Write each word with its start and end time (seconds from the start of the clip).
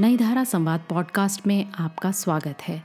नई 0.00 0.16
धारा 0.16 0.44
संवाद 0.44 0.84
पॉडकास्ट 0.88 1.46
में 1.46 1.72
आपका 1.72 2.12
स्वागत 2.12 2.56
है। 2.62 2.84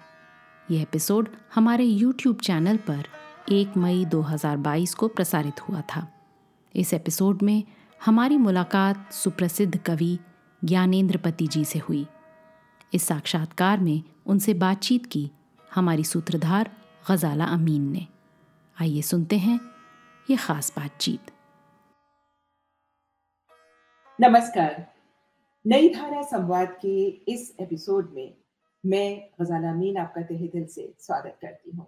यह 0.72 0.82
एपिसोड 0.82 1.30
हमारे 1.56 1.84
यूट्यूब 1.84 2.40
चैनल 2.40 2.78
पर 2.78 3.08
1 3.50 3.78
मई 3.78 4.06
2022 4.06 4.94
को 4.94 5.08
प्रसारित 5.08 5.62
हुआ 5.62 5.82
था। 5.82 6.08
इस 6.76 6.94
एपिसोड 6.94 7.42
में 7.42 7.64
हमारी 8.06 8.38
मुलाकात 8.38 9.14
सुप्रसिद्ध 9.14 9.78
कवि 9.78 10.20
ज्ञानेन्द्रपति 10.64 11.48
जी 11.48 11.66
से 11.66 11.80
हुई। 11.80 12.08
इस 12.94 13.04
साक्षात्कार 13.04 13.80
में 13.80 14.04
उनसे 14.26 14.54
बातचीत 14.54 15.06
की 15.06 15.32
हमारी 15.76 16.04
सूत्रधार 16.04 16.72
गजाला 17.12 17.46
अमीन 17.46 17.92
ने। 17.92 18.08
आइए 18.82 19.02
सुनते 19.02 19.38
हैं 19.38 19.60
ये 20.30 20.36
खास 20.36 20.74
बातचीत। 20.78 21.32
नमस्कार। 24.22 24.91
नई 25.68 25.90
धारा 25.90 26.22
संवाद 26.22 26.68
के 26.82 27.08
इस 27.08 27.56
एपिसोड 27.60 28.14
में 28.14 28.38
मैं 28.86 29.30
गजाला 29.42 29.74
मीन 29.74 29.98
आपका 29.98 30.22
तहे 30.22 30.48
दिल 30.48 30.66
से 30.66 30.94
स्वागत 31.00 31.38
करती 31.42 31.72
हूँ। 31.72 31.88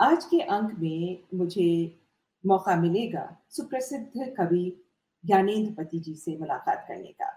आज 0.00 0.24
के 0.24 0.40
अंक 0.40 0.78
में 0.78 1.22
मुझे 1.34 2.00
मौका 2.46 2.76
मिलेगा 2.76 3.36
सुप्रसिद्ध 3.50 4.34
कवि 4.36 4.84
ज्ञानेन्द्र 5.26 5.74
पति 5.74 5.98
जी 5.98 6.14
से 6.14 6.36
मुलाकात 6.38 6.84
करने 6.88 7.12
का। 7.12 7.30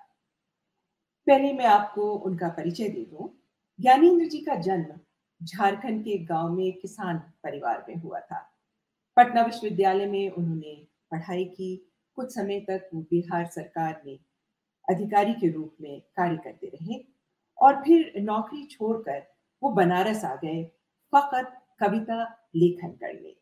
पहले 1.28 1.54
मैं 1.54 1.66
आपको 1.66 2.12
उनका 2.12 2.50
परिचय 2.50 2.90
दे 2.90 3.06
दूँ। 3.06 3.42
ज्ञानेन्द्र 3.80 4.26
जी 4.26 4.38
का 4.38 4.56
जन्म 4.56 5.00
झारखंड 5.44 6.04
के 6.04 6.18
गाँव 6.18 6.50
में 6.50 6.74
किसान 6.74 7.18
परिवार 7.18 7.86
में 7.90 7.96
हुआ 7.96 8.20
था। 8.20 8.50
पटना 9.16 9.42
विश्वविद्यालय 9.42 10.06
में 10.06 10.30
उन्होंने 10.30 10.88
पढ़ाई 11.12 11.46
की। 11.46 11.92
कुछ 12.16 12.36
समय 12.36 12.60
तक 12.60 12.90
वो 12.94 13.02
बिहार 13.02 13.46
सरकार 13.46 14.02
में 14.06 14.20
अधिकारी 14.90 15.34
के 15.34 15.52
रूप 15.52 15.76
में 15.82 16.02
कार्य 16.02 16.38
करते 16.38 16.68
रहे 16.68 17.06
और 17.58 17.84
फिर 17.84 18.14
नौकरी 18.18 18.66
छोड़कर 18.66 19.28
वो 19.64 19.70
बनारस 19.70 20.26
आ 20.26 20.36
गए, 20.36 20.64
फकत 21.16 21.62
कविता 21.80 22.50
लेखन 22.56 22.92
करने। 22.92 23.36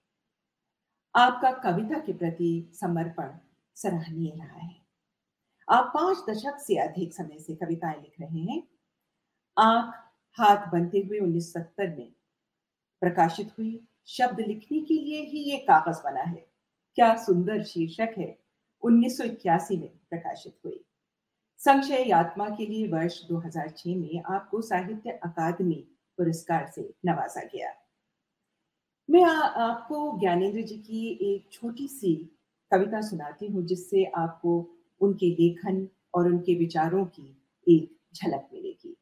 आपका 1.15 1.51
कविता 1.51 1.99
के 1.99 2.13
प्रति 2.13 2.71
समर्पण 2.73 3.37
सराहनीय 3.75 4.31
रहा 4.35 4.59
है। 4.59 4.85
आप 5.69 5.91
पाँच 5.95 6.17
दशक 6.29 6.57
से 6.59 6.75
अधिक 6.75 7.13
समय 7.13 7.39
से 7.39 7.55
कविताएँ 7.55 8.01
लिख 8.01 8.13
रहे 8.21 8.39
हैं। 8.39 8.67
आँख, 9.57 9.95
हाथ 10.33 10.71
बनते 10.71 10.97
हुए 10.99 11.19
1970 11.19 11.97
में 11.97 12.13
प्रकाशित 13.01 13.51
हुई 13.57 13.87
शब्द 14.07 14.39
लिखने 14.39 14.79
के 14.79 14.93
लिए 14.93 15.21
ही 15.21 15.39
ये 15.39 15.57
कागज़ 15.57 16.03
बना 16.03 16.21
है। 16.21 16.47
क्या 16.95 17.15
सुंदर 17.15 17.63
शीर्षक 17.63 18.15
है 18.17 18.39
1981 18.83 19.77
में 19.77 19.89
प्रकाशित 20.09 20.59
हुई। 20.65 20.85
संशय 21.59 22.03
यात्मा 22.09 22.49
के 22.49 22.65
लिए 22.65 22.87
वर्ष 22.87 23.27
2006 23.27 23.95
में 23.95 24.23
आपको 24.35 24.61
साहित्य 24.61 25.11
अकादमी 25.11 25.75
पुरस्कार 26.17 26.71
से 26.75 26.93
नवाजा 27.05 27.41
गया। 27.43 27.73
मैं 29.09 29.23
आपको 29.23 30.19
ज्ञानेन्द्र 30.19 30.61
जी 30.61 30.77
की 30.77 31.07
एक 31.21 31.51
छोटी 31.51 31.87
सी 31.87 32.15
कविता 32.71 33.01
सुनाती 33.01 33.47
हूँ, 33.47 33.63
जिससे 33.65 34.05
आपको 34.05 34.69
उनके 35.01 35.29
लेखन 35.29 35.87
और 36.13 36.27
उनके 36.27 36.55
विचारों 36.55 37.05
की 37.05 37.43
एक 37.67 37.97
झलक 38.15 38.49
मिलेगी। 38.53 38.97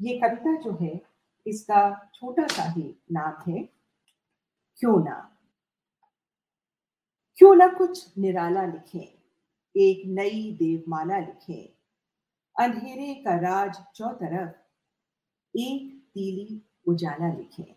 ये 0.00 0.18
कविता 0.18 0.60
जो 0.60 0.78
है, 0.80 1.00
इसका 1.46 2.10
छोटा 2.14 2.46
सा 2.46 2.62
ही 2.62 2.94
नाम 3.12 3.50
है, 3.50 3.68
क्यों 4.76 5.04
ना? 5.04 5.38
क्यों 7.36 7.54
ना 7.54 7.68
कुछ 7.68 8.18
निराला 8.18 8.64
लिखें? 8.64 9.21
एक 9.76 10.02
नई 10.06 10.52
देवमाला 10.52 11.18
लिखे। 11.18 11.76
अंधेरे 12.60 13.14
का 13.14 13.34
राज 13.36 13.76
चौतरफ, 13.94 14.54
एक 15.56 16.06
तीली 16.14 16.62
उजाला 16.88 17.34
लिखे। 17.34 17.76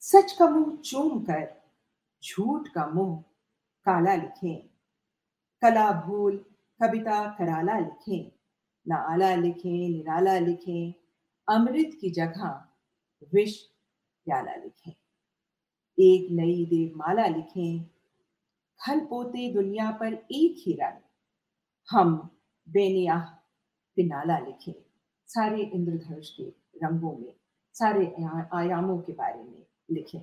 सच 0.00 0.32
का 0.32 0.50
मुँह 0.50 0.76
चूम 0.76 1.22
कर, 1.22 1.62
झूठ 2.24 2.68
का 2.68 2.86
मुँह 2.86 3.24
काला 3.84 4.14
लिखे। 4.14 4.56
कला 5.62 6.06
भूल, 6.06 6.44
कविता 6.82 7.30
कराला 7.30 7.78
लिखे। 7.78 8.32
न 8.88 8.92
आला 8.92 9.34
लिखे, 9.34 9.88
निराला 9.88 10.38
लिखे। 10.38 10.94
अमृत 11.48 11.98
की 12.00 12.10
जगह, 12.10 12.68
विष 13.34 13.62
प्याला 14.24 14.54
लिखे। 14.54 14.90
एक 15.98 16.30
नई 16.30 16.66
देवमाला 16.66 17.26
लिखें। 17.26 17.93
खल 18.80 19.00
पोते 19.00 19.52
दुनिया 19.52 19.90
पर 19.90 20.12
एक 20.12 20.62
ही 20.66 20.72
रंग 20.72 21.00
हम 21.88 22.16
बेनिया 22.68 23.16
पिनाला 23.96 24.38
लिखे। 24.38 24.74
सारे 25.28 25.62
इंद्रधनुष 25.62 26.30
के 26.30 26.44
रंगों 26.82 27.16
में 27.16 27.32
सारे 27.74 28.06
आयामों 28.54 28.98
के 28.98 29.12
बारे 29.12 29.42
में 29.42 29.62
लिखे। 29.90 30.18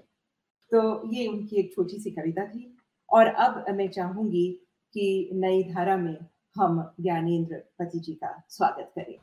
तो 0.71 0.81
ये 1.13 1.27
उनकी 1.27 1.55
एक 1.55 1.73
छोटी 1.75 1.99
सी 1.99 2.11
कविता 2.11 2.45
थी। 2.45 2.77
और 3.09 3.27
अब 3.27 3.65
मैं 3.75 3.87
चाहूँगी 3.89 4.51
कि 4.93 5.29
नई 5.33 5.63
धारा 5.63 5.95
में 5.97 6.17
हम 6.55 6.81
ज्ञानेन्द्र 7.01 7.63
पति 7.79 7.99
जी 7.99 8.13
का 8.13 8.43
स्वागत 8.49 8.91
करें। 8.95 9.17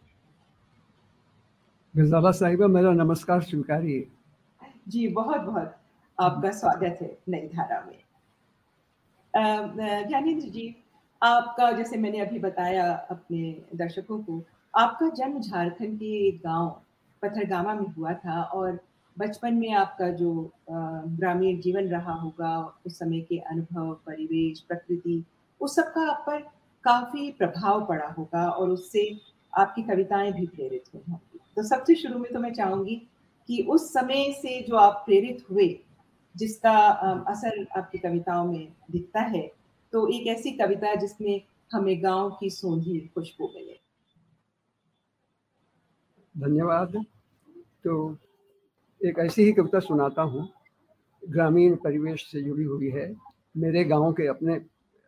गजाला 1.95 2.31
साहिबा 2.31 2.66
मेरा 2.66 2.93
नमस्कार 2.93 3.43
स्वीकारिए। 3.43 4.10
जी 4.89 5.09
बहुत 5.09 5.41
बहुत 5.41 5.75
आपका 6.19 6.50
स्वागत 6.50 6.99
है 7.03 7.19
नई 7.28 7.49
धारा 7.49 7.84
में। 7.84 7.99
ज्ञानेन्द्र 9.38 10.49
जी 10.49 10.75
आपका 11.22 11.71
जैसे 11.72 11.97
मैंने 11.97 12.21
अभी 12.21 12.38
बताया 12.38 12.93
अपने 13.10 13.41
दर्शकों 13.75 14.19
को, 14.19 14.43
आपका 14.75 15.09
जन्म 15.09 15.41
झारखंड 15.41 15.97
के 15.97 16.31
गाँव 16.38 16.69
पत्थरगामा 17.22 17.75
में 17.75 17.87
हुआ 17.88 18.12
था 18.15 18.43
और 18.43 18.78
बचपन 19.16 19.54
में 19.54 19.72
आपका 19.72 20.09
जो 20.10 20.31
ग्रामीण 20.71 21.60
जीवन 21.60 21.88
रहा 21.88 22.12
होगा, 22.12 22.81
उस 22.87 22.98
समय 22.98 23.21
के 23.21 23.38
अनुभव, 23.38 23.93
परिवेश, 24.06 24.60
प्रकृति, 24.60 25.22
उस 25.60 25.77
सब 25.77 25.93
का 25.94 26.10
आप 26.10 26.25
पर 26.27 26.38
काफ़ी 26.84 27.31
प्रभाव 27.38 27.84
पड़ा 27.87 28.06
होगा 28.09 28.48
और 28.48 28.71
उससे 28.71 29.10
आपकी 29.53 29.82
कविताएँ 29.82 30.32
भी 30.32 30.47
प्रेरित 30.47 30.84
हुई 30.94 31.03
होंगी। 31.10 31.38
तो 31.56 31.62
सबसे 31.62 31.94
शुरू 31.94 32.19
में 32.19 32.32
तो 32.32 32.41
मैं 32.41 32.53
चाहूँगी 32.53 32.97
कि 33.48 33.62
उस 33.71 33.93
समय 33.93 34.32
से 34.43 34.60
जो 34.69 34.77
आप 34.77 35.03
प्रेरित 35.06 35.44
हुए 35.50 35.69
जिसका 36.38 36.76
असर 37.28 37.66
आपकी 37.76 37.99
कविताओं 37.99 38.53
में 38.53 38.72
दिखता 38.91 39.21
है 39.21 39.47
तो 39.93 40.06
एक 40.09 40.26
ऐसी 40.26 40.50
कविता 40.50 40.94
जिसमें 40.94 41.41
हमें 41.71 42.03
गाँव 42.03 42.31
की 42.31 42.50
सोंधी 42.50 42.99
खुशबू 43.15 43.53
मिले। 43.54 43.78
धन्यवाद। 46.34 46.97
तो 47.84 48.16
एक 49.00 49.19
ऐसी 49.19 49.43
ही 49.43 49.53
कविता 49.53 49.81
सुनाता 49.81 50.22
हूँ। 50.22 50.48
ग्रामीण 51.22 51.75
परिवेश 51.77 52.31
से 52.32 52.43
जुड़ी 52.43 52.65
हुई 52.65 52.91
है। 52.91 53.15
मेरे 53.56 53.84
गाँव 53.84 54.12
के 54.12 54.27
अपने 54.27 54.59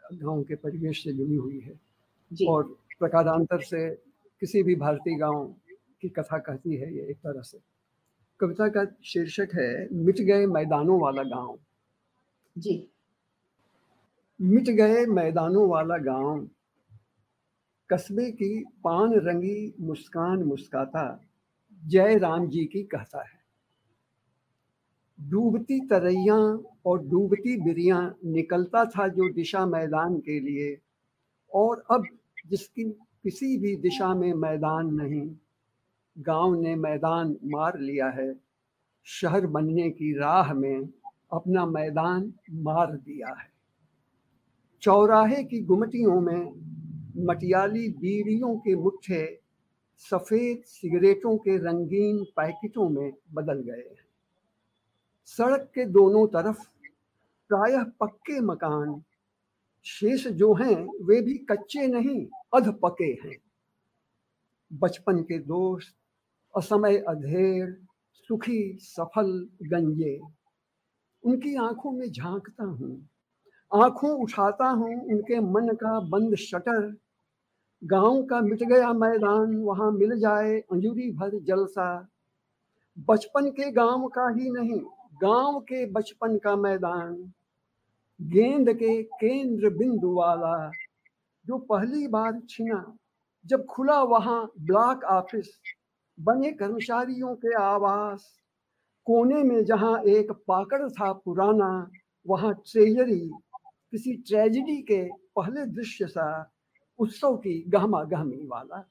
गाँव 0.04 0.42
के 0.42 0.54
परिवेश 0.54 1.02
से 1.04 1.12
जुड़ी 1.12 1.36
हुई 1.36 1.60
है। 1.60 2.46
और 2.48 2.62
प्रकारांतर 2.98 3.60
से 3.62 3.88
किसी 4.42 4.62
भी 4.62 4.74
भारतीय 4.74 5.16
गाँव 5.18 5.44
की 6.00 6.08
कथा 6.08 6.38
कहती 6.38 6.76
है 6.76 6.94
ये 6.96 7.10
एक 7.10 7.16
तरह 7.16 7.42
से। 7.42 7.58
कविता 8.40 8.68
का 8.68 8.84
शीर्षक 9.04 9.48
है 9.54 9.88
मिट 9.92 10.20
गए 10.20 10.46
मैदानों 10.46 11.00
वाला 11.00 11.22
गाँव। 11.22 11.58
जी। 12.58 12.88
मिट 14.40 14.70
गए 14.70 15.06
मैदानों 15.06 15.68
वाला 15.68 15.98
गाँव। 15.98 16.48
कस्बे 17.90 18.30
की 18.30 18.64
पान 18.84 19.14
रंगी 19.14 19.74
मुस्कान 19.80 20.42
मुस्काता 20.42 21.24
जय 21.86 22.18
राम 22.18 22.48
जी 22.48 22.64
की 22.64 22.82
कहता 22.82 23.22
है। 23.22 23.40
डूबती 25.20 25.80
तरैया 25.80 26.36
और 26.86 27.06
डूबती 27.06 27.60
बिरिया 27.60 28.14
निकलता 28.24 28.84
था 28.84 29.08
जो 29.08 29.32
दिशा 29.32 29.66
मैदान 29.66 30.18
के 30.18 30.40
लिए 30.40 30.78
और 31.54 31.84
अब 31.90 32.06
जिसकी 32.46 32.84
किसी 33.22 33.58
भी 33.58 33.76
दिशा 33.76 34.14
में 34.14 34.32
मैदान 34.34 34.94
नहीं 34.94 35.30
गाँव 36.18 36.60
ने 36.60 36.76
मैदान 36.76 37.36
मार 37.44 37.78
लिया 37.78 38.08
है। 38.08 38.40
शहर 39.04 39.46
बनने 39.46 39.90
की 39.90 40.18
राह 40.18 40.54
में 40.54 40.88
अपना 41.32 41.66
मैदान 41.66 42.34
मार 42.50 42.96
दिया 42.96 43.28
है। 43.28 43.50
चौराहे 44.82 45.44
की 45.44 45.60
गुमटियों 45.60 46.20
में 46.20 46.52
मटियाली 47.26 47.88
बीड़ियों 47.88 48.56
के 48.56 48.76
मुठ्ठे 48.76 49.40
सफ़ेद 49.98 50.62
सिगरेटों 50.66 51.38
के 51.38 51.56
रंगीन 51.56 52.24
पैकेटों 52.24 52.88
में 52.88 53.12
बदल 53.32 53.60
गए 53.60 53.88
हैं। 53.90 54.06
सड़क 55.24 55.72
के 55.74 55.84
दोनों 55.84 56.26
तरफ़ 56.26 56.68
प्रायः 57.48 57.84
पक्के 58.00 58.40
मकान, 58.40 59.02
शेष 59.84 60.26
जो 60.28 60.54
हैं, 60.54 61.06
वे 61.06 61.20
भी 61.20 61.34
कच्चे 61.34 61.86
नहीं 61.86 62.26
अध 62.54 62.78
पके 62.84 63.28
हैं। 63.28 63.36
बचपन 64.72 65.22
के 65.22 65.38
दोस्त 65.38 65.99
असमय 66.54 66.96
अधेर, 67.08 67.72
सुखी, 68.14 68.78
सफल, 68.80 69.30
गंजे। 69.62 70.18
उनकी 71.24 71.54
आँखों 71.56 71.92
में 71.92 72.10
झांकता 72.12 72.64
हूँ, 72.64 73.08
आँखों 73.72 74.10
उठाता 74.22 74.68
हूँ 74.68 74.94
उनके 75.04 75.40
मन 75.40 75.74
का 75.74 75.98
बंद 76.00 76.34
शटर। 76.36 76.96
गाँव 77.82 78.22
का 78.22 78.40
मिट 78.40 78.62
गया 78.62 78.92
मैदान, 78.92 79.54
वहाँ 79.56 79.90
मिल 79.92 80.18
जाए 80.18 80.58
अंजुरी 80.72 81.10
भर 81.12 81.38
जलसा। 81.38 82.08
बचपन 83.08 83.50
के 83.50 83.70
गाँव 83.70 84.06
का 84.08 84.28
ही 84.28 84.50
नहीं, 84.50 84.80
गाँव 85.22 85.60
के 85.60 85.84
बचपन 85.86 86.36
का 86.38 86.56
मैदान। 86.56 87.14
गेंद 88.20 88.72
के 88.72 89.02
केंद्र 89.02 89.70
बिंदु 89.70 90.12
वाला, 90.14 90.70
जो 91.46 91.58
पहली 91.58 92.06
बार 92.08 92.40
छिना, 92.50 92.84
जब 93.46 93.64
खुला 93.66 94.02
वहाँ 94.02 94.50
ब्लॉक 94.60 95.04
ऑफ़िस। 95.04 95.50
बने 96.20 96.52
कर्मचारियों 96.52 97.34
के 97.34 97.54
आवास। 97.54 98.40
कोने 99.06 99.42
में 99.42 99.64
जहाँ 99.64 100.02
एक 100.02 100.32
पाकड़ 100.32 100.88
था 100.88 101.12
पुराना, 101.12 101.90
वहाँ 102.28 102.54
ट्रेजरी, 102.54 103.30
किसी 103.90 104.14
ट्रेजिडी 104.14 104.82
के 104.82 105.08
पहले 105.36 105.66
दृश्य 105.66 106.06
सा, 106.06 106.52
उत्सव 106.98 107.36
की 107.36 107.64
गहमा 107.68 108.04
गहमी 108.04 108.46
वाला। 108.46 108.90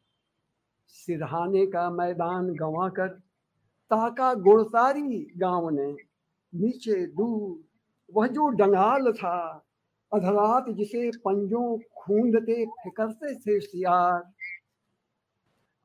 सिरहाने 0.87 1.65
का 1.65 1.89
मैदान 1.89 2.49
गंवा 2.55 2.89
कर 2.89 3.07
ताका 3.91 4.33
गुड़तारी 4.33 5.27
गाँव 5.37 5.69
ने, 5.69 5.95
नीचे 6.55 7.05
दूर, 7.05 7.63
वह 8.13 8.27
जो 8.27 8.49
डंगाल 8.49 9.11
था, 9.11 9.65
अधरात 10.13 10.65
जिसे 10.69 11.11
पंजों 11.11 11.77
खूंदते 11.77 12.65
फिकरते 12.65 13.35
थे 13.35 13.59
सियार 13.59 14.31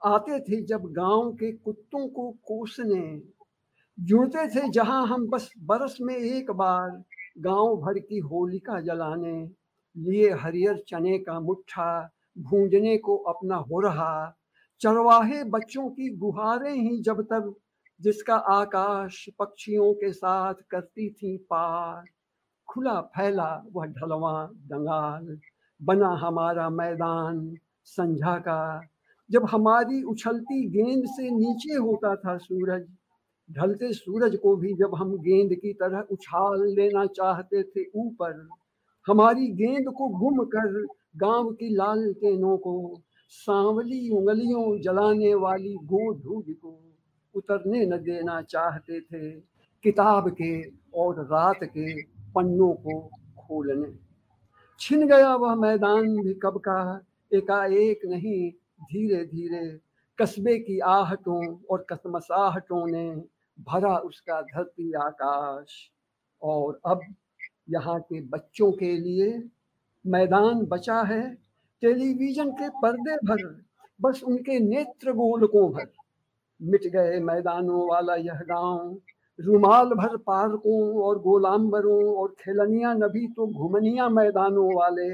आते 0.05 0.41
थे 0.41 0.61
जब 0.62 0.83
गाँव 0.85 1.33
के 1.33 1.53
कुत्तों 1.53 2.09
को 2.09 2.31
कोसने। 2.31 3.23
जुड़ते 4.01 4.47
थे 4.49 4.69
जहाँ 4.69 5.06
हम 5.06 5.29
बस, 5.29 5.53
बरस 5.59 5.99
में 6.01 6.17
एक 6.17 6.51
बार 6.51 7.03
गाँव 7.39 7.77
भर 7.77 7.99
की 7.99 8.19
होलिका 8.19 8.81
जलाने। 8.81 9.51
लिए 9.97 10.31
हरियर 10.31 10.85
चने 10.89 11.19
का 11.19 11.41
मुट्ठा, 11.41 12.11
भूंजने 12.39 12.97
को 12.99 13.17
अपना 13.17 13.56
हो 13.56 13.81
रहा 13.81 14.37
चरवाहे 14.81 15.45
बच्चों 15.45 15.89
की 15.91 16.09
गुहारें 16.17 16.75
ही 16.75 17.01
जब 17.03 17.21
तक 17.23 17.55
जिसका 18.01 18.35
आकाश 18.35 19.29
पक्षियों 19.39 19.93
के 19.95 20.12
साथ 20.12 20.55
करती 20.71 21.11
थी 21.11 21.37
पार। 21.37 22.05
खुला 22.69 23.01
फैला 23.01 23.65
वह 23.73 23.87
ढलवा 23.87 24.45
दंगाल, 24.47 25.39
बना 25.83 26.09
हमारा 26.09 26.71
मैदान 26.71 27.56
संझा 27.85 28.39
का। 28.39 28.89
जब 29.31 29.44
हमारी 29.44 30.03
उछलती 30.03 30.69
गेंद 30.69 31.05
से 31.06 31.31
नीचे 31.31 31.75
होता 31.75 32.15
था 32.17 32.37
सूरज, 32.37 32.87
ढलते 33.50 33.93
सूरज 33.93 34.37
को 34.37 34.56
भी 34.56 34.73
जब 34.75 34.94
हम 34.94 35.17
गेंद 35.19 35.55
की 35.55 35.73
तरह 35.73 36.06
उछाल 36.11 36.67
लेना 36.75 37.06
चाहते 37.06 37.62
थे 37.62 37.85
ऊपर, 37.94 38.49
हमारी 39.06 39.49
गेंद 39.53 39.88
को 39.88 40.09
गुम 40.09 40.44
कर 40.44 40.87
गाँव 41.17 41.50
की 41.53 41.75
लाल 41.75 42.12
टेनों 42.12 42.56
को, 42.56 43.03
सांवली 43.31 44.09
उंगलियों 44.11 44.81
जलाने 44.81 45.35
वाली 45.35 45.75
गो 45.85 46.15
धूज 46.15 46.55
को 46.62 46.79
उतरने 47.35 47.85
न 47.87 47.97
देना 47.99 48.41
चाहते 48.43 49.00
थे, 49.00 49.31
किताब 49.85 50.29
के 50.31 50.61
और 50.94 51.20
रात 51.25 51.65
के 51.65 52.03
पन्नों 52.03 52.73
को 52.75 53.00
खोलने। 53.38 53.93
छिन 54.81 55.06
गया 55.06 55.35
वह 55.35 55.55
मैदान 55.55 56.17
भी 56.17 56.35
कब 56.35 56.59
का, 56.59 57.00
एकाएक 57.32 58.00
नहीं 58.05 58.53
धीरे 58.84 59.25
धीरे 59.25 59.66
कस्बे 60.19 60.58
की 60.58 60.78
आहटों 60.78 61.40
और 61.70 61.86
कसमसाहटों 61.90 62.86
ने 62.86 63.08
भरा 63.58 63.96
उसका 63.98 64.40
धरती 64.42 64.92
आकाश। 64.92 65.90
और 66.42 66.81
अब 66.86 67.00
यहाँ 67.70 67.98
के 68.00 68.20
बच्चों 68.20 68.70
के 68.72 68.96
लिए 68.96 69.42
मैदान 70.04 70.64
बचा 70.66 71.00
है, 71.02 71.22
टेलीविज़न 71.82 72.50
के 72.50 72.69
पर्दे 72.69 73.16
भर, 73.16 73.64
बस 74.02 74.22
उनके 74.22 74.58
नेत्र 74.58 75.12
गोलकों 75.12 75.70
भर। 75.72 75.86
मिट 76.60 76.86
गए 76.86 77.20
मैदानों 77.20 77.88
वाला 77.88 78.14
यह 78.14 78.40
गाँव, 78.48 78.96
रुमाल 79.38 79.86
भर 79.86 80.16
पार्कों 80.16 81.02
और 81.02 81.19
गोलाम्बरों 81.19 82.14
और 82.14 82.34
खेलनिया 82.40 82.92
नभी 82.94 83.26
तो 83.28 83.46
घुमनिया 83.46 84.08
मैदानों 84.08 84.75
वाले, 84.75 85.08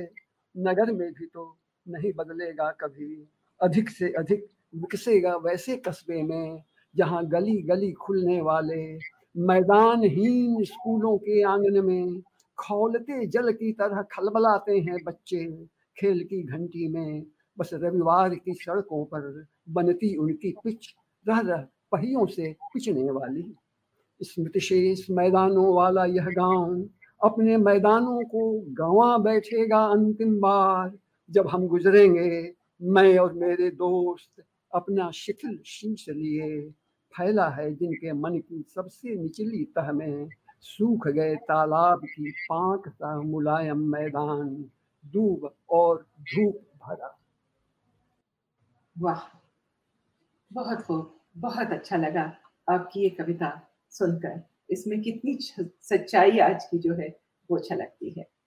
नगर 0.54 0.92
में 0.92 1.12
भी 1.12 1.26
तो 1.26 1.56
नहीं 1.86 2.12
बदलेगा 2.12 2.70
कभी। 2.70 3.28
अधिक 3.60 3.88
से 3.90 4.08
अधिक 4.18 4.46
विकसेगा 4.74 5.34
वैसे 5.36 5.76
कस्बे 5.76 6.22
में, 6.22 6.62
जहाँ 6.94 7.24
गली 7.28 7.56
गली 7.62 7.92
खुलने 7.92 8.40
वाले 8.40 8.82
मैदानहीन 9.36 10.62
स्कूलों 10.64 11.16
के 11.18 11.42
आँगन 11.42 11.84
में 11.86 12.20
खौलते 12.58 13.26
जल 13.26 13.52
की 13.52 13.72
तरह 13.72 14.02
खलबलाते 14.12 14.78
हैं 14.78 14.96
बच्चे। 15.04 15.44
खेल 15.96 16.22
की 16.24 16.42
घंटी 16.42 16.88
में 16.88 17.22
बस 17.58 17.70
रविवार 17.74 18.34
की 18.34 18.54
सड़कों 18.54 19.04
पर 19.04 19.44
बनती 19.68 20.14
उनकी 20.16 20.54
पिच 20.64 20.94
रह 21.26 21.40
रह 21.40 21.64
पहियों 21.92 22.26
से 22.26 22.52
पिचने 22.64 23.10
वाली। 23.10 23.44
स्मृति 24.20 24.60
शेष 24.60 25.04
मैदानों 25.10 25.74
वाला 25.74 26.04
यह 26.04 26.26
गाँव 26.30 26.88
अपने 27.20 27.56
मैदानों 27.56 28.22
को 28.24 28.50
गंवा 28.78 29.16
बैठेगा 29.18 29.84
अंतिम 29.86 30.38
बार 30.40 30.92
जब 31.30 31.48
हम 31.48 31.66
गुजरेंगे 31.66 32.30
मैं 32.82 33.18
और 33.18 33.32
मेरे 33.32 33.70
दोस्त 33.70 34.44
अपना 34.74 35.10
शिथिल 35.10 35.62
शीश 35.66 36.08
लिए 36.08 36.70
फैला 37.16 37.48
है, 37.48 37.74
जिनके 37.74 38.12
मन 38.12 38.38
की 38.38 38.64
सबसे 38.74 39.14
निचली 39.14 39.64
तह 39.64 39.92
में 39.92 40.28
सूख 40.60 41.08
गए 41.08 41.36
तालाब 41.36 42.00
की 42.04 42.30
पांक 42.30 42.88
सा 42.88 43.22
मुलायम 43.22 43.78
मैदान 43.78 44.70
दूब 45.06 45.54
और 45.70 46.06
धूप 46.20 46.60
भरा। 46.86 47.18
वाह, 48.98 49.38
बहुत 50.52 50.80
खूब, 50.80 51.20
बहुत 51.36 51.70
अच्छा 51.70 51.96
लगा 51.96 52.36
आपकी 52.70 53.00
ये 53.00 53.10
कविता 53.10 53.68
सुनकर। 53.90 54.42
इसमें 54.70 55.02
कितनी 55.02 55.38
सच्चाई 55.82 56.38
आज 56.38 56.64
की 56.64 56.78
जो 56.78 56.94
है, 56.94 57.20
वो 57.50 57.58
छलकती 57.58 58.10
है। 58.10 58.39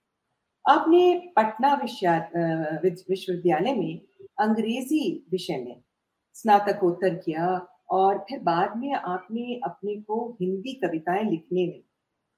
आपने 0.66 1.32
पटना 1.36 1.74
विश्वविद्यालय 2.84 3.74
में 3.74 4.00
अंग्रेज़ी 4.40 5.26
विषय 5.30 5.56
में 5.56 5.82
स्नातकोत्तर 6.34 7.14
किया 7.14 7.48
और 7.90 8.18
फिर 8.18 8.38
बाद 8.42 8.76
में 8.76 8.92
आपने 8.92 9.60
अपने 9.64 9.96
को 9.96 10.16
हिंदी 10.40 10.72
कविताएँ 10.74 11.24
लिखने 11.24 11.66
में 11.66 11.82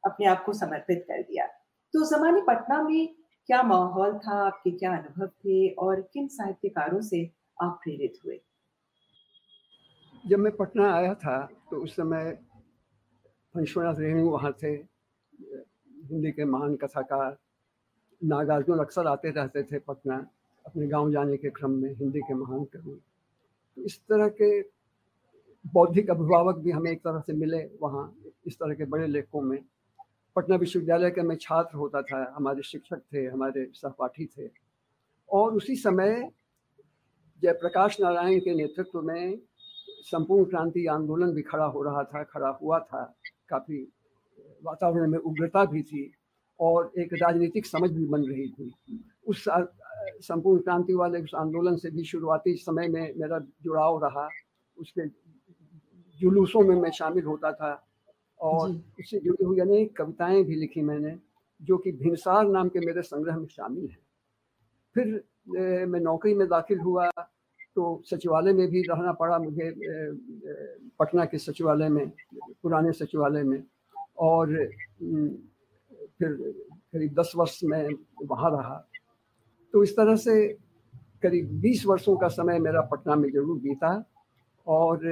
अपने 0.05 0.27
आप 0.27 0.43
को 0.45 0.53
समर्पित 0.53 1.05
कर 1.09 1.23
दिया। 1.23 1.47
तो 1.95 2.05
जमाने 2.11 2.41
पटना 2.41 2.83
में 2.83 3.15
क्या 3.47 3.63
माहौल 3.63 4.19
था? 4.19 4.47
आपके 4.47 4.71
क्या 4.71 4.97
अनुभव 4.97 5.27
थे? 5.27 5.69
और 5.69 6.01
किन 6.13 6.29
साहित्यकारों 6.29 7.01
से 7.03 7.25
आप 7.63 7.81
प्रेरित 7.85 8.19
हुए? 8.25 8.41
जब 10.27 10.39
मैं 10.39 10.57
पटना 10.57 10.93
आया 10.95 11.15
था 11.15 11.39
तो 11.71 11.77
उस 11.77 11.97
समय 11.97 12.31
पंशुनाथ 13.55 13.95
रेणु 13.99 14.29
वहाँ 14.31 14.53
थे 14.63 14.69
हिंदी 14.69 16.33
के 16.33 16.45
महान 16.45 16.77
कथाकार 16.77 17.37
नागार्जुन 18.25 18.79
अक्सर 18.79 19.07
आते 19.07 19.31
रहते 19.31 19.63
थे 19.63 19.79
पटना, 19.79 20.27
अपने 20.67 20.87
गाँव 20.87 21.13
जाने 21.13 21.37
के 21.37 21.51
क्रम 21.51 21.71
में, 21.71 21.95
हिंदी 21.95 22.21
के 22.21 22.35
महान 22.35 22.65
कवि। 22.65 23.01
तो 23.77 23.83
इस 23.83 24.01
तरह 24.01 24.29
के 24.29 24.63
बौद्धिक 25.67 26.11
अभिभावक 26.11 26.57
भी 26.57 26.71
हमें 26.71 26.91
एक 26.91 26.99
तरह 26.99 27.21
से 27.21 27.33
मिले 27.33 27.71
वहाँ, 27.83 28.17
इस 28.47 28.57
तरह 28.57 28.75
के 28.75 28.85
बड़े 28.85 29.07
लेखकों 29.07 29.41
में। 29.41 29.65
पटना 30.37 30.57
विश्वविद्यालय 30.57 31.11
के 31.11 31.23
मैं 31.23 31.37
छात्र 31.37 31.77
होता 31.79 32.03
था, 32.03 32.33
हमारे 32.37 32.63
शिक्षक 32.63 33.01
थे, 33.15 33.27
हमारे 33.27 33.71
सहपाठी 33.75 34.27
थे। 34.27 34.51
और 35.33 35.55
उसी 35.55 35.77
समय 35.77 36.31
जयप्रकाश 37.43 38.01
नारायण 38.01 38.41
के 38.41 38.55
नेतृत्व 38.55 39.03
में 39.03 39.39
संपूर्ण 40.03 40.45
क्रांति 40.45 40.87
आंदोलन 40.87 41.33
भी 41.33 41.43
खड़ा 41.43 41.65
हो 41.65 41.83
रहा 41.83 42.05
था, 42.05 42.23
खड़ा 42.23 42.49
हुआ 42.49 42.79
था। 42.79 43.17
काफ़ी 43.49 43.93
वातावरण 44.63 45.11
में 45.11 45.19
उग्रता 45.19 45.65
भी 45.65 45.83
थी। 45.83 46.15
और 46.61 46.93
एक 46.99 47.13
राजनीतिक 47.15 47.67
समझ 47.67 47.91
भी 47.91 48.05
बन 48.07 48.23
रही 48.25 48.49
थी। 48.49 48.73
उस 49.27 49.45
संपूर्ण 50.23 50.61
क्रांति 50.63 50.95
वाले 50.95 51.23
उस 51.23 51.35
आंदोलन 51.37 51.77
से 51.77 51.91
भी 51.91 52.05
शुरुआती 52.05 52.55
समय 52.57 52.89
में 52.89 53.15
मेरा 53.19 53.39
जुड़ाव 53.65 54.05
रहा। 54.05 54.29
उसके 54.77 55.07
जुलूसों 56.19 56.61
में 56.61 56.75
मैं 56.77 56.91
शामिल 56.91 57.25
होता 57.25 57.53
था 57.53 57.73
और 58.41 58.71
उससे 59.01 59.19
जुड़ी 59.19 59.45
हुई 59.45 59.61
अनेक 59.61 59.97
कविताएँ 59.97 60.43
भी 60.45 60.55
लिखी 60.55 60.81
मैंने 60.83 61.17
जो 61.61 61.77
कि 61.79 61.93
भिनसार 61.93 62.49
नाम 62.49 62.69
के 62.69 62.81
मेरे 62.81 63.03
संग्रह 63.03 63.37
में 63.37 63.47
शामिल 63.47 63.85
हैं। 63.85 63.99
फिर 64.97 65.87
मैं 65.87 66.01
नौकरी 66.01 66.35
में 66.35 66.47
दाखिल 66.49 66.79
हुआ 66.81 67.11
तो 67.77 68.03
सचिवालय 68.07 68.53
में 68.53 68.67
भी 68.71 68.83
रहना 68.83 69.13
पड़ा 69.13 69.39
मुझे 69.39 69.73
पटना 70.99 71.25
के 71.25 71.39
सचिवालय 71.39 71.89
में 71.89 72.11
पुराने 72.63 72.93
सचिवालय 72.93 73.43
में। 73.43 73.63
और 74.19 74.53
फिर 76.21 76.33
करीब 76.93 77.15
दस 77.21 77.33
वर्ष 77.37 77.59
में 77.65 77.89
वहाँ 78.23 78.51
रहा। 78.51 78.77
तो 79.75 79.83
इस 79.83 79.97
तरह 79.97 80.17
से 80.17 80.37
करीब 81.23 81.51
बीस 81.61 81.85
वर्षों 81.87 82.17
का 82.17 82.29
समय 82.29 82.59
मेरा 82.59 82.81
पटना 82.93 83.15
में 83.15 83.29
ज़रूर 83.31 83.59
बीता 83.61 83.93
और 84.67 85.05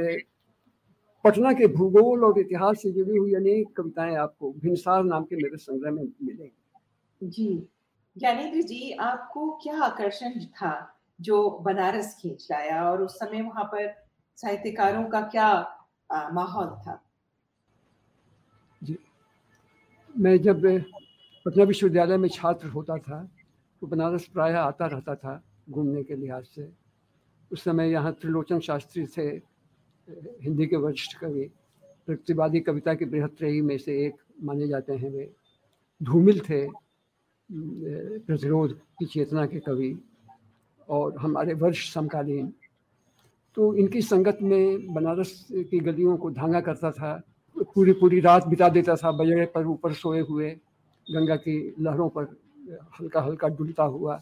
पटना 1.24 1.52
के 1.52 1.66
भूगोल 1.66 2.24
और 2.24 2.38
इतिहास 2.38 2.82
से 2.82 2.90
जुड़ी 2.92 3.16
हुई 3.16 3.34
अनेक 3.34 3.76
कविताएँ 3.76 4.14
आपको 4.16 4.50
भिनसार 4.52 5.04
नाम 5.04 5.24
के 5.24 5.36
मेरे 5.36 5.56
संग्रह 5.56 5.90
में 5.90 6.02
मिलेंगी। 6.02 7.28
जी। 7.28 7.68
ज्ञानेन्द्र 8.16 8.62
जी, 8.62 8.90
आपको 8.92 9.50
क्या 9.62 9.78
आकर्षण 9.84 10.38
था 10.46 10.72
जो 11.20 11.48
बनारस 11.64 12.16
खींच 12.20 12.46
लाया 12.50 12.82
और 12.90 13.02
उस 13.02 13.16
समय 13.18 13.42
वहाँ 13.42 13.64
पर 13.64 13.88
साहित्यकारों 14.38 15.04
का 15.10 15.20
क्या 15.28 15.48
माहौल 16.32 16.68
था 16.86 17.00
जी 18.82 18.98
मैं 20.14 20.36
जब 20.42 20.62
पटना 21.46 21.64
विश्वविद्यालय 21.64 22.16
में 22.16 22.28
छात्र 22.28 22.68
होता 22.68 22.96
था 22.98 23.22
तो 23.82 23.86
बनारस 23.86 24.26
प्रायः 24.32 24.58
आता 24.58 24.86
रहता 24.86 25.14
था 25.14 25.42
घूमने 25.70 26.02
के 26.02 26.16
लिहाज 26.16 26.44
से। 26.44 26.68
उस 27.50 27.62
समय 27.64 27.90
यहाँ 27.92 28.12
त्रिलोचन 28.12 28.60
शास्त्री 28.60 29.06
थे, 29.06 29.26
हिंदी 30.42 30.66
के 30.66 30.76
वरिष्ठ 30.76 31.16
कवि। 31.18 31.50
प्रतिवादी 32.06 32.60
कविता 32.60 32.94
की 32.94 33.04
बृहत्रयी 33.04 33.60
में 33.62 33.76
से 33.78 33.98
एक 34.06 34.14
माने 34.42 34.68
जाते 34.68 34.92
हैं 34.94 35.10
वे। 35.10 35.30
धूमिल 36.00 36.40
थे 36.40 36.66
प्रतिरोध 37.48 38.78
की 38.98 39.06
चेतना 39.06 39.46
के 39.46 39.60
कवि 39.60 39.96
और 40.88 41.18
हमारे 41.18 41.54
वर्ष 41.54 41.92
समकालीन। 41.92 42.52
तो 43.56 43.74
इनकी 43.74 44.02
संगत 44.02 44.38
में 44.42 44.94
बनारस 44.94 45.46
की 45.50 45.78
गलियों 45.80 46.16
को 46.16 46.30
धांगा 46.30 46.60
करता 46.60 46.90
था 46.90 47.20
पूरी 47.76 47.92
पूरी 47.92 48.20
रात 48.20 48.46
बिता 48.46 48.68
देता 48.68 48.94
था 48.96 49.10
बजड़े 49.12 49.46
पर, 49.46 49.66
ऊपर 49.66 49.92
सोए 49.92 50.20
हुए, 50.20 50.50
गंगा 51.06 51.36
की 51.36 51.74
लहरों 51.80 52.08
पर 52.08 52.24
हल्का 53.00 53.20
हल्का 53.20 53.48
डुलता 53.48 53.84
हुआ 53.84 54.20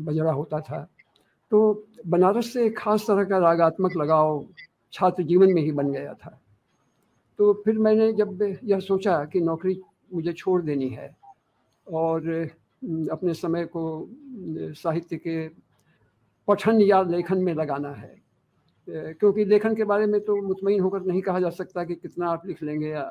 बजड़ा 0.00 0.32
होता 0.32 0.60
था। 0.60 0.88
तो 1.50 1.86
बनारस 2.06 2.52
से 2.52 2.64
एक 2.66 2.78
खास 2.78 3.06
तरह 3.06 3.24
का 3.24 3.38
रागात्मक 3.38 3.96
लगाव 3.96 4.44
छात्र 4.92 5.22
जीवन 5.22 5.52
में 5.52 5.62
ही 5.62 5.72
बन 5.72 5.92
गया 5.92 6.14
था। 6.14 6.40
तो 7.38 7.52
फिर 7.64 7.78
मैंने 7.78 8.12
जब 8.12 8.42
यह 8.64 8.80
सोचा 8.80 9.24
कि 9.24 9.40
नौकरी 9.40 9.80
मुझे 10.14 10.32
छोड़ 10.32 10.62
देनी 10.62 10.88
है 10.88 11.16
और 11.86 12.28
अपने 13.12 13.34
समय 13.34 13.64
को 13.66 14.08
साहित्य 14.74 15.16
के 15.16 15.48
पठन 16.48 16.80
या 16.80 17.02
लेखन 17.02 17.38
में 17.38 17.54
लगाना 17.54 17.90
है 17.90 18.14
क्योंकि 18.88 19.44
लेखन 19.44 19.74
के 19.74 19.84
बारे 19.84 20.06
में 20.06 20.20
तो 20.20 20.36
मुतमिन 20.42 20.80
होकर 20.80 21.02
नहीं 21.02 21.20
कहा 21.22 21.40
जा 21.40 21.50
सकता 21.50 21.84
कि 21.84 21.94
कितना 21.94 22.30
आप 22.30 22.46
लिख 22.46 22.62
लेंगे 22.62 22.88
या 22.88 23.02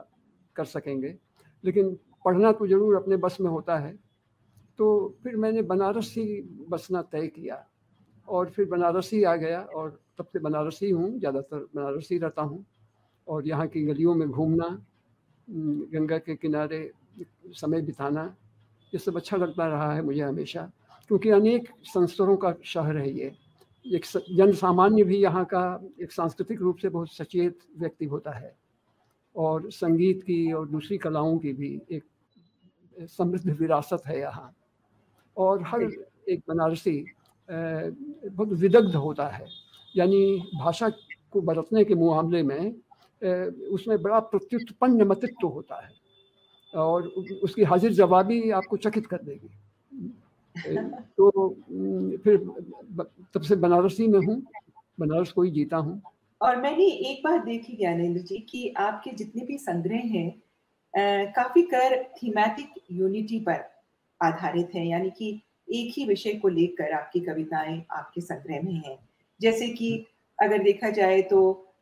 कर 0.55 0.65
सकेंगे। 0.65 1.15
लेकिन 1.63 1.94
पढ़ना 2.25 2.51
तो 2.51 2.67
ज़रूर 2.67 2.96
अपने 2.96 3.17
बस 3.17 3.38
में 3.41 3.50
होता 3.50 3.77
है। 3.77 3.94
तो 4.79 5.15
फिर 5.24 5.36
मैंने 5.38 5.62
बनारस 5.63 6.13
ही 6.17 6.41
बसना 6.70 7.01
तय 7.01 7.27
किया 7.27 7.63
और 8.27 8.50
फिर 8.50 8.65
बनारस 8.65 9.10
ही 9.13 9.24
आ 9.24 9.36
गया 9.36 9.62
और 9.75 10.00
तब 10.17 10.25
से 10.34 10.39
बनारस 10.39 10.79
ही 10.84 10.89
हूँ 10.89 11.10
ज़्यादातर 11.20 11.67
बनारस 11.75 12.08
ही 12.12 12.17
रहता 12.17 12.41
हूँ 12.41 12.65
और 13.27 13.48
यहाँ 13.48 13.67
की 13.67 13.86
गलियों 13.86 14.15
में 14.15 14.29
घूमना 14.29 14.67
गंगा 15.48 16.17
के 16.17 16.36
किनारे 16.36 16.89
समय 17.53 17.82
बिताना, 17.82 18.24
ये 18.94 19.00
सब 19.00 19.15
अच्छा 19.17 19.38
लगता 19.38 19.67
रहा 19.67 19.94
है 19.94 20.01
मुझे 20.01 20.22
हमेशा। 20.22 20.62
क्योंकि 21.10 21.29
अनेक 21.29 21.67
संस्तरों 21.86 22.36
का 22.38 22.53
शहर 22.65 22.98
है 22.98 23.10
ये। 23.12 23.32
एक 23.86 24.06
जन 24.32 24.51
सामान्य 24.51 25.04
भी 25.04 25.18
यहाँ 25.18 25.44
का 25.46 25.63
एक 26.01 26.12
सांस्कृतिक 26.12 26.62
रूप 26.62 26.77
से 26.77 26.89
बहुत 26.89 27.12
सचेत 27.13 27.60
व्यक्ति 27.80 28.06
होता 28.06 28.32
है। 28.32 28.56
और 29.36 29.70
संगीत 29.72 30.22
की 30.24 30.51
और 30.54 30.68
दूसरी 30.68 30.98
कलाओं 30.98 31.38
की 31.38 31.51
भी 31.54 31.70
एक 31.92 32.04
समृद्ध 33.10 33.50
विरासत 33.60 34.01
है 34.08 34.20
यहाँ। 34.20 34.54
और 35.38 35.63
हर 35.63 35.82
एक 36.30 36.44
बनारसी 36.48 37.06
बहुत 37.50 38.54
विदग्ध 38.54 38.96
होता 38.96 39.27
है। 39.27 39.46
यानी 39.96 40.38
भाषा 40.56 40.89
को 41.32 41.42
बरतने 41.42 41.84
के 41.84 41.96
मामले 41.96 42.44
में 42.44 42.72
उसमें 43.70 44.01
बड़ा 44.01 44.20
प्रत्युत्पन्न 44.20 45.08
मतित्व 45.08 45.48
होता 45.48 45.86
है। 45.86 45.94
और 46.74 47.08
उसकी 47.44 47.63
हाजिर 47.63 47.94
जवाबी 47.94 48.50
आपको 48.51 48.77
चकित 48.77 49.06
कर 49.08 49.22
देगी। 49.24 49.50
तो 50.58 51.50
फिर 52.24 52.38
तब 53.34 53.42
से 53.42 53.56
बनारसी 53.56 54.08
में 54.08 54.20
हूँ 54.20 54.42
बनारस 55.00 55.32
को 55.32 55.42
ही 55.42 55.52
जीता 55.52 55.78
हूँ। 55.78 56.02
और 56.42 56.62
मैंने 56.62 56.86
एक 57.10 57.22
बात 57.24 57.44
देखी 57.46 57.76
ज्ञानेन्द्र 57.78 58.22
जी 58.22 58.38
कि 58.50 58.68
आपके 58.78 59.12
जितने 59.12 59.46
भी 59.46 59.58
संग्रह 59.58 60.02
हैं 60.10 61.32
काफ़ी 61.34 61.62
कर 61.64 62.04
थीमेटिक 62.18 62.82
यूनिटी 62.92 63.40
पर 63.40 63.64
आधारित 64.22 64.70
हैं 64.76 64.86
यानी 64.86 65.10
कि 65.10 65.30
एक 65.68 65.94
ही 65.98 66.06
विषय 66.06 66.34
को 66.34 66.48
लेकर 66.48 66.92
आपकी 66.92 67.20
कविताएँ 67.20 67.82
आपके 67.92 68.22
संग्रह 68.22 68.62
में 68.62 68.74
हैं। 68.74 68.98
जैसे 69.40 69.68
कि 69.70 70.06
अगर 70.40 70.64
देखा 70.64 70.90
जाए 70.90 71.22
तो 71.22 71.40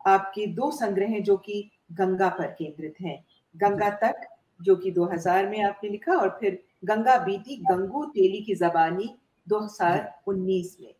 आपके 0.07 0.45
दो 0.47 0.71
संग्रह 0.71 1.09
हैं 1.09 1.23
जो 1.23 1.37
कि 1.37 1.69
गंगा 1.91 2.29
पर 2.29 2.47
केंद्रित 2.47 2.95
हैं। 3.01 3.23
गंगा 3.55 3.89
तक 4.03 4.27
जो 4.59 4.75
कि 4.75 4.91
2000 4.91 5.49
में 5.49 5.61
आपने 5.63 5.89
लिखा 5.89 6.13
और 6.13 6.37
फिर 6.39 6.63
गंगा 6.83 7.17
बीती 7.25 7.55
गंगू 7.63 8.03
तेली 8.05 8.41
की 8.41 8.55
जबानी 8.55 9.09
2019 9.47 10.77
में। 10.81 10.93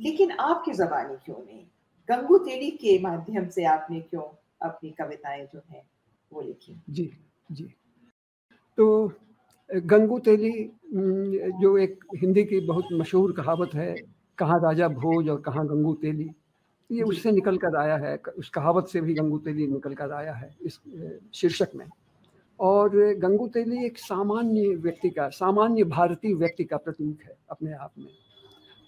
लेकिन 0.00 0.30
आपकी 0.30 0.72
जबानी 0.72 1.16
क्यों 1.24 1.36
नहीं? 1.36 1.64
गंगू 2.08 2.38
तेली 2.38 2.70
के 2.70 2.98
माध्यम 3.02 3.48
से 3.48 3.64
आपने 3.64 4.00
क्यों 4.00 4.22
अपनी 4.62 4.90
कविताएँ 4.90 5.44
जो 5.44 5.62
हैं 5.70 5.82
वो 6.32 6.40
लिखी? 6.40 6.76
जी 6.90 7.10
जी। 7.52 7.64
तो 8.78 9.12
गंगू 9.70 10.18
तेली 10.18 10.52
जो 11.60 11.76
एक 11.78 12.04
हिंदी 12.16 12.44
की 12.44 12.60
बहुत 12.60 12.88
मशहूर 12.92 13.32
कहावत 13.32 13.74
है 13.74 13.94
कहाँ 14.38 14.58
राजा 14.60 14.88
भोज 14.88 15.28
और 15.28 15.40
कहाँ 15.40 15.66
गंगू 15.66 15.94
तेली 15.94 16.30
ये 16.90 17.02
उससे 17.02 17.30
निकल 17.32 17.56
कर 17.58 17.76
आया 17.76 17.96
है 17.96 18.16
उस 18.38 18.48
कहावत 18.48 18.88
से 18.88 19.00
भी 19.00 19.14
गंगू 19.14 19.38
तेली 19.38 19.66
निकल 19.66 19.94
कर 19.94 20.12
आया 20.12 20.32
है 20.32 20.56
इस 20.62 20.80
शीर्षक 21.34 21.70
में। 21.74 21.86
और 22.60 22.96
गंगू 23.18 23.46
तेली 23.48 23.84
एक 23.86 23.98
सामान्य 23.98 24.74
व्यक्ति 24.76 25.10
का, 25.10 25.28
सामान्य 25.30 25.84
भारतीय 25.86 26.34
व्यक्ति 26.34 26.64
का 26.64 26.76
प्रतीक 26.76 27.22
है 27.24 27.36
अपने 27.50 27.72
आप 27.74 27.92
में। 27.98 28.08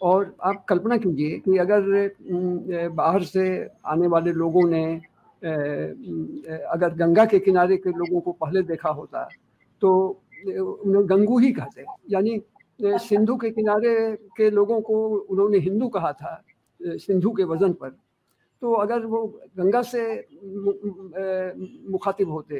और 0.01 0.35
आप 0.45 0.65
कल्पना 0.69 0.97
कीजिए 0.97 1.39
कि 1.39 1.57
अगर 1.59 2.89
बाहर 2.91 3.23
से 3.25 3.45
आने 3.87 4.07
वाले 4.07 4.33
लोगों 4.33 4.69
ने 4.69 4.85
अगर 5.43 6.95
गंगा 6.95 7.25
के 7.25 7.39
किनारे 7.39 7.77
के 7.77 7.91
लोगों 7.91 8.21
को 8.21 8.33
पहले 8.35 8.63
देखा 8.63 8.89
होता 8.91 9.29
तो 9.83 9.91
उन्हें 10.47 11.09
गंगू 11.09 11.39
ही 11.39 11.53
कहते 11.53 11.85
यानी 12.11 12.41
सिंधु 13.01 13.37
के 13.37 13.51
किनारे 13.51 13.95
के 14.37 14.51
लोगों 14.51 14.81
को 14.81 14.97
उन्होंने 15.31 15.59
हिंदू 15.61 15.89
कहा 15.89 16.13
था 16.13 16.43
सिंधु 16.81 17.31
के 17.33 17.45
वज़न 17.45 17.73
पर। 17.73 17.91
तो 18.63 18.73
अगर 18.75 19.07
वो 19.07 19.27
गंगा 19.59 19.83
से 19.85 20.03
मुखातिब 21.91 22.31
होते 22.31 22.59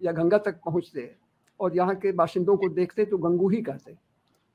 या 0.00 0.12
गंगा 0.12 0.38
तक 0.38 0.60
पहुँचते 0.64 1.10
और 1.60 1.76
यहाँ 1.76 1.94
के 1.96 2.12
बाशिंदों 2.12 2.56
को 2.56 2.68
देखते 2.70 3.04
तो 3.04 3.18
गंगू 3.18 3.48
ही 3.48 3.62
कहते। 3.62 3.92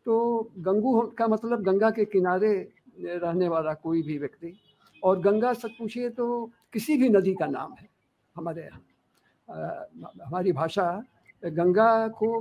तो 0.05 0.51
गंगू 0.59 1.01
का 1.17 1.27
मतलब 1.27 1.63
गंगा 1.63 1.89
के 1.91 2.05
किनारे 2.05 2.53
रहने 2.99 3.47
वाला 3.47 3.73
कोई 3.75 4.01
भी 4.01 4.17
व्यक्ति। 4.17 4.53
और 5.03 5.19
गंगा 5.21 5.53
सच 5.53 5.71
पूछिए 5.79 6.09
तो 6.09 6.49
किसी 6.73 6.97
भी 6.97 7.09
नदी 7.09 7.33
का 7.35 7.45
नाम 7.47 7.73
है 7.73 7.87
हमारे 8.35 8.63
यहाँ। 8.63 8.81
हमारी 10.25 10.51
भाषा 10.51 11.03
गंगा 11.43 12.07
को 12.13 12.39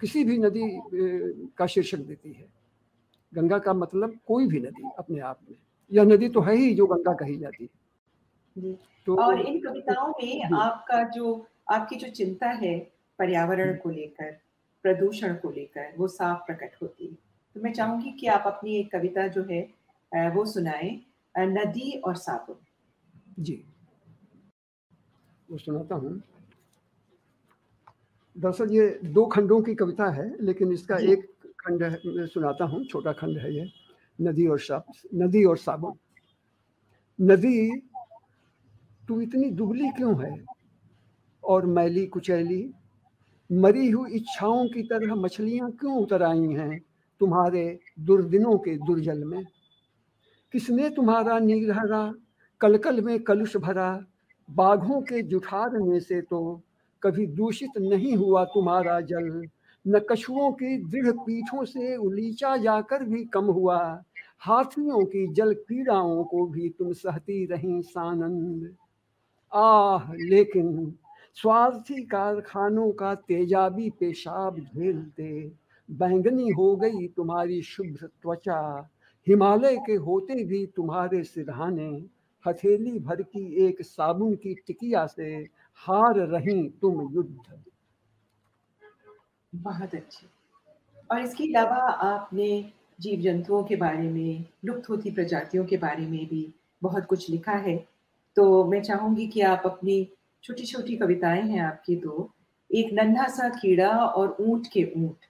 किसी 0.00 0.24
भी 0.24 0.38
नदी 0.38 0.66
का 1.58 1.66
शीर्षक 1.66 1.98
देती 1.98 2.32
है। 2.32 2.46
गंगा 3.32 3.58
का 3.58 3.72
मतलब 3.74 4.18
कोई 4.26 4.46
भी 4.46 4.60
नदी 4.60 4.90
अपने 4.98 5.20
आप 5.20 5.38
में। 5.50 5.56
यह 5.90 6.04
नदी 6.04 6.28
तो 6.28 6.40
है 6.40 6.54
ही 6.56 6.74
जो 6.74 6.86
गंगा 6.86 7.12
कही 7.14 7.36
जाती 7.38 7.64
है। 7.64 8.72
तो 9.06 9.16
और 9.16 9.40
इन 9.40 9.58
कविताओं 9.60 10.12
में 10.12 10.56
आपका 10.56 11.02
जो 11.08 11.46
आपकी 11.70 11.96
जो 11.96 12.08
चिंता 12.10 12.48
है 12.52 12.78
पर्यावरण। 13.18 13.76
को 13.76 13.90
लेकर 13.90 14.30
प्रदूषण 14.84 15.34
को 15.34 15.50
लेकर 15.50 15.92
वो 15.96 16.08
साफ़ 16.08 16.38
प्रकट 16.46 16.76
होती 16.82 17.06
है। 17.06 17.14
तो 17.56 17.60
मैं 17.60 17.72
चाहूँगी 17.72 18.10
कि 18.10 18.26
आप 18.26 18.42
अपनी 18.46 18.76
एक 18.76 18.90
कविता 18.92 19.26
जो 19.28 19.44
है 19.50 20.28
वो 20.30 20.44
सुनाए 20.44 20.90
नदी 21.34 21.90
और 21.98 22.16
साबुन। 22.16 22.56
जी। 23.38 23.62
वो 25.48 25.58
सुनाता 25.58 25.94
हूँ। 25.94 26.20
दरअसल 28.36 28.70
ये 28.70 28.88
दो 29.04 29.24
खंडों 29.26 29.60
की 29.62 29.74
कविता 29.74 30.10
है 30.10 30.26
लेकिन 30.40 30.72
इसका 30.72 30.96
एक 31.12 31.26
खंड 31.60 31.82
मैं 32.06 32.26
सुनाता 32.26 32.64
हूँ 32.64 32.84
छोटा 32.84 33.12
खंड 33.12 33.38
है 33.38 33.54
ये 33.54 33.70
नदी 34.18 34.46
और 34.46 34.58
साब 34.60 34.92
नदी 35.14 35.44
और 35.44 35.56
साबुन। 35.58 35.98
नदी 37.18 37.70
तू 39.08 39.20
इतनी 39.20 39.50
दुबली 39.50 39.88
क्यों 39.88 40.24
है? 40.24 40.44
और 41.44 41.66
मैली 41.66 42.06
कुचैली, 42.06 42.70
मरी 43.52 43.90
हुई 43.90 44.10
इच्छाओं 44.10 44.68
की 44.68 44.82
तरह 44.82 45.14
मछलियाँ 45.14 45.70
क्यों 45.70 45.96
उतर 46.02 46.22
आई 46.22 46.46
हैं 46.46 46.80
तुम्हारे 47.20 47.78
दुर्दिनों 48.00 48.58
के 48.58 48.76
दुर्जल 48.76 49.24
में? 49.24 49.44
किसने 50.52 50.90
तुम्हारा 50.90 51.38
नीरहरा 51.38 52.14
कलकल 52.60 53.00
में 53.00 53.18
कलुष 53.22 53.56
भरा, 53.56 54.04
बाघों 54.50 55.00
के 55.00 55.22
जुठारने 55.22 56.00
से 56.00 56.20
तो 56.20 56.62
कभी 57.02 57.26
दूषित 57.26 57.78
नहीं 57.78 58.16
हुआ 58.16 58.44
तुम्हारा 58.44 59.00
जल? 59.00 59.48
न 59.86 59.98
कछुओं 60.10 60.52
की 60.52 60.76
दृढ़ 60.84 61.10
पीठों 61.10 61.64
से 61.64 61.96
उलीचा 61.96 62.56
जाकर 62.56 63.04
भी 63.04 63.24
कम 63.24 63.44
हुआ, 63.44 64.02
हाथियों 64.40 65.04
की 65.04 65.26
जल 65.32 65.54
पीड़ाओं 65.54 66.24
को 66.24 66.46
भी 66.46 66.68
तुम 66.68 66.92
सहती 66.92 67.46
रही 67.46 67.82
सानंद। 67.82 68.76
आह, 69.54 70.12
लेकिन 70.12 70.98
स्वार्थी 71.34 72.02
कारखानों 72.02 72.92
का 72.92 73.14
तेजाबी 73.14 73.90
पेशाब 73.90 74.60
झेलते 74.60 75.52
बैंगनी 75.90 76.48
हो 76.50 76.76
गई 76.76 77.08
तुम्हारी 77.08 77.62
शुभ्र 77.62 78.06
त्वचा। 78.06 78.90
हिमालय 79.28 79.76
के 79.76 79.94
होते 79.94 80.44
भी 80.44 80.66
तुम्हारे 80.66 81.22
सिरहाने, 81.24 82.04
हथेली 82.46 82.98
भर 82.98 83.22
की 83.22 83.66
एक 83.66 83.82
साबुन 83.82 84.34
की 84.34 84.54
टिकिया 84.54 85.06
से 85.06 85.48
हार 85.74 86.18
रही 86.18 86.68
तुम 86.68 87.14
युद्ध। 87.14 87.64
बहुत 89.54 89.94
अच्छे। 89.94 90.26
और 91.10 91.20
इसके 91.20 91.44
अलावा 91.44 91.90
आपने 91.90 92.72
जीव 93.00 93.20
जंतुओं 93.20 93.64
के 93.64 93.76
बारे 93.76 94.10
में, 94.10 94.44
लुप्त 94.64 94.90
होती 94.90 95.10
प्रजातियों 95.10 95.64
के 95.64 95.76
बारे 95.76 96.06
में 96.06 96.26
भी 96.26 96.54
बहुत 96.82 97.06
कुछ 97.06 97.30
लिखा 97.30 97.52
है। 97.52 97.93
तो 98.36 98.64
मैं 98.64 98.82
चाहूँगी 98.82 99.26
कि 99.26 99.40
आप 99.40 99.62
अपनी 99.64 99.96
छोटी 100.42 100.66
छोटी 100.66 100.96
कविताएँ 100.96 101.42
हैं 101.42 101.60
आपकी 101.60 101.96
दो 101.96 102.30
एक 102.70 102.92
नन्हा 102.92 103.26
सा 103.28 103.48
कीड़ा 103.48 103.90
और 103.90 104.36
ऊँट 104.40 104.66
के 104.66 104.84
ऊँट 104.96 105.26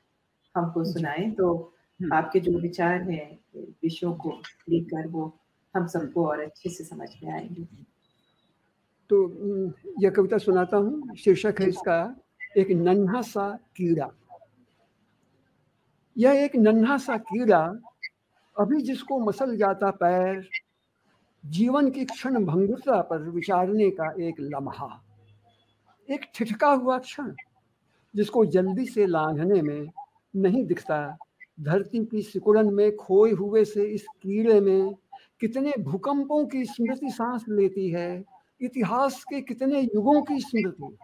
हमको 0.56 0.84
सुनाएँ 0.84 1.30
तो 1.30 1.52
हम्म। 2.00 2.12
आपके 2.14 2.40
जो 2.40 2.58
विचार 2.58 3.02
हैं 3.10 3.38
विषयों 3.56 4.14
को 4.14 4.30
लेकर 4.68 5.06
वो 5.06 5.32
हम 5.74 5.86
सबको 5.86 6.26
और 6.26 6.40
अच्छे 6.40 6.70
से 6.70 6.84
समझ 6.84 7.08
में 7.24 7.32
आएँगे। 7.32 7.64
तो 9.10 9.18
यह 10.00 10.10
कविता 10.10 10.38
सुनाता 10.38 10.76
हूँ। 10.76 11.14
शीर्षक 11.16 11.60
है 11.60 11.68
इसका 11.68 12.16
एक 12.56 12.70
नन्हा 12.70 13.22
सा 13.22 13.50
कीड़ा। 13.76 14.10
यह 16.16 16.44
एक 16.44 16.56
नन्हा 16.56 16.96
सा 16.98 17.16
कीड़ा 17.16 17.62
अभी 18.56 18.80
जिसको 18.82 19.18
मसल 19.18 19.56
जाता 19.56 19.90
पैर 19.90 20.48
जीवन 21.44 21.90
की 21.90 22.04
क्षण 22.04 22.44
भंगुरता 22.44 23.00
पर 23.00 23.18
विचारने 23.18 23.90
का 23.90 24.14
एक 24.20 24.34
लम्हा, 24.40 25.04
एक 26.08 26.20
ठिठका 26.34 26.70
हुआ 26.70 26.98
क्षण, 26.98 27.34
जिसको 28.14 28.44
जल्दी 28.46 28.86
से 28.86 29.06
लांघने 29.06 29.62
में 29.62 29.90
नहीं 30.36 30.64
दिखता, 30.64 31.16
धरती 31.60 32.04
की 32.04 32.22
सिकुड़न 32.22 32.74
में 32.74 32.96
खोए 32.96 33.32
हुए 33.32 33.64
से 33.64 33.84
इस 33.84 34.06
कीड़े 34.22 34.60
में 34.60 34.94
कितने 35.40 35.72
भूकंपों 35.78 36.46
की 36.46 36.64
स्मृति 36.64 37.10
सांस 37.10 37.44
लेती 37.48 37.90
है, 37.90 38.24
इतिहास 38.60 39.24
के 39.24 39.40
कितने 39.40 39.80
युगों 39.80 40.22
की 40.22 40.40
स्मृति, 40.40 40.96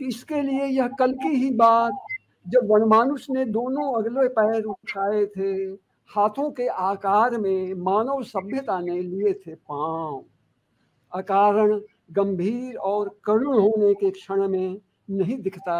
कि 0.00 0.06
इसके 0.06 0.42
लिए 0.42 0.64
यह 0.64 0.88
कल 0.88 1.12
की 1.12 1.28
ही 1.28 1.50
बात, 1.50 1.92
जब 2.48 2.60
वनमानुष 2.64 3.26
ने 3.30 3.44
दोनों 3.44 4.02
अगले 4.02 4.28
पैर 4.28 4.62
उठाए 4.62 5.26
थे 5.26 5.85
हाथों 6.10 6.50
के 6.50 6.66
आकार 6.68 7.36
में 7.38 7.74
मानव 7.74 8.22
सभ्यता 8.24 8.78
ने 8.80 9.00
लिए 9.00 9.32
थे 9.34 9.54
पाँव। 9.54 10.24
अकारण 11.12 11.80
गंभीर 12.12 12.76
और 12.76 13.08
करुण 13.24 13.58
होने 13.60 13.92
के 13.94 14.10
क्षण 14.10 14.46
में 14.48 14.80
नहीं 15.10 15.36
दिखता 15.38 15.78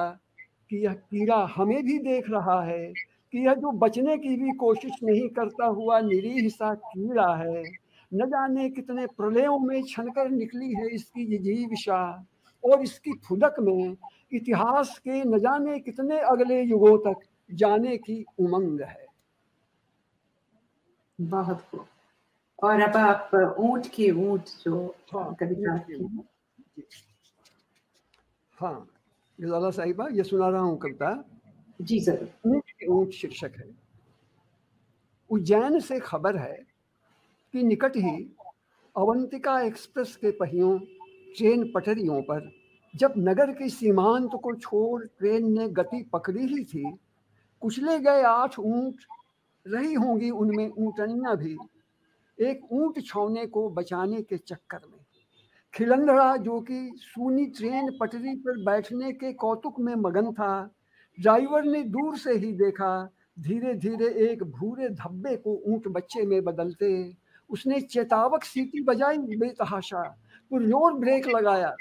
कि 0.70 0.84
यह 0.84 0.92
कीड़ा 0.92 1.36
हमें 1.56 1.82
भी 1.84 1.98
देख 1.98 2.30
रहा 2.30 2.60
है, 2.62 2.92
कि 3.32 3.46
यह 3.46 3.54
जो 3.54 3.72
बचने 3.78 4.16
की 4.16 4.36
भी 4.36 4.52
कोशिश 4.56 4.98
नहीं 5.02 5.28
करता 5.28 5.66
हुआ 5.66 6.00
निरीह 6.00 6.48
सा 6.48 6.74
कीड़ा 6.74 7.34
है, 7.34 7.62
न 8.12 8.26
जाने 8.26 8.68
कितने 8.70 9.06
प्रलयों 9.06 9.58
में 9.58 9.82
छनकर 9.82 10.30
निकली 10.30 10.72
है 10.74 10.88
इसकी 10.88 11.38
जीविशा 11.38 12.02
और 12.64 12.82
इसकी 12.82 13.12
फुदक 13.28 13.54
में 13.60 13.96
इतिहास 14.32 14.98
के 14.98 15.22
न 15.24 15.38
जाने 15.38 15.78
कितने 15.80 16.18
अगले 16.26 16.62
युगों 16.62 16.96
तक 16.98 17.26
जाने 17.54 17.96
की 17.96 18.24
उमंग 18.38 18.80
है। 18.80 19.05
बहुत 21.18 21.60
खूब। 21.60 21.86
और 22.62 22.80
अब 22.80 22.96
आप 22.96 23.30
ऊँट 23.58 23.86
के 23.86 24.10
ऊँट 24.10 24.44
जो 24.64 24.94
हाँ, 25.14 25.34
कविता 25.40 25.72
हाँ। 28.58 28.88
गजाला 29.40 29.70
साहिबा 29.70 30.06
ये 30.12 30.22
सुना 30.22 30.48
रहा 30.48 30.60
हूँ 30.60 30.78
कविता। 30.78 31.24
जी 31.80 32.00
सर 32.00 32.28
ऊँट 32.46 32.70
के 32.70 32.86
ऊँट 32.86 33.10
शीर्षक 33.10 33.52
है। 33.56 33.68
उज्जैन 35.30 35.80
से 35.80 35.98
खबर 36.00 36.36
है 36.36 36.56
कि 37.52 37.62
निकट 37.62 37.96
ही 37.96 38.16
अवंतिका 38.96 39.60
एक्सप्रेस 39.60 40.16
के 40.16 40.30
पहियों 40.30 40.78
ट्रेन 41.36 41.70
पटरियों 41.72 42.22
पर 42.22 42.50
जब 42.94 43.14
नगर 43.18 43.52
के 43.52 43.68
सीमांत 43.68 44.30
को 44.42 44.54
छोड़ 44.54 45.04
ट्रेन 45.04 45.52
ने 45.52 45.68
गति 45.68 46.02
पकड़ी 46.12 46.46
ही 46.46 46.64
थी 46.64 46.84
कुचले 47.60 47.98
गए 47.98 48.22
आठ 48.22 48.58
ऊँट 48.58 49.04
रही 49.66 49.94
होंगी 49.94 50.30
उनमें 50.32 50.68
ऊंटनियाँ 50.68 51.36
भी। 51.36 51.56
एक 52.38 52.72
ऊँट 52.72 53.00
छौने 53.06 53.46
को 53.46 53.68
बचाने 53.70 54.22
के 54.22 54.36
चक्कर 54.38 54.80
में। 54.86 54.98
खिलंदड़ा 55.74 56.36
जो 56.36 56.60
कि 56.60 56.90
सूनी 56.96 57.46
ट्रेन 57.48 57.90
पटरी 58.00 58.34
पर 58.36 58.62
बैठने 58.64 59.12
के 59.12 59.32
कौतुक 59.34 59.80
में 59.80 59.94
मगन 59.94 60.32
था, 60.32 60.70
ड्राइवर 61.18 61.64
ने 61.64 61.82
दूर 61.84 62.16
से 62.18 62.32
ही 62.34 62.52
देखा 62.54 63.08
धीरे 63.38 63.74
धीरे 63.74 64.06
एक 64.26 64.42
भूरे 64.50 64.88
धब्बे 64.90 65.36
को 65.36 65.60
ऊँट 65.66 65.88
बच्चे 65.88 66.22
में 66.22 66.42
बदलते। 66.44 66.90
उसने 67.50 67.80
चेतावक 67.80 68.44
सीटी 68.44 68.82
बजाई, 68.82 69.18
बेतहाशा। 69.18 70.02
पुरजोर 70.50 70.94
ब्रेक 70.94 71.26
लगाया, 71.28 71.74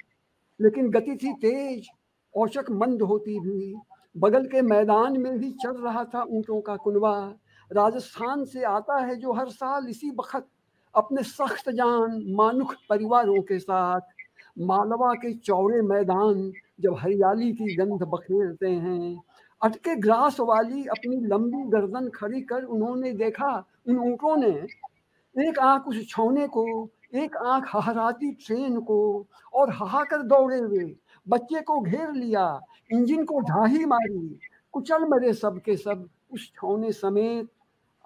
लेकिन 0.60 0.90
गति 0.90 1.16
थी 1.16 1.34
तेज, 1.42 1.88
औचक 2.34 2.72
मंद 2.72 3.02
होती 3.02 3.40
भी 3.40 3.76
बगल 4.16 4.46
के 4.46 4.62
मैदान 4.64 5.18
में 5.20 5.38
भी 5.40 5.52
चल 5.54 5.78
रहा 5.78 6.04
था 6.06 6.24
ऊँटों 6.24 6.60
का 6.62 6.76
कुनवा। 6.78 7.16
राजस्थान 7.72 8.44
से 8.46 8.64
आता 8.64 8.98
है 8.98 9.16
जो 9.16 9.34
हर 9.34 9.50
साल 9.50 9.88
इसी 9.90 10.10
वक्त 10.12 10.48
अपने 10.96 11.24
सख्त 11.24 11.70
जान 11.70 12.22
मानुख 12.36 12.74
परिवारों 12.90 13.42
के 13.42 13.60
साथ 13.60 14.02
मालवा 14.60 15.14
के 15.14 15.34
चौड़े 15.34 15.82
मैदान 15.82 16.52
जब 16.82 16.96
हरियाली 17.00 17.52
की 17.54 17.76
गंध 17.76 18.04
बखेरते 18.04 18.70
हैं। 18.70 19.22
अटके 19.62 19.96
ग्रास 19.96 20.40
वाली 20.40 20.86
अपनी 20.86 21.18
लंबी 21.28 21.64
गर्दन 21.70 22.10
खड़ी 22.16 22.42
कर 22.42 22.64
उन्होंने 22.64 23.12
देखा, 23.14 23.52
उन 23.88 24.00
ऊँटों 24.00 24.36
ने 24.38 25.48
एक 25.48 25.60
आँख 25.60 25.88
उस 25.88 26.08
छौने 26.10 26.48
को, 26.48 26.90
एक 27.16 27.36
आँख 27.38 27.70
हहराती 27.74 28.32
ट्रेन 28.36 28.80
को 28.80 29.26
और 29.54 29.70
हाहाकर 29.70 30.22
दौड़े 30.24 30.58
हुए 30.58 30.96
बच्चे 31.28 31.62
को 31.62 31.80
घेर 31.80 32.12
लिया, 32.12 32.62
इंजन 32.92 33.24
को 33.26 33.40
ढाही 33.42 33.86
मारी, 33.86 34.40
कुचल 34.74 35.06
मरे 35.06 35.34
सब 35.34 35.60
के 35.60 35.76
सब 35.78 36.08
उस 36.32 36.52
छौने 36.56 36.92
समेत 36.92 37.50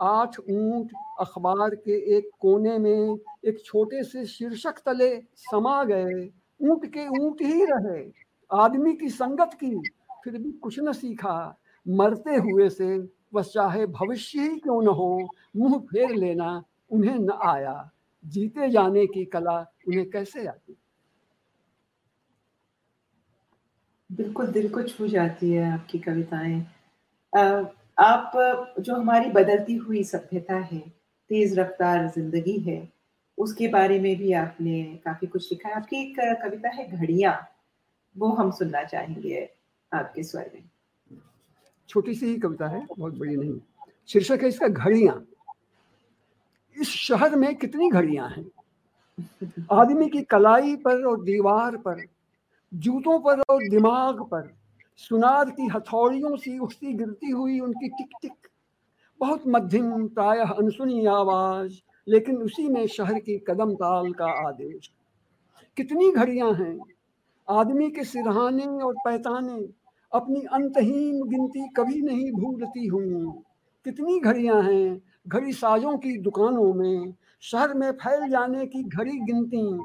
आठ 0.01 0.39
ऊँट 0.39 0.91
अखबार 1.19 1.75
के 1.75 2.17
एक 2.17 2.29
कोने 2.39 2.77
में 2.77 3.17
एक 3.45 3.61
छोटे 3.65 4.03
से 4.03 4.25
शीर्षक 4.25 4.75
तले 4.85 5.21
समा 5.35 5.83
गए। 5.83 6.29
ऊँट 6.61 6.85
के 6.85 7.07
ऊँट 7.07 7.41
ही 7.41 7.65
रहे। 7.65 8.11
आदमी 8.51 8.93
की 8.93 9.09
संगत 9.09 9.53
की, 9.53 9.75
फिर 10.23 10.37
भी 10.37 10.51
कुछ 10.51 10.79
न 10.79 10.91
सीखा। 10.91 11.57
मरते 11.87 12.35
हुए 12.35 12.69
से 12.69 12.99
बस 13.33 13.51
चाहे 13.53 13.85
भविष्य 13.85 14.41
ही 14.41 14.57
क्यों 14.59 14.81
न 14.81 14.87
हो, 14.87 15.29
मुँह 15.57 15.79
फेर 15.79 16.15
लेना 16.15 16.63
उन्हें 16.91 17.15
न 17.15 17.29
आया। 17.29 17.91
जीते 18.25 18.69
जाने 18.69 19.07
की 19.07 19.25
कला 19.25 19.59
उन्हें 19.87 20.09
कैसे 20.09 20.47
आती? 20.47 20.77
बिल्कुल 24.11 24.47
दिल 24.47 24.69
को 24.69 24.83
छू 24.83 25.07
जाती 25.07 25.51
है 25.51 25.71
आपकी 25.71 25.99
कविताएँ। 25.99 26.65
आप, 27.99 28.31
जो 28.79 28.95
हमारी 28.95 29.29
बदलती 29.29 29.75
हुई 29.75 30.03
सभ्यता 30.03 30.55
है, 30.55 30.79
तेज 31.29 31.59
रफ्तार 31.59 32.07
ज़िंदगी 32.07 32.57
है, 32.59 32.93
उसके 33.37 33.67
बारे 33.67 33.99
में 33.99 34.15
भी 34.17 34.33
आपने 34.33 34.83
काफ़ी 35.05 35.27
कुछ 35.27 35.51
लिखा 35.51 35.69
है। 35.69 35.75
आपकी 35.75 35.95
एक 35.95 36.15
कविता 36.43 36.69
है, 36.69 36.87
घड़िया। 36.91 37.47
वो 38.17 38.29
हम 38.29 38.51
सुनना 38.51 38.83
चाहेंगे 38.83 39.49
आपके 39.93 40.23
स्वर 40.23 40.51
में। 40.55 40.63
छोटी 41.89 42.13
सी 42.13 42.25
ही 42.25 42.39
कविता 42.39 42.67
है, 42.67 42.85
बहुत 42.97 43.13
बड़ी 43.13 43.35
नहीं। 43.35 43.59
शीर्षक 44.07 44.39
है 44.41 44.47
इसका, 44.47 44.67
घड़िया। 44.67 45.21
इस 46.81 46.89
शहर 46.89 47.35
में 47.35 47.55
कितनी 47.55 47.89
घड़ियाँ 47.89 48.29
हैं? 48.29 48.45
आदमी 49.71 50.09
की 50.09 50.21
कलाई 50.21 50.75
पर 50.75 51.03
और 51.03 51.23
दीवार 51.23 51.77
पर, 51.77 52.05
जूतों 52.73 53.19
पर 53.19 53.41
और 53.49 53.67
दिमाग 53.69 54.21
पर 54.23 54.58
सुनार 54.99 55.49
की 55.49 55.67
हथौड़ियों 55.67 56.37
से 56.37 56.59
उठती 56.59 56.93
गिरती 56.93 57.29
हुई 57.29 57.59
उनकी 57.59 57.87
टिक 57.89 58.09
टिक 58.21 58.47
बहुत 59.19 59.43
मध्यम 59.47 60.07
प्रायः 60.07 60.49
अनसुनी 60.49 61.05
आवाज़, 61.05 61.73
लेकिन 62.07 62.37
उसी 62.37 62.67
में 62.67 62.87
शहर 62.87 63.13
की 63.13 63.37
कदम 63.37 63.73
ताल 63.75 64.13
का 64.13 64.47
आदेश। 64.47 64.91
कितनी 65.77 66.11
घड़ियाँ 66.11 66.53
हैं। 66.53 66.79
आदमी 67.49 67.91
के 67.91 68.03
सिरहाने 68.03 68.65
और 68.65 68.93
पैताने, 68.93 69.69
अपनी 70.13 70.41
अंतहीन 70.41 71.29
गिनती 71.29 71.67
कभी 71.67 72.01
नहीं 72.01 72.31
भूलती 72.31 72.87
हूँ। 72.87 73.43
कितनी 73.85 74.19
घड़ियाँ 74.19 74.61
हैं 74.63 75.01
घड़ी 75.27 75.53
साजों 75.53 75.97
की 75.97 76.17
दुकानों 76.17 76.73
में, 76.73 77.13
शहर 77.41 77.73
में 77.73 77.91
फैल 77.91 78.29
जाने 78.29 78.65
की 78.65 78.83
घड़ी 78.83 79.19
गिनती। 79.19 79.79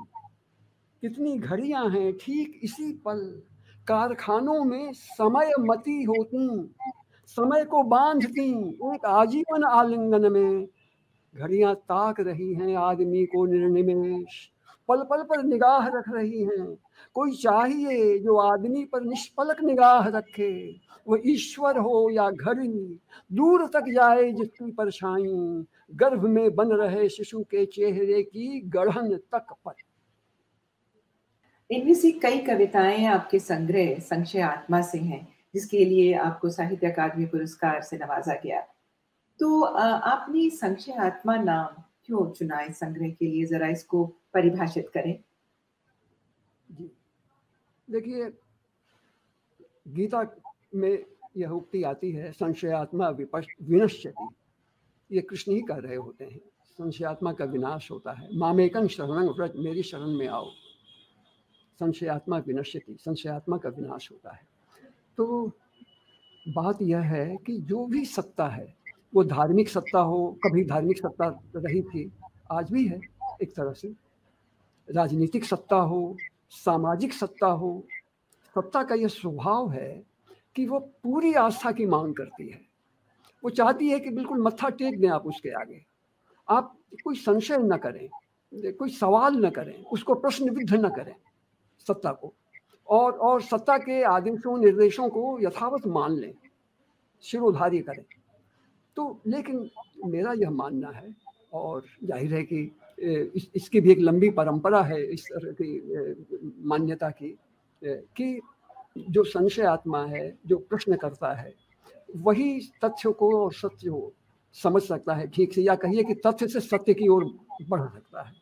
कितनी 1.02 1.38
घड़ियाँ 1.38 1.90
हैं 1.90 2.12
ठीक 2.12 2.60
इसी 2.62 2.92
पल। 2.92 3.42
कारखानों 3.88 4.64
में 4.64 4.92
समय 4.92 5.52
मती 5.60 6.02
होती, 6.02 6.74
समय 7.28 7.64
को 7.64 7.82
बांधती, 7.82 8.50
एक 8.94 9.06
आजीवन 9.06 9.64
आलिंगन 9.64 10.32
में। 10.32 10.66
घड़ियाँ 11.34 11.74
ताक 11.74 12.20
रही 12.20 12.54
हैं 12.54 12.76
आदमी 12.76 13.24
को 13.26 13.46
निर्निमेश 13.46 14.50
पल 14.88 15.02
पल 15.02 15.22
पर 15.22 15.42
निगाह 15.42 15.86
रख 15.86 16.04
रही 16.08 16.42
हैं। 16.42 16.78
कोई 17.14 17.32
चाहिए 17.32 18.18
जो 18.18 18.36
आदमी 18.36 18.84
पर 18.84 19.02
निष्पलक 19.02 19.60
निगाह 19.60 20.08
रखे, 20.08 20.80
वो 21.08 21.18
ईश्वर 21.26 21.78
हो 21.78 22.10
या 22.10 22.30
घड़ी, 22.30 23.00
दूर 23.32 23.66
तक 23.66 23.84
जाए 23.88 24.30
जिसकी 24.32 24.70
परछाई, 24.72 25.64
गर्भ 25.94 26.24
में 26.24 26.54
बन 26.54 26.68
रहे 26.68 27.08
शिशु 27.08 27.40
के 27.40 27.66
चेहरे 27.66 28.22
की 28.22 28.60
गढ़न 28.60 29.16
तक 29.16 29.46
पर 29.64 29.74
इनमें 31.70 31.94
से 31.94 32.10
कई 32.12 32.38
कविताएँ 32.38 33.04
आपके 33.04 33.38
संग्रह, 33.38 33.98
संशय 33.98 34.40
आत्मा 34.40 34.80
से 34.82 34.98
हैं, 34.98 35.26
जिसके 35.54 35.84
लिए 35.84 36.12
आपको 36.14 36.50
साहित्य 36.50 36.90
अकादमी 36.90 37.26
पुरस्कार 37.26 37.82
से 37.82 37.96
नवाजा 37.96 38.34
गया। 38.34 38.60
तो 39.40 39.60
आपने 39.62 40.50
संशय 40.50 40.92
आत्मा 40.92 41.36
नाम 41.36 41.82
क्यों 42.06 42.30
चुना 42.30 42.60
इस 42.60 42.78
संग्रह 42.78 43.10
के 43.10 43.26
लिए? 43.26 43.44
जरा 43.46 43.68
इसको 43.68 44.04
परिभाषित 44.34 44.88
करें। 44.94 45.18
जी। 46.70 46.90
देखिए, 47.90 48.30
गीता 49.88 50.36
में 50.74 51.04
यह 51.36 51.48
उक्ति 51.48 51.82
आती 51.82 52.12
है 52.12 52.32
संशयात्मा 52.32 53.08
विनश्यति। 53.08 54.28
ये 55.12 55.20
कृष्ण 55.20 55.52
ही 55.52 55.60
कह 55.60 55.76
रहे 55.76 55.96
होते 55.96 56.24
हैं। 56.24 56.40
संशयात्मा 56.64 57.32
का 57.32 57.44
विनाश 57.44 57.90
होता 57.90 58.12
है। 58.12 58.36
मामेकन 58.36 58.86
शरण 58.88 59.28
व्रत 59.28 59.52
मेरी 59.56 59.82
शरण 59.82 60.16
में 60.18 60.28
आओ। 60.28 60.50
संशयात्मा 61.80 62.38
विनश्यति 62.38 62.96
संशयात्मा 63.00 63.56
का 63.56 63.68
विनाश 63.68 64.10
होता 64.12 64.34
है। 64.34 64.46
तो 65.16 65.52
बात 66.48 66.82
यह 66.82 67.00
है 67.00 67.36
कि 67.36 67.58
जो 67.58 67.86
भी 67.86 68.04
सत्ता 68.04 68.48
है, 68.48 68.74
वो 69.14 69.24
धार्मिक 69.24 69.68
सत्ता 69.68 69.98
हो, 69.98 70.38
कभी 70.44 70.64
धार्मिक 70.64 70.98
सत्ता 70.98 71.28
रही 71.56 71.82
थी, 71.82 72.12
आज 72.52 72.70
भी 72.70 72.86
है 72.88 73.00
एक 73.42 73.54
तरह 73.54 73.72
से। 73.72 73.94
राजनीतिक 74.88 75.44
सत्ता 75.44 75.76
हो, 75.76 76.16
सामाजिक 76.50 77.12
सत्ता 77.12 77.46
हो, 77.46 77.84
सत्ता 78.54 78.82
का 78.82 78.94
यह 78.94 79.08
स्वभाव 79.08 79.70
है 79.70 80.02
कि 80.56 80.66
वो 80.66 80.78
पूरी 80.78 81.34
आस्था 81.34 81.72
की 81.72 81.86
मांग 81.86 82.14
करती 82.14 82.48
है। 82.48 82.60
वो 83.44 83.50
चाहती 83.50 83.88
है 83.88 84.00
कि 84.00 84.10
बिल्कुल 84.10 84.42
मत्था 84.42 84.68
टेक 84.68 85.00
दें 85.00 85.08
आप 85.08 85.26
उसके 85.26 85.50
आगे। 85.50 85.84
आप 86.48 86.76
कोई 87.04 87.16
संशय 87.16 87.58
न 87.58 87.76
करें, 87.76 88.08
कोई 88.72 88.90
सवाल 88.90 89.36
न 89.36 89.50
करें, 89.50 89.84
उसको 89.84 90.14
प्रश्न 90.14 90.50
विद्ध 90.50 90.74
न 90.74 90.88
करें। 90.88 91.14
सत्ता 91.86 92.12
को। 92.12 92.32
और 92.88 93.12
और 93.12 93.42
सत्ता 93.42 93.76
के 93.78 94.02
आदेशों 94.04 94.56
निर्देशों 94.58 95.08
को 95.08 95.38
यथावत 95.40 95.86
मान 95.88 96.16
लें 96.16 96.32
शिरोधारी 97.24 97.80
करें। 97.80 98.04
तो 98.96 99.20
लेकिन 99.26 99.68
मेरा 100.06 100.32
यह 100.32 100.50
मानना 100.52 100.90
है 100.90 101.14
और 101.52 101.82
ज़ाहिर 102.04 102.34
है 102.34 102.42
कि 102.42 102.60
इस, 102.98 103.48
इसकी 103.56 103.80
भी 103.80 103.90
एक 103.92 103.98
लंबी 104.00 104.30
परंपरा 104.30 104.82
है 104.82 105.02
इस 105.12 105.26
तरह 105.26 105.52
की 105.60 106.66
मान्यता 106.68 107.10
की 107.12 107.36
कि 107.82 108.40
जो 109.10 109.24
संशय 109.24 109.62
आत्मा 109.66 110.04
है 110.06 110.28
जो 110.46 110.56
प्रश्न 110.60 110.96
करता 110.96 111.32
है 111.32 111.52
वही 112.18 112.60
तथ्य 112.84 113.12
को 113.12 113.30
और 113.38 113.52
सत्य 113.52 113.90
को 113.90 114.12
समझ 114.56 114.82
सकता 114.82 115.14
है 115.14 115.26
ठीक 115.26 115.52
से 115.52 115.62
या 115.62 115.74
कहिए 115.76 116.02
कि 116.04 116.14
तथ्य 116.26 116.48
से 116.48 116.60
सत्य 116.60 116.94
की 116.94 117.08
ओर 117.08 117.24
बढ़ 117.68 117.80
सकता 117.82 118.22
है। 118.22 118.32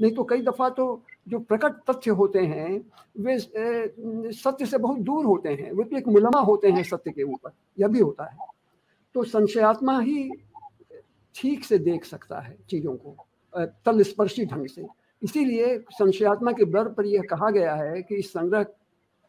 नहीं 0.00 0.12
तो 0.14 0.24
कई 0.24 0.42
दफ़ा 0.42 0.68
तो 0.70 0.84
जो 1.28 1.38
प्रकट 1.40 1.72
तथ्य 1.90 2.10
होते 2.10 2.40
हैं, 2.40 2.80
वे 3.18 3.38
सत्य 4.32 4.66
से 4.66 4.78
बहुत 4.78 4.98
दूर 4.98 5.24
होते 5.24 5.48
हैं। 5.50 5.72
वे 5.72 5.84
तो 5.84 5.96
एक 5.96 6.08
मुलमा 6.08 6.40
होते 6.40 6.70
हैं 6.70 6.82
सत्य 6.82 7.10
के 7.10 7.22
ऊपर, 7.22 7.50
यह 7.78 7.88
भी 7.88 8.00
होता 8.00 8.24
है। 8.24 8.36
तो 9.14 9.24
संशयात्मा 9.24 9.98
ही 10.00 10.30
ठीक 11.34 11.64
से 11.64 11.78
देख 11.78 12.04
सकता 12.04 12.40
है 12.40 12.56
चीज़ों 12.70 12.96
को 12.96 13.16
तलस्पर्शी 13.86 14.44
ढंग 14.46 14.66
से। 14.66 14.86
इसीलिए 15.22 15.78
संशयात्मा 15.92 16.52
के 16.52 16.64
दर 16.64 16.88
पर 16.88 17.06
यह 17.06 17.22
कहा 17.30 17.50
गया 17.50 17.74
है 17.74 18.02
कि 18.02 18.14
इस 18.14 18.32
संग्रह 18.32 18.64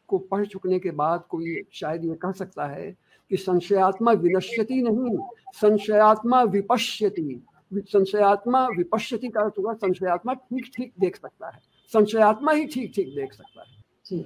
को 0.09 0.17
पढ़ 0.17 0.45
चुकने 0.45 0.79
के 0.79 0.91
बाद 0.91 1.23
कोई 1.29 1.62
शायद 1.73 2.05
ये 2.05 2.15
कह 2.15 2.31
सकता 2.31 2.65
है 2.67 2.91
कि 3.31 3.38
संशयात्मा 3.38 4.12
विनश्यति 4.13 4.81
नहीं, 4.81 5.17
संशयात्मा 5.55 6.41
विपश्यति। 6.43 7.41
संशयात्मा 7.73 8.65
विपश्यति 8.67 9.27
का 9.27 9.41
अर्थ 9.41 9.53
संशयात्मा 9.77 10.33
ठीक 10.33 10.71
ठीक 10.75 10.93
देख 10.99 11.15
सकता 11.15 11.49
है। 11.49 11.59
संशयात्मा 11.93 12.52
ही 12.52 12.65
ठीक 12.65 12.91
ठीक 12.95 13.13
देख 13.15 13.34
सकता 13.34 13.62
है। 13.62 13.84
जी। 14.06 14.25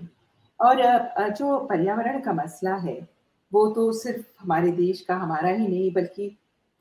और 0.60 0.82
जो 1.32 1.58
पर्यावरण 1.68 2.20
का 2.22 2.34
मसला 2.34 2.76
है 2.78 3.00
वो 3.52 3.66
तो 3.72 3.92
सिर्फ़ 3.94 4.26
हमारे 4.42 4.72
देश 4.72 5.02
का 5.02 5.16
हमारा 5.16 5.50
ही 5.50 5.68
नहीं 5.68 5.92
बल्कि 5.94 6.28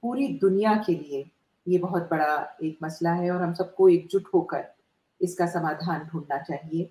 पूरी 0.02 0.26
दुनिया 0.38 0.74
के 0.86 0.94
लिए 0.94 1.24
ये 1.66 1.78
बहुत 1.78 2.08
बड़ा 2.10 2.34
एक 2.64 2.78
मसला 2.82 3.12
है 3.12 3.30
और 3.30 3.42
हम 3.42 3.52
सबको 3.54 3.88
एकजुट 3.88 4.28
होकर 4.34 4.64
इसका 5.20 5.46
समाधान 5.46 6.08
ढूंढना 6.12 6.38
चाहिए। 6.40 6.84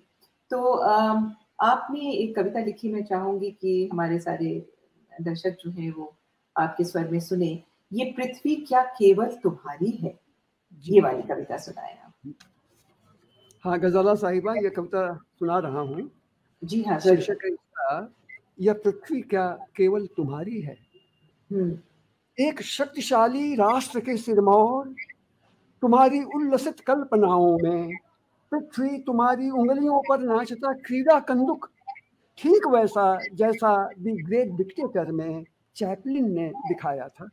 तो 0.50 0.72
आपने 1.62 2.12
एक 2.12 2.34
कविता 2.36 2.60
लिखी 2.60 2.92
मैं 2.92 3.04
चाहूँगी 3.04 3.50
कि 3.52 3.88
हमारे 3.92 4.18
सारे 4.20 4.54
दर्शक 5.12 5.56
जो 5.60 5.70
हैं 5.70 5.90
वो 5.92 6.12
आपके 6.56 6.84
स्वर 6.84 7.08
में 7.08 7.20
सुने। 7.20 7.52
ये 7.92 8.04
पृथ्वी 8.16 8.54
क्या 8.58 8.82
केवल 8.98 9.36
तुम्हारी 9.42 9.90
है? 9.92 10.18
ये 10.84 11.00
वाली 11.00 11.22
कविता 11.24 11.56
सुनाए 11.58 11.98
आप। 12.04 12.34
हाँ 13.64 13.78
गजाला 13.78 14.14
साहिबा 14.14 14.54
ये 14.54 14.70
कविता 14.70 15.02
सुना 15.38 15.58
रहा 15.58 15.80
हूँ। 15.80 16.10
जी 16.62 16.82
हाँ 16.82 16.98
शीर्षक 17.00 17.44
यह 18.60 18.72
पृथ्वी 18.84 19.20
क्या 19.22 19.46
केवल 19.76 20.06
तुम्हारी 20.16 20.60
है? 20.60 20.76
हम्म। 21.50 21.78
एक 22.38 22.62
शक्तिशाली 22.62 23.54
राष्ट्र 23.54 24.00
के 24.00 24.16
सिरमौर 24.16 24.94
तुम्हारी 25.82 26.22
उल्लसित 26.36 26.80
कल्पनाओं 26.80 27.58
में 27.62 27.96
पृथ्वी 28.52 28.98
तुम्हारी 28.98 29.50
उंगलियों 29.50 30.00
पर 30.08 30.20
नाचता 30.22 30.72
क्रीड़ा 30.86 31.18
कंदुक 31.20 31.68
ठीक 32.38 32.66
वैसा 32.66 33.06
जैसा 33.34 33.72
दी 33.98 34.16
ग्रेट 34.22 34.52
डिक्टेटर 34.56 35.12
में 35.12 35.44
चैपलिन 35.76 36.30
ने 36.32 36.48
दिखाया 36.68 37.08
था। 37.08 37.28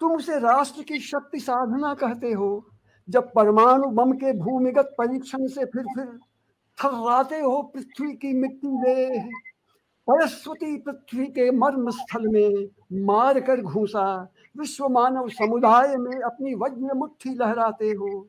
तुम 0.00 0.12
उसे 0.12 0.38
राष्ट्र 0.38 0.82
की 0.82 0.98
शक्ति 1.00 1.40
साधना 1.40 1.94
कहते 1.94 2.32
हो 2.32 2.48
जब 3.08 3.32
परमाणु 3.32 3.88
बम 3.88 4.12
के 4.12 4.32
भूमिगत 4.32 4.94
परीक्षण 4.98 5.46
से 5.46 5.64
फिर 5.64 5.84
फिर 5.84 6.06
थर्राते 6.78 7.40
हो 7.40 7.62
पृथ्वी 7.62 8.12
की 8.12 8.32
मिट्टी 8.32 8.68
ले। 8.68 9.20
परस्वती 10.08 10.76
पृथ्वी 10.76 11.26
के 11.26 11.50
मर्म 11.50 11.90
स्थल 11.90 12.28
में 12.28 12.68
मार 13.04 13.40
कर 13.40 13.60
घूसा, 13.60 14.32
विश्व 14.58 14.88
मानव 14.88 15.28
समुदाय 15.28 15.96
में 15.96 16.20
अपनी 16.20 16.54
वज्र 16.54 16.94
मुट्ठी 16.94 17.34
लहराते 17.34 17.90
हो। 17.90 18.28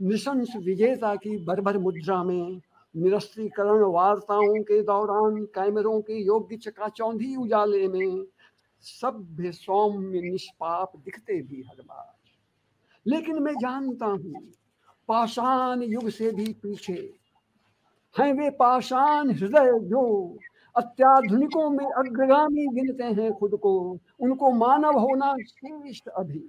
निशंस 0.00 0.52
विजेता 0.56 1.14
की 1.14 1.36
बरबर 1.44 1.78
मुद्रा 1.78 2.24
में 2.24 2.60
निरस्त्रीकरण 2.96 3.82
वार्ताओं 3.82 4.62
के 4.62 4.82
दौरान 4.82 5.44
कैमरों 5.44 6.00
के 6.00 6.22
योग्य 6.24 6.56
चकाचौंधी 6.56 7.36
उजाले 7.36 7.88
में 7.88 8.24
सभ्य 8.80 9.52
सौम्य 9.52 10.20
निष्पाप 10.20 10.92
दिखते 10.96 11.42
भी 11.42 11.62
हर 11.62 11.82
बार। 11.82 12.19
लेकिन 13.10 13.42
मैं 13.42 13.54
जानता 13.54 14.06
हूँ, 14.06 14.42
पाषाण 15.08 15.82
युग 15.82 16.08
से 16.10 16.30
भी 16.32 16.52
पीछे 16.62 16.92
हैं 18.16 18.32
वे 18.34 18.50
पाषाण 18.50 19.30
हृदय 19.30 19.78
जो 19.84 20.02
अत्याधुनिकों 20.74 21.68
में 21.70 21.86
अग्रगामी 21.86 22.66
गिनते 22.74 23.04
हैं 23.20 23.32
खुद 23.32 23.54
को। 23.62 23.72
उनको 24.20 24.50
मानव 24.52 24.98
होना 24.98 25.34
श्रेष्ठ 25.42 26.08
अभी। 26.08 26.42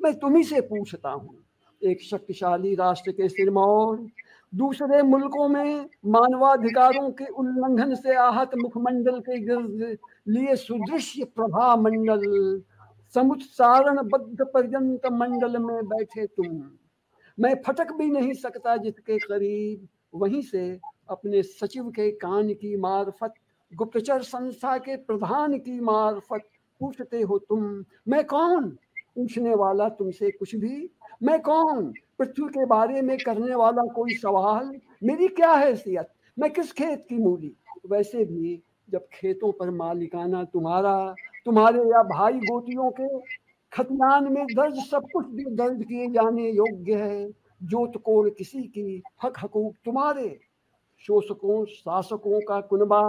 मैं 0.00 0.12
तुम्ही 0.18 0.42
से 0.44 0.60
पूछता 0.60 1.10
हूँ, 1.10 1.34
एक 1.82 2.02
शक्तिशाली 2.02 2.74
राष्ट्र 2.74 3.12
के 3.12 3.28
सिरमौर 3.28 4.06
दूसरे 4.52 5.02
मुल्कों 5.02 5.48
में 5.48 5.86
मानवाधिकारों 6.06 7.10
के 7.10 7.26
उल्लंघन 7.32 7.94
से 7.94 8.14
आहत 8.16 8.50
मुखमंडल 8.58 9.20
के 9.20 9.38
गिर्द 9.40 9.96
लिए 10.28 10.56
सुदृश्य 10.56 11.24
प्रभा 11.36 11.74
मंडल 11.76 12.22
समुत्सारण 13.14 13.96
बद्ध 14.02 14.42
पर्यंत 14.42 15.06
मंडल 15.06 15.58
में 15.58 15.88
बैठे 15.88 16.26
तुम। 16.26 16.70
मैं 17.40 17.62
फटक 17.66 17.92
भी 17.92 18.06
नहीं 18.06 18.32
सकता 18.32 18.76
जिसके 18.76 19.18
करीब, 19.18 19.88
वहीं 20.14 20.42
से 20.42 20.80
अपने 21.10 21.42
सचिव 21.42 21.88
के 21.90 22.10
कान 22.10 22.54
की 22.54 22.76
मार्फत, 22.76 23.34
गुप्तचर 23.74 24.22
संस्था 24.22 24.78
के 24.78 24.96
प्रधान 24.96 25.58
की 25.58 25.80
मार्फत 25.80 26.40
पूछते 26.80 27.20
हो 27.20 27.38
तुम, 27.38 27.84
मैं 28.08 28.24
कौन? 28.26 28.70
पूछने 29.14 29.54
वाला 29.54 29.88
तुमसे 29.88 30.30
कुछ 30.30 30.56
भी? 30.56 30.90
मैं 31.22 31.42
कौन? 31.42 31.94
पृथ्वी 32.18 32.48
के 32.48 32.66
बारे 32.66 33.02
में 33.02 33.18
करने 33.18 33.54
वाला 33.54 33.82
कोई 33.82 34.14
सवाल? 34.14 34.80
मेरी 35.04 35.28
क्या 35.28 35.52
हैसियत? 35.52 36.08
मैं 36.38 36.50
किस 36.50 36.72
खेत 36.72 37.06
की 37.08 37.16
मूली? 37.16 37.56
वैसे 37.86 38.24
भी 38.24 38.62
जब 38.90 39.06
खेतों 39.12 39.52
पर 39.52 39.70
मालिकाना 39.70 40.44
तुम्हारा 40.44 41.14
तुम्हारे 41.46 41.78
या 41.80 42.02
भाई 42.02 42.38
गोतियों 42.40 42.90
के 42.90 43.08
खतियान 43.72 44.32
में 44.32 44.44
दर्ज 44.46 44.78
सब 44.84 45.06
कुछ 45.12 45.26
भी 45.26 45.44
दर्ज 45.56 45.82
किए 45.82 46.10
जाने 46.10 46.50
योग्य 46.50 46.94
है। 46.94 47.28
जोत 47.62 47.96
कोड़ 47.96 48.28
किसी 48.28 48.62
की 48.62 49.02
हक 49.24 49.38
हकूक 49.38 49.74
तुम्हारे। 49.84 50.38
शोषकों, 51.04 51.64
शासकों 51.64 52.40
का 52.40 52.60
कुनबा 52.60 53.02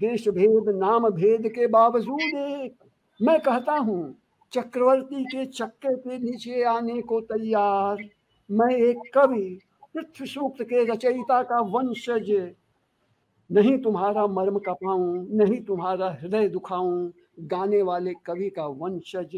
देश 0.00 0.28
भेद 0.28 0.68
नाम 0.76 1.08
भेद 1.10 1.48
के 1.48 1.66
बावजूद 1.66 2.36
एक। 2.36 2.74
मैं 3.20 3.38
कहता 3.40 3.72
हूँ, 3.72 4.14
चक्रवर्ती 4.52 5.24
के 5.24 5.44
चक्के 5.46 5.94
पे 5.96 6.18
नीचे 6.18 6.62
आने 6.62 7.00
को 7.02 7.20
तैयार। 7.20 8.02
मैं 8.50 8.74
एक 8.74 8.98
कवि 9.14 9.58
पृथ्वी 9.94 10.26
सूक्त 10.26 10.62
के 10.62 10.84
रचयिता 10.84 11.42
का 11.42 11.60
वंशज। 11.68 12.30
नहीं 13.50 13.78
तुम्हारा 13.78 14.26
मर्म 14.26 14.58
कपाऊं, 14.58 15.26
नहीं 15.36 15.60
तुम्हारा 15.60 16.10
हृदय 16.22 16.48
दुखाऊं 16.48 17.08
गाने 17.38 17.82
वाले 17.82 18.12
कवि 18.26 18.48
का 18.50 18.66
वंशज। 18.66 19.36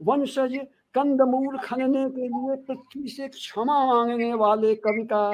वंशज 0.00 0.58
कंदमूल 0.94 1.58
खनने 1.58 2.08
के 2.10 2.28
लिए 2.28 2.56
पृथ्वी 2.58 3.08
से 3.08 3.28
क्षमा 3.28 3.84
मांगने 3.86 4.32
वाले 4.34 4.74
कवि 4.76 5.04
का, 5.04 5.30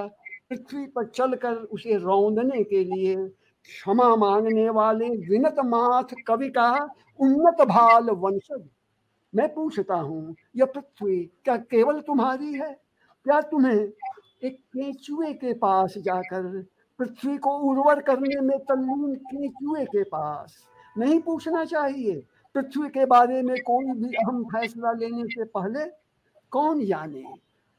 पृथ्वी 0.51 0.87
पर 0.87 1.07
चलकर 1.07 1.55
उसे 1.55 1.97
रौंदने 1.97 2.63
के 2.65 2.83
लिए 2.85 3.17
क्षमा 3.17 4.15
मांगने 4.17 4.69
वाले 4.71 5.09
विनत 5.29 5.57
माथ 5.65 6.15
कवि 6.27 6.49
का 6.51 6.73
उन्नत 7.21 7.67
भाल 7.69 8.11
वंशज। 8.11 8.69
मैं 9.33 9.49
पूछता 9.55 9.95
हूँ, 9.95 10.35
यह 10.57 10.67
पृथ्वी 10.67 11.25
क्या 11.45 11.57
केवल 11.57 12.01
तुम्हारी 12.01 12.53
है? 12.53 12.73
क्या 13.27 13.41
तुम्हें 13.43 13.75
एक 14.45 14.59
केंचुए 14.73 15.33
के 15.35 15.53
पास 15.55 15.95
जाकर 15.99 16.63
पृथ्वी 17.01 17.37
को 17.37 17.51
उर्वर 17.71 18.01
करने 18.01 18.41
में 18.41 18.59
तल्लीन 18.61 19.15
केंचुए 19.17 19.85
के 19.85 20.03
पास 20.05 20.57
नहीं 20.97 21.21
पूछना 21.21 21.65
चाहिए। 21.65 22.15
पृथ्वी 22.55 22.89
के 22.89 23.05
बारे 23.07 23.43
में 23.43 23.57
कोई 23.63 23.85
भी 23.85 24.15
अहम 24.15 24.45
फैसला 24.45 24.93
लेने 24.93 25.25
से 25.25 25.45
पहले 25.45 25.85
कौन 26.53 26.85
जाने? 26.87 27.25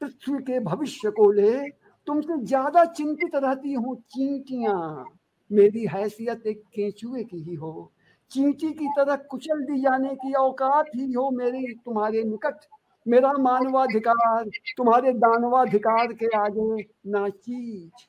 पृथ्वी 0.00 0.38
के 0.38 0.60
भविष्य 0.60 1.10
को 1.10 1.30
ले। 1.30 1.70
तुमसे 2.06 2.38
ज़्यादा 2.44 2.84
चिंतित 2.84 3.34
रहती 3.34 3.72
हूँ 3.72 3.96
चींटियाँ। 3.96 5.04
मेरी 5.50 5.86
हैसियत 5.86 6.46
एक 6.46 6.62
केंचुए 6.74 7.24
की 7.24 7.42
ही 7.42 7.54
हो। 7.54 7.92
चींटी 8.30 8.70
की 8.72 8.88
तरह 8.88 9.16
कुचल 9.16 9.62
दी 9.62 9.80
जाने 9.80 10.14
की 10.14 10.32
औकात 10.32 10.86
ही 10.96 11.12
हो 11.12 11.30
मेरी, 11.30 11.74
तुम्हारे 11.74 12.22
निकट। 12.24 12.66
मेरा 13.06 13.32
मानवाधिकार, 13.32 14.44
तुम्हारे 14.76 15.12
दानवाधिकार 15.12 16.12
के 16.12 16.36
आगे 16.38 16.82
ना 17.06 17.28
चीज़। 17.28 18.06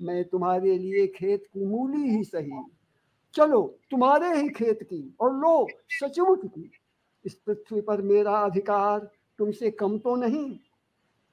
मैं 0.00 0.24
तुम्हारे 0.24 0.78
लिए 0.78 1.06
खेत 1.06 1.44
की 1.54 1.66
मूली 1.66 2.08
ही 2.10 2.22
सही। 2.24 2.62
चलो, 3.34 3.78
तुम्हारे 3.90 4.40
ही 4.40 4.48
खेत 4.48 4.82
की 4.82 5.16
और 5.20 5.34
लो, 5.34 5.66
सचमुच 5.88 6.40
की। 6.46 6.70
इस 7.24 7.34
पृथ्वी 7.34 7.80
पर 7.80 8.02
मेरा 8.02 8.32
अधिकार 8.32 9.10
तुमसे 9.38 9.70
कम 9.70 9.98
तो 9.98 10.16
नहीं। 10.16 10.58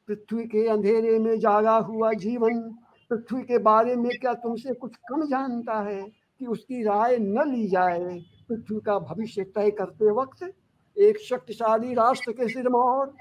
पृथ्वी 0.08 0.44
के 0.44 0.68
अंधेरे 0.68 1.20
में 1.20 1.40
जागा 1.40 1.78
हुआ 1.78 2.14
जीवन, 2.14 2.62
पृथ्वी 3.10 3.42
के 3.42 3.58
बारे 3.58 3.96
में 3.96 4.20
क्या 4.20 4.34
तुमसे 4.34 4.74
कुछ 4.74 4.96
कम 4.96 5.26
जानता 5.26 5.82
है 5.82 6.12
कि 6.40 6.46
उसकी 6.46 6.84
राय 6.84 7.18
न 7.18 7.52
ली 7.52 7.68
जाए? 7.68 8.20
पृथ्वी 8.50 8.80
का 8.80 9.00
भविष्य 9.00 9.44
तय 9.44 9.72
करते 9.72 10.12
वक्त 10.12 10.54
एक 10.98 11.20
शक्तिशाली 11.20 11.94
राष्ट्र 11.94 12.32
के 12.32 12.48
सिर 12.50 12.70
मोर 12.70 13.16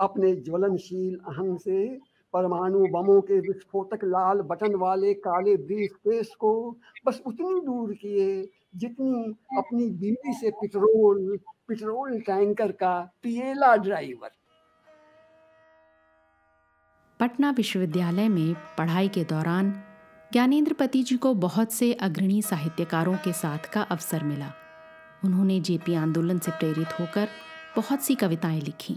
अपने 0.00 0.36
ज्वलनशील 0.36 1.16
अहंग 1.16 1.58
से 1.58 2.09
परमाणु 2.32 2.86
बमों 2.86 3.20
के 3.20 3.40
विस्फोटक 3.40 4.04
लाल 4.04 4.40
बटन 4.40 4.74
वाले 4.74 5.14
काले 5.14 5.56
ब्रीफ 5.56 5.94
केस 5.96 6.34
को 6.38 6.52
बस 7.06 7.22
उतनी 7.26 7.60
दूर 7.60 7.92
किए 7.92 8.48
जितनी 8.76 9.24
अपनी 9.58 9.90
बीवी 9.90 10.32
से 10.32 10.50
पेट्रोल 10.50 11.38
पेट्रोल 11.68 12.20
टैंकर 12.20 12.72
का 12.72 13.12
पिएला 13.22 13.76
ड्राइवर। 13.76 14.30
पटना 17.20 17.50
विश्वविद्यालय 17.50 18.28
में 18.28 18.54
पढ़ाई 18.78 19.08
के 19.08 19.24
दौरान 19.24 19.82
ज्ञानेंद्र 20.32 20.72
पति 20.72 21.02
जी 21.02 21.16
को 21.16 21.34
बहुत 21.34 21.72
से 21.72 21.92
अग्रणी 21.92 22.42
साहित्यकारों 22.42 23.14
के 23.14 23.32
साथ 23.32 23.70
का 23.72 23.82
अवसर 23.82 24.24
मिला। 24.24 24.52
उन्होंने 25.24 25.60
जेपी 25.60 25.94
आंदोलन 25.94 26.38
से 26.38 26.50
प्रेरित 26.50 27.00
होकर 27.00 27.28
बहुत 27.76 28.00
सी 28.00 28.14
कविताएँ 28.14 28.60
लिखी। 28.60 28.96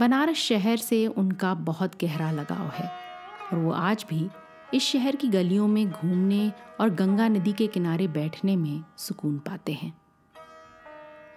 बनारस 0.00 0.36
शहर 0.36 0.76
से 0.76 1.06
उनका 1.06 1.54
बहुत 1.54 1.92
गहरा 2.00 2.30
लगाव 2.30 2.66
है 2.68 2.90
और 3.52 3.58
वो 3.58 3.72
आज 3.72 4.06
भी 4.08 4.30
इस 4.74 4.82
शहर 4.82 5.16
की 5.16 5.28
गलियों 5.28 5.68
में 5.68 5.90
घूमने 5.90 6.52
और 6.80 6.90
गंगा 6.90 7.28
नदी 7.28 7.52
के 7.52 7.66
किनारे 7.66 8.08
बैठने 8.08 8.56
में 8.56 8.84
सुकून 8.98 9.38
पाते 9.38 9.72
हैं। 9.72 9.98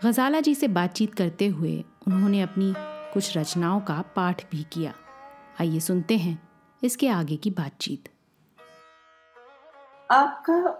गजाला 0.05 0.39
जी 0.39 0.55
से 0.55 0.67
बातचीत 0.67 1.15
करते 1.15 1.47
हुए 1.47 1.85
उन्होंने 2.07 2.41
अपनी 2.41 2.73
कुछ 3.13 3.37
रचनाओं 3.37 3.81
का 3.81 4.03
पाठ 4.15 4.51
भी 4.51 4.63
किया। 4.63 4.93
आइए 5.61 5.79
सुनते 5.79 6.17
हैं 6.17 6.49
इसके 6.83 7.07
आगे 7.07 7.35
की 7.35 7.51
बातचीत। 7.51 8.09
आपका 10.11 10.79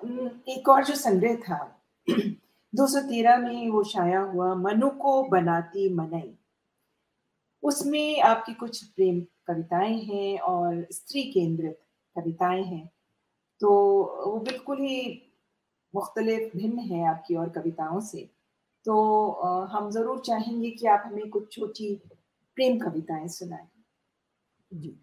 एक 0.54 0.70
और 0.70 0.86
जो 0.86 0.96
संग्रह 0.96 1.36
था 1.36 1.82
213 2.76 3.38
में 3.38 3.70
वो 3.70 3.84
शाया 3.84 4.20
हुआ, 4.20 4.56
मनु 4.56 4.90
को 4.90 5.24
बनाती 5.24 5.94
मनई। 5.94 6.39
उसमें 7.64 8.22
आपकी 8.22 8.54
कुछ 8.54 8.84
प्रेम 8.86 9.20
कविताएँ 9.48 9.98
हैं 10.02 10.40
और 10.40 10.86
स्त्री 10.92 11.24
केंद्रित 11.24 11.80
कविताएँ 12.16 12.64
हैं। 12.64 12.86
तो 13.62 13.70
वो 14.26 14.40
बिल्कुल 14.40 14.80
ही 14.82 15.00
मुख्तलिफ़ 15.94 16.56
भिन्न 16.58 16.80
है 16.80 17.06
आपकी 17.10 17.36
और 17.36 17.50
कविताओं 17.50 18.00
से। 18.02 18.30
तो 18.86 19.66
हम 19.66 19.90
ज़रूर 19.92 20.20
चाहेंगे 20.20 20.72
कि 20.72 20.88
आप 20.88 21.04
हमें 21.06 21.30
कुछ 21.30 21.52
छोटी 21.54 21.94
प्रेम 22.58 22.80
कविताएँ 22.80 23.28
सुनाएँ। 23.28 23.68
जी। 24.72 25.00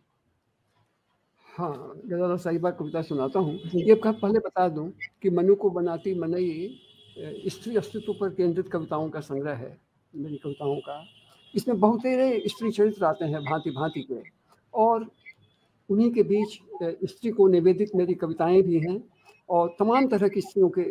हाँ 1.46 1.72
गजाला 2.04 2.36
साहिबा 2.36 2.70
कविता 2.70 3.02
सुनाता 3.02 3.40
हूँ। 3.40 3.54
ये 3.76 3.94
पहले 4.04 4.38
बता 4.38 4.68
दूँ 4.68 4.88
कि 5.22 5.30
मनु 5.30 5.54
को 5.54 5.70
बनाती 5.70 6.14
मनई 6.14 7.48
स्त्री 7.48 7.76
अस्तित्व 7.76 8.12
पर 8.12 8.34
केंद्रित 8.34 8.68
कविताओं 8.68 9.08
का 9.10 9.20
संग्रह 9.20 9.54
है 9.54 9.76
मेरी 10.14 10.36
कविताओं 10.36 10.76
का। 10.80 10.98
इसमें 11.54 11.78
बहुत 11.80 12.00
स्त्री 12.46 12.70
चरित्र 12.70 13.04
आते 13.04 13.24
हैं 13.24 13.42
भांति 13.44 13.70
भांति 13.70 14.02
के। 14.02 14.22
और 14.74 15.06
उन्हीं 15.88 16.10
के 16.10 16.22
बीच 16.22 16.58
स्त्री 17.10 17.30
को 17.30 17.46
निवेदित 17.48 17.94
मेरी 17.96 18.14
कविताएँ 18.14 18.62
भी 18.62 18.78
हैं 18.80 19.02
और 19.48 19.74
तमाम 19.78 20.06
तरह 20.08 20.28
की 20.28 20.40
स्त्रियों 20.40 20.68
के 20.78 20.82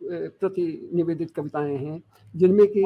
प्रति 0.00 0.90
निवेदित 0.94 1.30
कविताएँ 1.30 1.76
हैं, 1.76 2.02
जिनमें 2.34 2.66
कि 2.66 2.82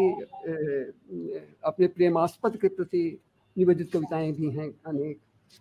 अपने 1.65 1.87
प्रेमास्पद 1.87 2.57
के 2.57 2.69
प्रति 2.69 3.19
निवेदित 3.57 3.91
कविताएँ 3.93 4.33
भी 4.33 4.51
हैं 4.51 4.69
अनेक। 4.87 5.19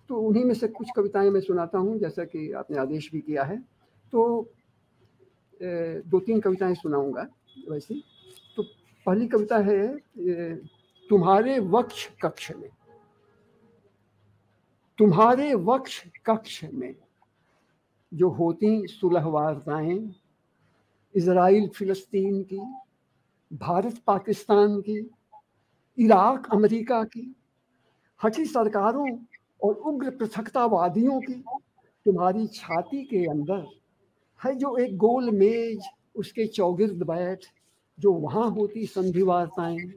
तो 0.10 0.16
उन्हीं 0.18 0.44
में 0.46 0.54
से 0.54 0.68
कुछ 0.68 0.90
कविताएँ 0.96 1.30
मैं 1.30 1.42
सुनाता 1.42 1.78
हूँ, 1.78 1.98
जैसा 2.00 2.24
कि 2.24 2.52
आपने 2.52 2.78
आदेश 2.78 3.10
भी 3.14 3.20
किया 3.22 3.44
है। 3.44 3.58
तो 4.14 4.52
दो 5.62 6.20
तीन 6.20 6.40
कविताएँ 6.40 6.76
सुनाऊँगा, 6.76 7.28
वैसे। 7.70 7.96
तो 8.58 8.64
पहली 9.08 9.28
कविता 9.28 9.58
है 9.58 9.88
तुम्हारे 11.10 11.60
वक्ष 11.60 12.08
कक्ष 12.22 12.52
में। 12.52 12.70
तुम्हारे 14.98 15.54
वक्ष 15.54 16.04
कक्ष 16.26 16.64
में 16.74 16.96
जो 18.14 18.30
होती 18.30 18.88
सुलह 18.88 19.26
वार्ताएँ 19.26 20.16
इसराइल 21.16 21.68
फिलिस्तीन 21.68 22.44
की, 22.44 22.62
भारत 23.54 24.02
पाकिस्तान 24.08 24.82
की, 24.82 25.10
इराक 26.00 26.50
अमेरिका 26.54 27.04
की, 27.04 27.36
हठी 28.24 28.46
सरकारों 28.46 29.20
और 29.64 29.74
उग्र 29.74 30.10
पृथकतावादियों 30.10 31.22
की 31.22 31.44
तुम्हारी 32.06 32.48
छाती 32.48 33.04
के 33.04 33.26
अंदर 33.26 33.66
है 34.46 34.56
जो 34.56 34.78
एक 34.78 34.98
गोल 34.98 35.32
मेज, 35.32 35.80
उसके 36.16 36.48
चौगिर्द 36.48 37.04
बैठ, 37.04 37.46
जो 38.00 38.14
वहाँ 38.14 38.50
होती 38.50 38.86
संधि 38.86 39.22
वार्ताएँ। 39.22 39.94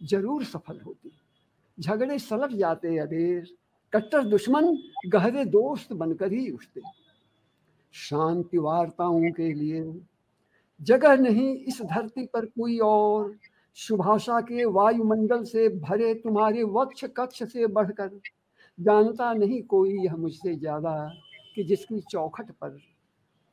ज़रूर 0.00 0.44
सफल 0.44 0.80
होती। 0.80 1.10
झगड़े 1.78 2.18
सलट 2.18 2.52
जाते 2.52 2.96
अबेर, 2.98 3.46
कट्टर 3.92 4.24
दुश्मन 4.24 4.76
गहरे 5.08 5.44
दोस्त 5.46 5.92
बनकर 5.92 6.32
ही 6.32 6.50
उठते। 6.50 6.80
शांति 7.94 8.58
वार्ताओं 8.58 9.30
के 9.32 9.52
लिए, 9.54 9.84
जगह 10.80 11.16
नहीं 11.16 11.54
इस 11.56 11.80
धरती 11.84 12.24
पर 12.26 12.44
कोई 12.46 12.78
और। 12.80 13.34
शुभाषा 13.78 14.40
के 14.40 14.64
वायुमंडल 14.64 15.42
से 15.44 15.68
भरे 15.68 16.12
तुम्हारे 16.14 16.62
वक्ष 16.72 17.04
कक्ष 17.16 17.42
से 17.42 17.66
बढ़कर, 17.68 18.10
जानता 18.78 19.32
नहीं 19.34 19.62
कोई 19.64 19.96
यह 20.04 20.16
मुझसे 20.16 20.54
ज़्यादा 20.54 20.94
कि 21.54 21.64
जिसकी 21.64 22.00
चौखट 22.10 22.50
पर 22.52 22.78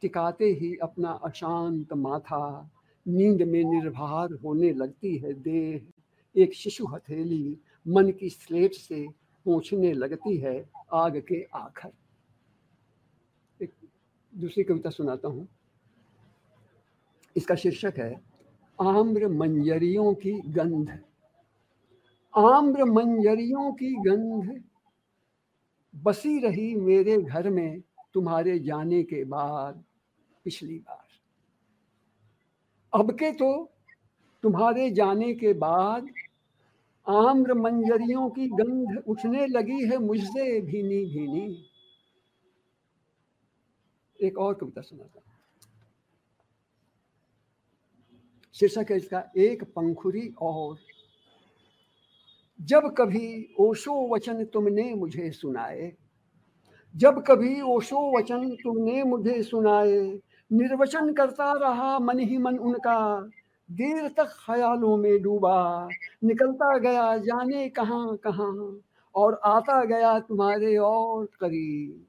टिकाते 0.04 0.46
ही 0.52 0.76
अपना 0.84 1.10
अशांत 1.26 1.94
माथा 1.94 2.70
नींद 3.06 3.42
में 3.42 3.64
निर्भर 3.66 4.38
होने 4.44 4.72
लगती 4.74 5.18
है 5.18 5.34
देह। 5.34 5.82
एक 6.36 6.54
शिशु 6.54 6.86
हथेली 6.86 7.58
मन 7.88 8.12
की 8.12 8.30
स्लेट 8.30 8.74
से 8.74 9.08
पूछने 9.46 9.94
लगती 9.94 10.38
है 10.38 10.70
आग 10.94 11.18
के 11.18 11.48
आखर। 11.54 11.92
एक 13.62 13.74
दूसरी 14.36 14.64
कविता 14.64 14.90
सुनाता 14.90 15.28
हूँ। 15.28 15.48
इसका 17.38 17.56
शीर्षक 17.56 17.94
है, 17.98 18.22
आम्र 18.82 19.28
मंजरियों 19.28 20.14
की 20.14 20.32
गंध। 20.32 21.00
आम्र 22.38 22.86
मंजरियों 22.86 23.74
की 23.74 23.96
गंध। 23.96 24.64
बसी 25.96 26.40
रही 26.40 26.76
मेरे 26.76 27.22
घर 27.22 27.50
में 27.50 27.82
तुम्हारे 28.14 28.60
जाने 28.60 29.04
के 29.04 29.24
बाद 29.24 29.84
पिछली 30.44 30.80
बार। 30.80 31.08
अब 32.94 33.12
के 33.12 33.32
तो 33.32 33.72
तुम्हारे 34.44 34.90
जाने 34.92 35.34
के 35.34 35.54
बाद 35.54 36.08
आम्र 37.08 37.54
मंजरियों 37.54 38.30
की 38.30 38.48
गंध 38.50 39.04
उठने 39.08 39.46
लगी 39.48 39.84
है, 39.86 39.98
मुझसे 39.98 40.60
भीनी 40.62 41.06
भीनी 41.08 41.68
एक 44.20 44.38
और 44.38 44.54
कविता 44.54 44.82
सुनाता 44.82 45.22
शीर्षक 48.56 48.92
है 48.92 48.98
इसका, 48.98 49.24
एक 49.38 49.64
पंखुरी 49.64 50.28
और। 50.42 50.78
जब 52.60 52.88
कभी 52.98 53.56
ओशो 53.60 53.94
वचन 54.14 54.44
तुमने 54.46 54.94
मुझे 54.94 55.30
सुनाए, 55.32 55.92
जब 56.96 57.24
कभी 57.28 57.62
ओशो 57.62 58.00
वचन 58.18 58.50
तुमने 58.56 59.04
मुझे 59.04 59.42
सुनाए, 59.44 59.98
निर्वचन 60.52 61.14
करता 61.14 61.52
रहा 61.54 61.98
मन 62.00 62.20
ही 62.20 62.38
मन 62.38 62.58
उनका 62.60 62.98
देर 63.72 64.08
तक 64.08 64.28
ख्यालों 64.46 64.98
में 64.98 65.22
डूबा 65.22 65.90
निकलता 66.24 66.78
गया 66.78 67.18
जाने 67.18 67.70
कहाँ 67.70 68.18
कहाँ 68.18 68.82
और 69.16 69.42
आता 69.46 69.86
गया 69.86 70.20
तुम्हारे 70.20 70.78
और 70.78 71.26
करीब। 71.26 72.06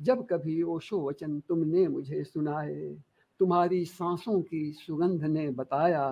जब 0.00 0.26
कभी 0.26 0.62
ओशो 0.62 1.08
वचन 1.08 1.40
तुमने 1.40 1.88
मुझे 1.88 2.24
सुनाए 2.24 2.96
तुम्हारी 3.38 3.84
सांसों 3.84 4.40
की 4.42 4.72
सुगंध 4.72 5.24
ने 5.24 5.50
बताया 5.50 6.08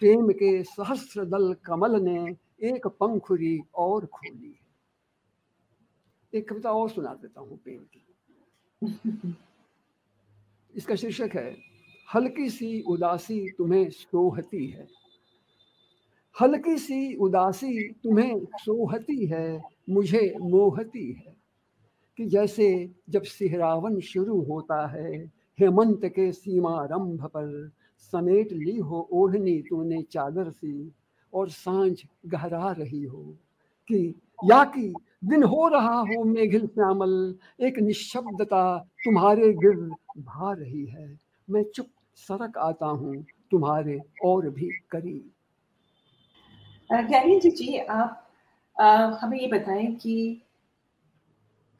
प्रेम 0.00 0.28
के 0.28 0.62
सहस्र 0.62 1.24
दल 1.24 1.54
कमल 1.54 2.00
ने 2.00 2.36
एक 2.68 2.86
पंखुरी 2.86 3.60
और 3.74 4.06
खोली। 4.06 4.58
एक 6.34 6.48
कविता 6.48 6.72
और 6.72 6.90
सुना 6.90 7.14
देता 7.14 7.40
हूँ 7.40 7.58
प्रेम 7.58 7.82
की। 7.96 8.06
इसका 10.76 10.94
शीर्षक 10.94 11.30
है 11.34 11.73
हल्की 12.14 12.50
सी 12.50 12.80
उदासी 12.80 13.50
तुम्हें 13.58 13.90
सोहती 13.90 14.66
है। 14.66 14.88
हल्की 16.40 16.78
सी 16.78 17.14
उदासी 17.14 17.92
तुम्हें 17.92 18.44
सोहती 18.44 19.26
है, 19.26 19.62
मुझे 19.90 20.34
मोहती 20.40 21.12
है। 21.12 21.36
कि 22.16 22.26
जैसे 22.26 22.90
जब 23.10 23.22
सिहरावन 23.22 24.00
शुरू 24.00 24.42
होता 24.42 24.86
है, 24.86 25.32
हेमंत 25.60 26.00
के 26.04 26.32
सीमारंभ 26.32 27.24
पर 27.24 27.70
समेट 27.98 28.52
ली 28.52 28.76
हो 28.76 29.08
ओढ़नी 29.12 29.62
तूने 29.62 30.02
चादर 30.02 30.50
सी 30.50 30.92
और 31.34 31.48
साँझ 31.48 32.02
गहरा 32.26 32.72
रही 32.72 33.02
हो, 33.02 33.36
कि 33.88 34.14
या 34.44 34.64
कि 34.64 34.94
दिन 35.24 35.42
हो 35.42 35.68
रहा 35.68 36.00
हो 36.00 36.24
मेघिल 36.24 36.66
श्यामल, 36.66 37.38
एक 37.60 37.78
निशब्दता 37.78 38.78
तुम्हारे 38.78 39.52
गिर 39.52 39.90
भा 40.18 40.52
रही 40.52 40.86
है। 40.86 41.18
मैं 41.50 41.64
चुप 41.74 41.86
सरक 42.16 42.58
आता 42.58 42.86
हूँ 42.86 43.14
तुम्हारे 43.50 44.00
और 44.24 44.48
भी 44.50 44.68
करीब। 44.90 45.30
ज्ञानी 46.90 47.40
जी 47.40 47.50
जी 47.50 47.78
आप 47.78 48.20
आ, 48.76 49.06
हमें 49.06 49.38
ये 49.40 49.46
बताएँ 49.48 49.94
कि 49.94 50.42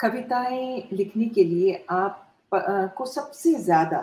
कविताएँ 0.01 0.89
लिखने 0.93 1.27
के 1.29 1.45
लिए 1.45 1.85
आप 1.91 2.21
आ, 2.55 2.87
को 2.87 3.07
सबसे 3.07 3.55
ज़्यादा 3.55 4.01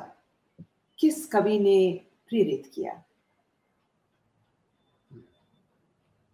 किस 1.00 1.26
कवि 1.26 1.60
ने 1.60 2.02
प्रेरित 2.30 2.72
किया? 2.76 3.02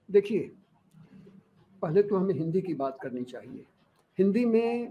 देखिए 0.10 0.52
पहले 1.82 2.04
तो 2.04 2.18
हमें 2.18 2.34
हिंदी 2.34 2.62
की 2.62 2.74
बात 2.74 2.98
करनी 3.02 3.24
चाहिए। 3.24 3.66
हिंदी 4.20 4.46
में 4.46 4.90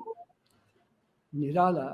निराला 1.32 1.88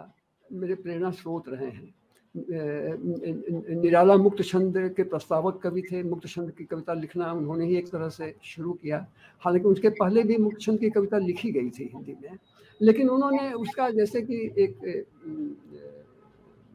मेरे 0.52 0.74
प्रेरणा 0.74 1.10
स्रोत 1.10 1.48
रहे 1.48 1.70
हैं। 1.70 1.94
निराला 2.34 4.16
मुक्त 4.16 4.42
छंद 4.42 4.76
के 4.96 5.02
प्रस्तावक 5.04 5.60
कवि 5.62 5.82
थे। 5.82 6.02
मुक्त 6.02 6.26
छंद 6.26 6.50
की 6.50 6.64
कविता 6.64 6.94
लिखना 6.94 7.32
उन्होंने 7.32 7.66
ही 7.66 7.76
एक 7.76 7.88
तरह 7.88 8.08
से 8.08 8.34
शुरू 8.44 8.72
किया। 8.72 9.06
हालाँकि 9.42 9.68
उसके 9.68 9.88
पहले 9.90 10.22
भी 10.22 10.36
मुक्त 10.36 10.60
छंद 10.60 10.78
की 10.80 10.90
कविता 10.90 11.18
लिखी 11.18 11.50
गई 11.50 11.70
थी 11.70 11.90
हिंदी 11.94 12.16
में। 12.22 12.38
लेकिन 12.80 13.08
उन्होंने 13.10 13.52
उसका 13.54 13.88
जैसे 13.90 14.22
कि 14.22 14.36
एक 14.58 14.78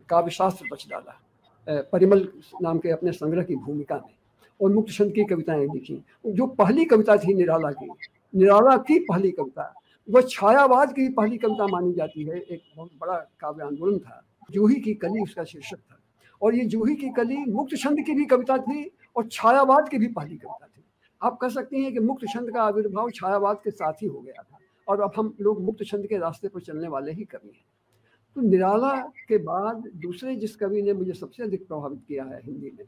काव्यशास्त्र 0.09 0.65
रच 0.73 0.85
डाला 0.89 1.21
परिमल 1.91 2.27
नाम 2.61 2.77
के 2.79 2.89
अपने 2.89 3.11
संग्रह 3.11 3.43
की 3.43 3.55
भूमिका 3.55 3.95
में, 3.95 4.13
और 4.59 4.71
मुक्त 4.71 4.91
छंद 4.93 5.11
की 5.13 5.23
कविताएँ 5.23 5.65
लिखी। 5.65 6.03
जो 6.25 6.47
पहली 6.47 6.85
कविता 6.85 7.17
थी 7.17 7.33
निराला 7.33 7.71
की 7.71 7.89
निराला 8.33 8.77
की 8.77 8.99
पहली 8.99 9.31
कविता, 9.31 9.73
वह 10.07 10.21
छायावाद 10.21 10.93
की 10.93 11.07
पहली 11.09 11.37
कविता 11.37 11.67
मानी 11.67 11.93
जाती 11.93 12.23
है। 12.23 12.39
एक 12.41 12.61
बहुत 12.75 12.91
बड़ा 13.01 13.17
काव्य 13.39 13.63
आंदोलन 13.63 13.97
था। 13.99 14.23
जूही 14.49 14.75
की 14.75 14.93
कली 14.93 15.23
उसका 15.23 15.43
शीर्षक 15.43 15.77
था। 15.77 15.99
और 16.41 16.55
ये 16.55 16.65
जूही 16.65 16.95
की 16.95 17.09
कली 17.09 17.37
मुक्त 17.45 17.75
छंद 17.75 18.01
की 18.05 18.13
भी 18.13 18.25
कविता 18.25 18.57
थी 18.57 18.91
और 19.15 19.27
छायावाद 19.27 19.89
की 19.89 19.97
भी 19.97 20.07
पहली 20.07 20.37
कविता 20.37 20.67
थी। 20.67 20.83
आप 21.21 21.37
कह 21.41 21.49
सकते 21.49 21.77
हैं 21.77 21.93
कि 21.93 21.99
मुक्त 21.99 22.25
छंद 22.27 22.51
का 22.51 22.63
आविर्भाव 22.63 23.09
छायावाद 23.09 23.59
के 23.63 23.71
साथ 23.71 23.93
ही 23.93 24.07
हो 24.07 24.19
गया 24.19 24.43
था 24.43 24.57
और 24.87 25.01
अब 25.01 25.11
हम 25.17 25.33
लोग 25.41 25.61
मुक्त 25.61 25.83
छंद 25.85 26.07
के 26.07 26.17
रास्ते 26.17 26.47
पर 26.47 26.61
चलने 26.61 26.87
वाले 26.87 27.11
ही 27.11 27.23
कवि 27.23 27.51
हैं। 27.55 27.65
तो 28.35 28.41
निराला 28.41 28.93
के 29.27 29.37
बाद 29.37 29.83
दूसरे 29.95 30.35
जिस 30.35 30.55
कवि 30.55 30.81
ने 30.81 30.93
मुझे 30.93 31.13
सबसे 31.13 31.43
अधिक 31.43 31.67
प्रभावित 31.67 32.01
किया 32.07 32.23
है 32.23 32.41
हिंदी 32.45 32.71
में, 32.79 32.85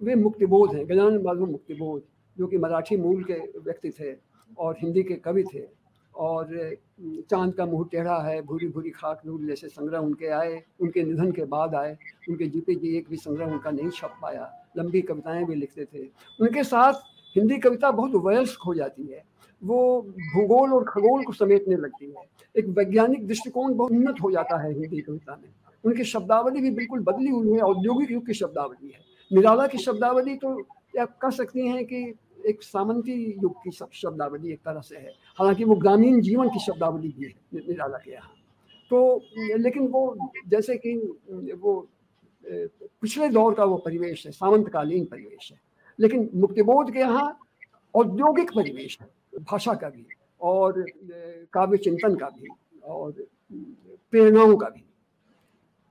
वे 0.00 0.14
मुक्तिबोध 0.14 0.74
हैं, 0.74 0.84
गजानन 0.88 1.18
बाबू 1.18 1.46
मुक्तिबोध, 1.46 2.02
जो 2.36 2.46
कि 2.46 2.58
मराठी 2.58 2.96
मूल 2.96 3.22
के 3.24 3.38
व्यक्ति 3.60 3.90
थे 3.90 4.14
और 4.58 4.76
हिंदी 4.82 5.02
के 5.02 5.14
कवि 5.14 5.44
थे। 5.44 5.60
और 6.18 6.76
चाँद 7.30 7.54
का 7.54 7.66
मुँह 7.66 7.88
टेढ़ा 7.92 8.16
है 8.22 8.42
भूरी 8.42 8.68
भूरी 8.68 8.90
खाक 8.90 9.20
नूर 9.26 9.40
जैसे 9.40 9.68
संग्रह 9.68 9.98
उनके 9.98 10.26
आए, 10.26 10.62
उनके 10.80 11.02
निधन 11.02 11.32
के 11.32 11.44
बाद 11.44 11.74
आए, 11.74 11.96
उनके 12.28 12.46
जीते 12.46 12.74
जी 12.74 12.96
एक 12.96 13.08
भी 13.10 13.16
संग्रह 13.16 13.46
उनका 13.46 13.70
नहीं 13.70 13.90
छप 13.90 14.14
पाया। 14.22 14.50
लंबी 14.78 15.02
कविताएँ 15.02 15.44
भी 15.44 15.54
लिखते 15.54 15.84
थे। 15.84 16.02
उनके 16.40 16.64
साथ 16.64 16.92
हिंदी 17.36 17.58
कविता 17.58 17.90
बहुत 17.90 18.12
वयस्क 18.14 18.62
हो 18.62 18.74
जाती 18.74 19.06
है। 19.06 19.24
वो 19.62 20.02
भूगोल 20.34 20.72
और 20.72 20.84
खगोल 20.84 21.24
को 21.24 21.32
समेटने 21.32 21.76
लगती 21.76 22.06
है। 22.06 22.24
एक 22.56 22.66
वैज्ञानिक 22.68 23.26
दृष्टिकोण 23.26 23.74
बहुत 23.74 23.92
उन्नत 23.92 24.20
हो 24.22 24.30
जाता 24.30 24.62
है 24.62 24.72
हिंदी 24.72 25.00
कविता 25.00 25.36
में। 25.42 25.48
उनकी 25.84 26.04
शब्दावली 26.04 26.60
भी 26.60 26.70
बिल्कुल 26.70 27.00
बदली 27.00 27.30
हुई 27.30 27.52
है, 27.52 27.60
औद्योगिक 27.60 28.10
युग 28.10 28.26
की 28.26 28.34
शब्दावली 28.34 28.88
है। 28.88 29.00
निराला 29.30 29.66
की 29.66 29.78
शब्दावली 29.78 30.36
तो 30.36 30.60
आप 31.00 31.18
कह 31.18 31.30
सकती 31.30 31.66
हैं 31.68 31.84
कि 31.84 32.14
एक 32.46 32.62
सामंती 32.62 33.12
युग 33.42 33.56
की 33.56 33.70
शब्दावली 33.70 34.52
एक 34.52 34.58
तरह 34.58 34.80
से 34.80 34.96
है। 34.96 35.12
हालाँकि 35.38 35.64
वो 35.64 35.74
ग्रामीण 35.74 36.20
जीवन 36.20 36.48
की 36.48 36.60
शब्दावली 36.60 37.08
भी 37.08 37.24
है 37.24 37.60
निराला 37.68 37.98
के 37.98 38.12
यहाँ 38.12 38.34
तो 38.90 39.20
लेकिन 39.58 39.86
वो 39.88 40.30
जैसे 40.48 40.76
कि, 40.76 40.94
वो 41.54 41.88
पिछले 42.44 43.28
दौर 43.28 43.54
का 43.54 43.64
वो 43.64 43.76
परिवेश 43.76 44.26
है, 44.26 44.32
सामंतकालीन 44.32 45.04
परिवेश 45.04 45.52
है। 45.52 45.60
लेकिन 45.98 46.30
मुक्तिबोध 46.34 46.92
के 46.92 46.98
यहाँ 46.98 47.38
औद्योगिक 47.94 48.50
परिवेश 48.50 48.98
है, 49.00 49.08
भाषा 49.50 49.74
का 49.74 49.88
भी, 49.88 50.06
और 50.40 50.84
काव्य 51.52 51.78
चिंतन 51.78 52.14
का 52.14 52.28
भी, 52.28 52.48
और, 52.84 53.12
प्रेरणाओं 54.10 54.56
का 54.56 54.68
भी। 54.68 54.84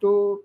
तो 0.01 0.43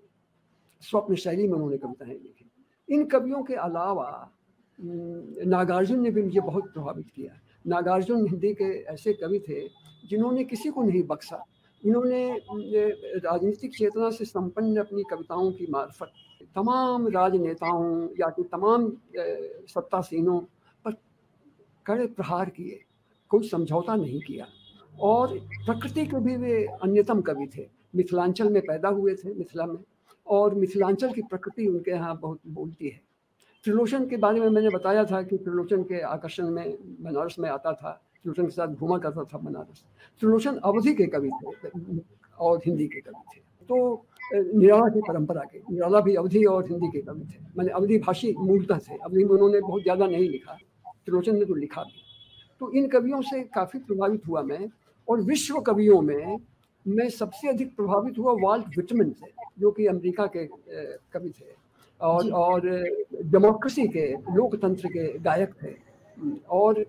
स्वप्न 0.81 1.15
शैली 1.15 1.47
में 1.47 1.53
उन्होंने 1.53 1.77
कविताएँ 1.77 2.13
लिखी। 2.13 2.49
इन 2.89 3.05
कवियों 3.05 3.43
के 3.43 3.53
अलावा 3.53 4.31
नागार्जुन 4.79 6.01
ने 6.01 6.11
भी 6.11 6.21
मुझे 6.21 6.39
बहुत 6.39 6.73
प्रभावित 6.73 7.05
किया 7.15 7.33
नागार्जुन 7.65 8.27
हिंदी 8.27 8.53
के 8.53 8.71
ऐसे 8.93 9.13
कवि 9.13 9.39
थे 9.39 9.67
जिन्होंने 10.09 10.43
किसी 10.43 10.69
को 10.69 10.83
नहीं 10.83 11.03
बख्शा। 11.03 11.43
इन्होंने 11.83 12.27
राजनीतिक 13.19 13.75
चेतना 13.75 14.09
से 14.09 14.25
संपन्न 14.25 14.77
अपनी 14.77 15.03
कविताओं 15.03 15.51
की 15.51 15.67
मार्फत 15.69 16.11
तमाम 16.55 17.07
राजनेताओं 17.07 18.07
या 18.19 18.29
कि 18.29 18.43
तमाम 18.43 18.89
सत्तासीनों 19.67 20.39
पर 20.85 20.91
कड़े 21.85 22.05
प्रहार 22.07 22.49
किए, 22.49 22.79
कोई 23.31 23.47
समझौता 23.49 23.95
नहीं 23.95 24.19
किया। 24.21 24.47
और 24.93 25.37
प्रकृति 25.65 26.05
के 26.05 26.19
भी 26.19 26.35
वे 26.37 26.63
अन्यतम 26.83 27.21
कवि 27.21 27.47
थे। 27.57 27.67
मिथिलांचल 27.95 28.49
में 28.49 28.61
पैदा 28.61 28.89
हुए 28.89 29.15
थे 29.15 29.33
मिथिला 29.33 29.65
में 29.65 29.77
और 30.27 30.55
मिथिलांचल 30.55 31.11
की 31.13 31.21
प्रकृति 31.21 31.67
उनके 31.67 31.91
यहाँ 31.91 32.17
बहुत 32.19 32.39
बोलती 32.47 32.87
है। 32.87 33.01
त्रिलोचन 33.65 34.05
के 34.07 34.17
बारे 34.17 34.39
में 34.39 34.49
मैंने 34.49 34.69
बताया 34.69 35.03
था 35.05 35.21
कि 35.23 35.37
त्रिलोचन 35.37 35.83
के 35.83 35.99
आकर्षण 36.03 36.49
में 36.49 36.77
बनारस 37.01 37.35
में 37.39 37.49
आता 37.49 37.71
था, 37.73 37.91
त्रिलोचन 37.91 38.45
के 38.45 38.51
साथ 38.51 38.67
घूमा 38.69 38.97
करता 38.97 39.23
था 39.23 39.37
बनारस। 39.39 39.83
त्रिलोचन 40.21 40.57
अवधि 40.65 40.93
के 40.93 41.05
कवि 41.07 41.29
थे 41.29 42.01
और 42.37 42.61
हिंदी 42.65 42.87
के 42.87 43.01
कवि 43.01 43.21
थे। 43.31 43.41
तो 43.69 44.05
निराला 44.33 44.87
की 44.89 45.01
परंपरा 45.01 45.41
के, 45.43 45.59
निराला 45.71 45.99
भी 46.01 46.15
अवधि 46.15 46.43
और 46.45 46.65
हिंदी 46.65 46.87
के 46.87 47.01
कवि 47.01 47.23
थे। 47.23 47.39
मैंने 47.57 47.71
अवधि 47.71 47.97
भाषी 47.99 48.33
मूलतः 48.39 48.77
थे, 48.79 48.95
अवधि 48.95 49.23
में 49.23 49.31
उन्होंने 49.31 49.59
बहुत 49.61 49.81
ज़्यादा 49.83 50.07
नहीं 50.07 50.29
लिखा, 50.29 50.57
त्रिलोचन 50.85 51.35
ने 51.35 51.45
तो 51.45 51.55
लिखा 51.55 51.83
भी। 51.83 52.01
तो 52.61 52.71
इन 52.71 52.87
कवियों 52.89 53.21
से 53.23 53.43
काफ़ी 53.55 53.79
प्रभावित 53.79 54.27
हुआ 54.27 54.41
मैं 54.43 54.67
और 55.07 55.21
विश्व 55.23 55.59
कवियों 55.61 56.01
में, 56.01 56.37
मैं 56.85 57.09
सबसे 57.11 57.49
अधिक 57.49 57.75
प्रभावित 57.75 58.17
हुआ 58.19 58.33
वाल्ट 58.41 58.77
विटमिन 58.77 59.11
से, 59.11 59.31
जो 59.59 59.71
कि 59.71 59.85
अमेरिका 59.87 60.25
के 60.27 60.45
कवि 61.13 61.29
थे। 61.31 61.62
और 62.03 62.31
और 62.33 62.61
डेमोक्रेसी 63.23 63.87
के 63.87 64.05
लोकतंत्र 64.35 64.87
के 64.87 65.07
गायक 65.19 65.53
थे। 65.63 65.73
और 66.49 66.85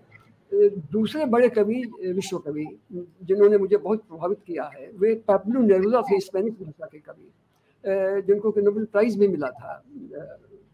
दूसरे 0.92 1.24
बड़े 1.26 1.48
कवि 1.48 1.82
विश्व 2.06 2.38
कवि 2.38 2.66
जिन्होंने 2.92 3.58
मुझे 3.58 3.76
बहुत 3.76 4.02
प्रभावित 4.08 4.38
किया 4.46 4.70
है 4.74 4.90
वे 4.98 5.14
पेब्लो 5.30 5.60
नेरुदा 5.62 6.02
थे 6.02 6.20
स्पेनिश 6.20 6.54
भाषा 6.54 6.86
के 6.86 6.98
कवि। 6.98 8.22
जिनको 8.26 8.50
कि 8.50 8.62
नोबेल 8.62 8.84
प्राइज 8.84 9.18
भी 9.18 9.28
मिला 9.28 9.50
था 9.50 9.82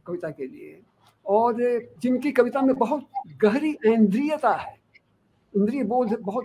कविता 0.06 0.30
के 0.30 0.46
लिए। 0.46 0.78
और 1.26 1.54
जिनकी 2.02 2.30
कविता 2.32 2.60
में 2.62 2.74
बहुत 2.76 3.06
गहरी 3.42 3.70
इंद्रियता 3.86 4.52
है 4.52 4.74
इंद्रिय 5.54 5.82
बोध 5.84 6.16
बहुत 6.22 6.44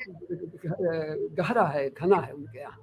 गहरा 1.39 1.65
है 1.67 1.89
घना 1.91 2.17
है 2.17 2.31
उनके 2.33 2.59
यहाँ। 2.59 2.79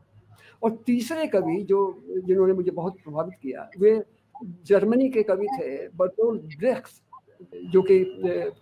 और 0.62 0.70
तीसरे 0.86 1.26
कवि 1.26 1.62
जो 1.68 1.78
जिन्होंने 2.26 2.52
मुझे 2.52 2.70
बहुत 2.70 2.96
प्रभावित 3.04 3.34
किया 3.42 3.68
वे 3.78 4.02
जर्मनी 4.66 5.08
के 5.10 5.22
कवि 5.22 5.46
थे 5.48 5.88
बर्टोल 5.96 6.38
ड्रेक्स 6.50 7.00
जो 7.64 7.82
कि 7.82 7.98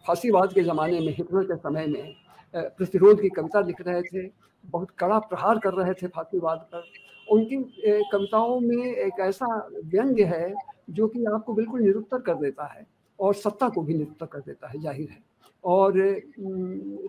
फांसीवाद 0.07 0.53
के 0.53 0.62
ज़माने 0.62 1.01
में, 1.01 1.14
हिटलर 1.14 1.45
के 1.45 1.57
समय 1.59 1.87
में 1.87 2.14
प्रतिरोध 2.55 3.20
की 3.20 3.28
कविता 3.31 3.61
लिख 3.61 3.81
रहे 3.81 4.03
थे, 4.03 4.26
बहुत 4.64 4.91
कड़ा 4.99 5.18
प्रहार 5.20 5.59
कर 5.59 5.74
रहे 5.74 5.95
थे 5.95 6.07
फांसीवाद 6.09 6.59
पर। 6.72 6.85
उनकी 7.28 7.57
कविताओं 8.12 8.59
में 8.61 8.85
एक 8.85 9.20
ऐसा 9.20 9.47
व्यंग्य 9.85 10.24
है, 10.24 10.55
जो 10.91 11.09
कि 11.09 11.24
आपको 11.24 11.55
बिल्कुल 11.55 11.81
निरुत्तर 11.81 12.20
कर 12.20 12.35
देता 12.37 12.72
है, 12.72 12.87
और 13.18 13.35
सत्ता 13.35 13.68
को 13.68 13.83
भी 13.83 13.95
निरुत्तर 13.95 14.26
कर 14.26 14.41
देता 14.41 14.68
है, 14.68 14.81
ज़ाहिर 14.83 15.09
है। 15.11 15.22
और 15.64 15.93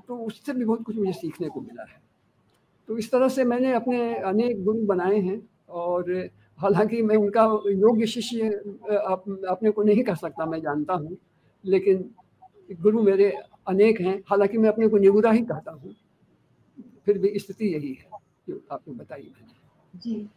तो 0.08 0.18
उससे 0.18 0.54
भी 0.54 0.66
बहुत 0.66 0.84
कुछ 0.84 0.96
मुझे 0.98 1.14
सीखने 1.14 1.50
को 1.50 1.62
मिला 1.62 1.84
है। 1.84 2.02
तो 2.88 2.98
इस 2.98 3.12
तरह 3.12 3.28
से 3.30 3.44
मैंने 3.46 3.74
अपने 3.74 4.16
अनेक 4.16 4.64
गुरु 4.64 4.86
बनाए 4.86 5.20
हैं, 5.20 5.42
और 5.70 6.30
हालाँकि 6.62 7.02
मैं 7.02 7.16
उनका 7.18 7.44
योग्य 7.68 8.08
शिष्य 8.08 8.48
आप, 8.98 9.24
अपने 9.50 9.72
को 9.72 9.84
नहीं 9.84 10.04
कर 10.04 10.16
सकता 10.16 10.46
मैं 10.46 10.62
जानता 10.62 10.94
हूँ 10.94 11.18
लेकिन 11.64 12.10
गुरु 12.82 13.02
मेरे 13.04 13.30
अनेक 13.68 14.02
हैं 14.02 14.18
हालाँकि 14.30 14.58
मैं 14.58 14.70
अपने 14.70 14.88
को 14.88 14.98
निगुरा 14.98 15.32
ही 15.32 15.42
कहता 15.42 15.72
हूँ। 15.72 15.96
फिर 17.06 17.18
भी 17.18 17.40
स्थिति 17.40 17.74
यही 17.74 17.94
है 17.94 18.10
जो 18.50 18.62
आपने 18.72 18.94
बताई 18.94 19.22
मैंने। 19.22 20.00
जी। 20.00 20.28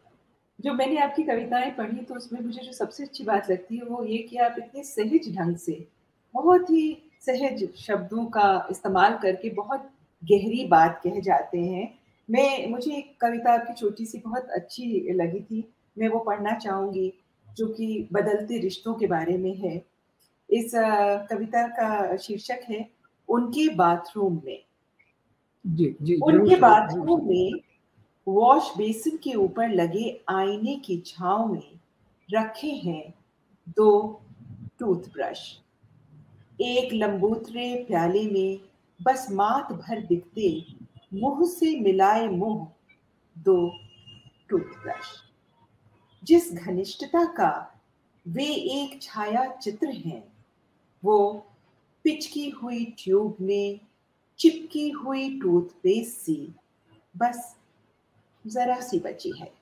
जो 0.58 0.72
मैंने 0.72 0.96
आपकी 0.98 1.22
कविताएँ 1.22 1.70
पढ़ी 1.70 2.04
तो 2.04 2.14
उसमें 2.14 2.40
मुझे 2.40 2.62
जो 2.62 2.72
सबसे 2.72 3.04
अच्छी 3.04 3.24
बात 3.24 3.50
लगती 3.50 3.76
है 3.76 3.84
वो 3.84 4.04
ये 4.04 4.18
कि 4.18 4.36
आप 4.36 4.56
इतने 4.58 4.82
सहज 4.84 5.28
ढंग 5.36 5.56
से 5.56 5.86
बहुत 6.34 6.70
ही 6.70 6.96
सहज 7.20 7.68
शब्दों 7.76 8.24
का 8.26 8.66
इस्तेमाल 8.70 9.18
करके 9.22 9.50
बहुत 9.50 9.90
गहरी 10.22 10.64
बात 10.64 11.00
कह 11.04 11.20
जाते 11.20 11.60
हैं। 11.60 11.92
मैं 12.28 12.68
मुझे 12.70 12.92
एक 12.92 13.16
कविता 13.20 13.52
आपकी 13.52 13.74
छोटी 13.74 14.06
सी 14.06 14.18
बहुत 14.18 14.48
अच्छी 14.50 15.12
लगी 15.12 15.40
थी 15.40 15.62
मैं 15.96 16.08
वो 16.08 16.18
पढ़ना 16.18 16.54
चाहूँगी 16.58 17.12
जो 17.48 17.66
कि 17.66 18.08
बदलते 18.12 18.58
रिश्तों 18.58 18.94
के 18.94 19.06
बारे 19.06 19.36
में 19.38 19.54
है। 19.56 19.76
इस 20.50 20.72
कविता 21.30 21.66
का 21.68 22.16
शीर्षक 22.16 22.60
है 22.70 22.88
उनके 23.28 23.68
बाथरूम 23.74 24.40
में। 24.44 24.64
जी 25.64 25.94
जी 26.02 26.16
उनके 26.22 26.56
बाथरूम 26.56 27.28
में 27.28 27.60
वॉश 28.26 28.72
बेसिन 28.76 29.16
के 29.16 29.34
ऊपर 29.34 29.68
लगे 29.68 30.20
आईने 30.30 30.74
की 30.76 30.96
छाव 31.06 31.52
में 31.52 31.78
रखे 32.28 32.70
हैं 32.84 33.14
दो 33.76 34.20
टूथब्रश। 34.78 35.40
एक 36.58 36.92
लंबूतरे 36.92 37.74
प्याले 37.88 38.24
में 38.30 38.58
बस 39.00 39.26
मात 39.32 39.72
भर 39.72 40.00
दिखते 40.06 40.48
मुँह 41.14 41.44
से 41.48 41.78
मिलाए 41.80 42.28
मुँह 42.28 42.66
दो 43.36 43.56
टूथब्रश। 44.48 45.12
जिस 46.24 46.52
घनिष्ठता 46.52 47.24
का 47.24 47.80
वे 48.28 48.44
एक 48.44 49.02
छाया 49.02 49.46
चित्र 49.46 49.88
हैं, 49.88 50.32
वो 51.04 51.46
पिचकी 52.04 52.48
हुई 52.48 52.84
ट्यूब 52.84 53.36
में, 53.40 53.80
चिपकी 54.38 54.90
हुई 54.90 55.40
टूथपेस्ट 55.40 56.16
सी, 56.16 56.54
बस 57.16 57.56
जरा 58.46 58.80
सी 58.80 58.98
बची 58.98 59.32
है। 59.40 59.52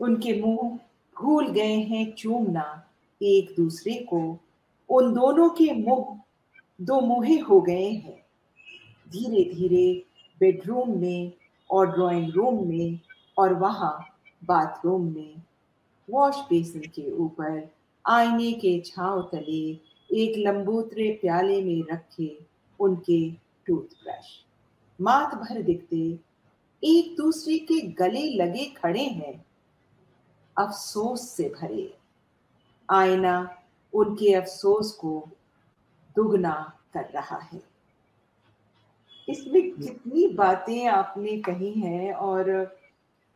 उनके 0.00 0.40
मुँह 0.42 0.78
भूल 1.20 1.48
गए 1.48 1.76
हैं 1.76 2.12
चूमना 2.12 2.90
एक 3.22 3.54
दूसरे 3.56 3.94
को। 3.94 4.38
उन 4.90 5.14
दोनों 5.14 5.50
के 5.50 5.72
मुँह 5.72 6.20
दो 6.80 7.00
मुहे 7.00 7.38
हो 7.38 7.60
गए 7.60 7.90
हैं। 7.90 8.26
धीरे 9.08 9.54
धीरे 9.54 10.04
बेडरूम 10.40 10.98
में 10.98 11.32
और 11.70 11.86
ड्राइंग 11.90 12.32
रूम 12.32 12.68
में 12.68 13.00
और 13.38 13.54
वहाँ 13.54 14.07
बाथरूम 14.42 15.12
में। 15.14 15.42
वॉश 16.10 16.36
बेसिन 16.36 16.82
के 16.82 17.10
ऊपर 17.12 17.70
आईने 18.04 18.52
के 18.52 18.80
छाव 18.80 19.22
तले 19.22 19.60
एक 20.10 20.38
लंबूतरे 20.38 21.10
प्याले 21.20 21.62
में 21.62 21.82
रखे 21.92 22.38
उनके 22.80 23.30
टूथब्रश। 23.66 24.26
माथ 25.00 25.34
भर 25.34 25.62
दिखते 25.62 26.18
एक 26.82 27.16
दूसरे 27.16 27.58
के 27.58 27.80
गले 27.80 28.28
लगे 28.34 28.64
खड़े 28.64 29.04
हैं। 29.04 29.44
अफसोस 30.56 31.28
से 31.28 31.48
भरे 31.48 31.94
आईना 32.88 33.56
उनके 33.92 34.32
अफसोस 34.34 34.92
को 34.92 35.28
दुगना 36.16 36.54
कर 36.94 37.10
रहा 37.14 37.38
है। 37.38 37.62
इसमें 39.28 39.70
कितनी 39.70 40.26
बातें 40.28 40.86
आपने 40.86 41.36
कही 41.38 41.72
हैं 41.72 42.12
और 42.12 42.77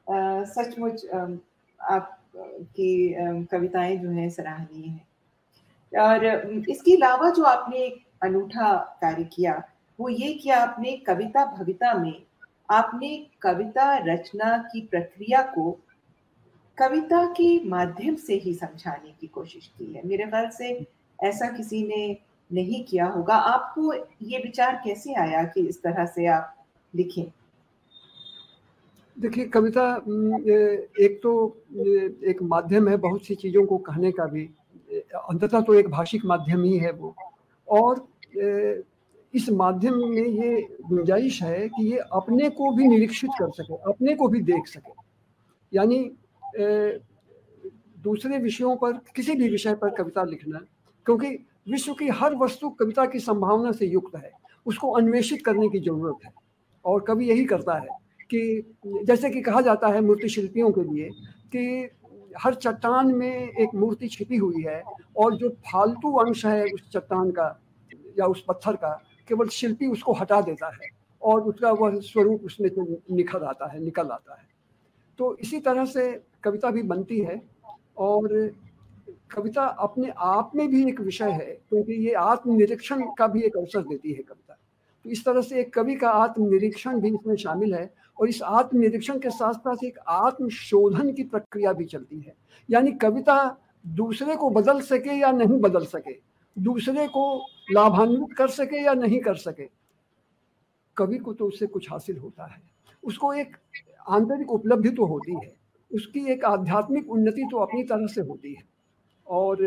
सचमुच 0.06 1.04
आपकी 1.80 3.14
कविताएँ 3.44 3.96
जो 3.96 4.10
हैं 4.10 4.28
सराहनीय 4.30 4.86
हैं। 4.86 5.06
और 5.92 6.24
इसके 6.68 6.94
अलावा 6.96 7.30
जो 7.30 7.42
आपने 7.44 7.78
एक 7.78 8.02
अनूठा 8.22 8.72
कार्य 9.00 9.24
किया, 9.24 9.62
वो 9.98 10.08
ये 10.08 10.32
कि 10.34 10.50
आपने 10.50 10.92
कविता 10.96 11.44
भविता 11.52 11.94
में, 11.94 12.22
आपने 12.70 13.16
कविता 13.42 13.96
रचना 13.98 14.56
की 14.72 14.80
प्रक्रिया 14.80 15.42
को 15.42 15.70
कविता 16.78 17.24
के 17.26 17.48
माध्यम 17.68 18.14
से 18.16 18.34
ही 18.34 18.54
समझाने 18.54 19.12
की 19.20 19.26
कोशिश 19.26 19.66
की 19.78 19.92
है। 19.92 20.06
मेरे 20.06 20.24
ख्याल 20.24 20.48
से 20.48 20.86
ऐसा 21.18 21.48
किसी 21.48 21.82
ने 21.86 22.16
नहीं 22.50 22.82
किया 22.84 23.06
होगा। 23.06 23.34
आपको 23.34 23.92
ये 24.22 24.38
विचार 24.38 24.80
कैसे 24.84 25.14
आया 25.14 25.42
कि 25.44 25.66
इस 25.66 25.82
तरह 25.82 26.06
से 26.06 26.26
आप 26.26 26.54
लिखें? 26.94 27.24
देखिए, 29.16 29.44
कविता 29.46 29.82
एक 31.00 31.18
तो 31.22 31.32
एक 32.26 32.42
माध्यम 32.42 32.88
है 32.88 32.96
बहुत 32.96 33.24
सी 33.24 33.34
चीज़ों 33.34 33.64
को 33.66 33.78
कहने 33.78 34.10
का 34.12 34.24
भी। 34.26 34.44
अंततः 35.14 35.60
तो 35.60 35.74
एक 35.74 35.88
भाषिक 35.90 36.24
माध्यम 36.24 36.62
ही 36.64 36.76
है 36.78 36.92
वो। 36.92 37.14
और 37.68 38.06
इस 39.34 39.48
माध्यम 39.50 39.94
में 40.08 40.26
ये 40.26 40.60
गुंजाइश 40.88 41.42
है 41.42 41.68
कि 41.68 41.84
ये 41.84 41.98
अपने 42.12 42.48
को 42.50 42.70
भी 42.72 42.86
निरीक्षित 42.88 43.30
कर 43.38 43.50
सके, 43.52 43.74
अपने 43.90 44.14
को 44.14 44.28
भी 44.28 44.40
देख 44.42 44.66
सके। 44.66 44.92
यानी 45.72 46.04
दूसरे 48.04 48.38
विषयों 48.38 48.76
पर, 48.76 48.92
किसी 49.16 49.34
भी 49.34 49.48
विषय 49.48 49.74
पर 49.74 49.90
कविता 49.94 50.24
लिखना, 50.24 50.58
क्योंकि 51.06 51.28
विश्व 51.70 51.92
की 51.94 52.08
हर 52.10 52.34
वस्तु 52.36 52.70
कविता 52.70 53.06
की 53.06 53.18
संभावना 53.20 53.72
से 53.72 53.86
युक्त 53.86 54.16
है। 54.16 54.30
उसको 54.66 54.90
अन्वेषित 54.92 55.44
करने 55.44 55.68
की 55.68 55.78
ज़रूरत 55.80 56.24
है 56.24 56.32
और 56.84 57.00
कवि 57.00 57.28
यही 57.28 57.44
करता 57.44 57.74
है। 57.74 58.00
कि 58.34 59.04
जैसे 59.04 59.30
कि 59.30 59.40
कहा 59.40 59.60
जाता 59.60 59.88
है 59.88 60.00
मूर्ति 60.00 60.28
शिल्पियों 60.28 60.70
के 60.70 60.82
लिए 60.84 61.10
कि 61.54 61.90
हर 62.38 62.54
चट्टान 62.54 63.14
में 63.14 63.48
एक 63.52 63.74
मूर्ति 63.74 64.08
छिपी 64.08 64.36
हुई 64.36 64.62
है 64.62 64.82
और 65.16 65.36
जो 65.36 65.48
फालतू 65.66 66.12
अंश 66.16 66.44
है 66.46 66.64
उस 66.64 66.88
चट्टान 66.92 67.30
का 67.30 67.46
या 68.18 68.26
उस 68.26 68.44
पत्थर 68.48 68.76
का 68.76 68.92
केवल 69.28 69.48
शिल्पी 69.48 69.86
उसको 69.86 70.12
हटा 70.12 70.40
देता 70.40 70.70
है 70.74 70.88
और 71.22 71.40
उसका 71.40 71.70
वह 71.72 71.98
स्वरूप 72.00 72.44
उसमें 72.44 72.70
निखर 73.16 73.42
आता 73.42 73.66
है, 73.72 73.84
निकल 73.84 74.10
आता 74.10 74.34
है। 74.34 74.46
तो 75.18 75.36
इसी 75.36 75.60
तरह 75.60 75.84
से 75.84 76.10
कविता 76.44 76.70
भी 76.70 76.82
बनती 76.82 77.20
है 77.20 77.40
और 77.96 78.52
कविता 79.30 79.64
अपने 79.64 80.12
आप 80.18 80.50
में 80.56 80.68
भी 80.68 80.88
एक 80.88 81.00
विषय 81.00 81.30
है 81.30 81.50
क्योंकि 81.68 81.92
ये 82.06 82.12
आत्मनिरीक्षण 82.12 83.02
का 83.18 83.26
भी 83.26 83.42
एक 83.42 83.56
अवसर 83.56 83.82
देती 83.82 84.12
है 84.12 84.22
कविता। 84.22 84.58
तो 85.04 85.10
इस 85.10 85.24
तरह 85.24 85.42
से 85.42 85.60
एक 85.60 85.72
कवि 85.74 85.94
का 85.94 86.10
आत्मनिरीक्षण 86.10 87.00
भी 87.00 87.08
इसमें 87.08 87.36
शामिल 87.36 87.74
है 87.74 87.84
और 88.22 88.28
इस 88.28 88.42
आत्मनिरीक्षण 88.42 89.18
के 89.18 89.30
साथ 89.30 89.54
साथ 89.54 89.84
एक 89.84 89.98
आत्मशोधन 89.98 91.12
की 91.12 91.22
प्रक्रिया 91.22 91.72
भी 91.72 91.84
चलती 91.84 92.20
है। 92.20 92.34
यानी 92.68 92.92
कविता 92.92 93.36
दूसरे 93.84 94.36
को 94.36 94.50
बदल 94.50 94.80
सके 94.80 95.18
या 95.20 95.30
नहीं 95.32 95.58
बदल 95.60 95.84
सके, 95.84 96.14
दूसरे 96.56 97.06
को 97.08 97.24
लाभान्वित 97.72 98.36
कर 98.38 98.48
सके 98.48 98.82
या 98.82 98.94
नहीं 98.94 99.20
कर 99.20 99.34
सके, 99.34 99.68
कवि 100.96 101.18
को 101.18 101.32
तो 101.32 101.46
उससे 101.46 101.66
कुछ 101.66 101.90
हासिल 101.90 102.18
होता 102.18 102.46
है। 102.46 102.62
उसको 103.04 103.32
एक 103.34 103.56
आंतरिक 104.08 104.50
उपलब्धि 104.50 104.90
तो 104.90 105.04
होती 105.04 105.34
है, 105.34 105.52
उसकी 105.90 106.24
एक 106.32 106.44
आध्यात्मिक 106.44 107.10
उन्नति 107.10 107.48
तो 107.50 107.56
अपनी 107.56 107.82
तरह 107.82 108.06
से 108.06 108.20
होती 108.20 108.52
है। 108.54 108.62
और 109.26 109.64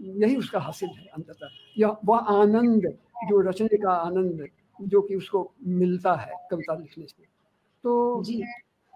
यही 0.00 0.36
उसका 0.36 0.58
हासिल 0.58 0.88
है 0.88 1.06
अंततः। 1.06 1.48
यह 1.78 1.96
वह 2.04 2.18
आनंद, 2.18 2.86
जो 3.28 3.40
रचने 3.40 3.76
का 3.76 3.90
आनंद, 3.90 4.46
जो 4.82 5.02
कि 5.02 5.14
उसको 5.14 5.52
मिलता 5.62 6.14
है 6.14 6.32
कविता 6.50 6.74
लिखने 6.74 7.06
से। 7.06 7.26
तो 7.84 8.22
जी। 8.24 8.42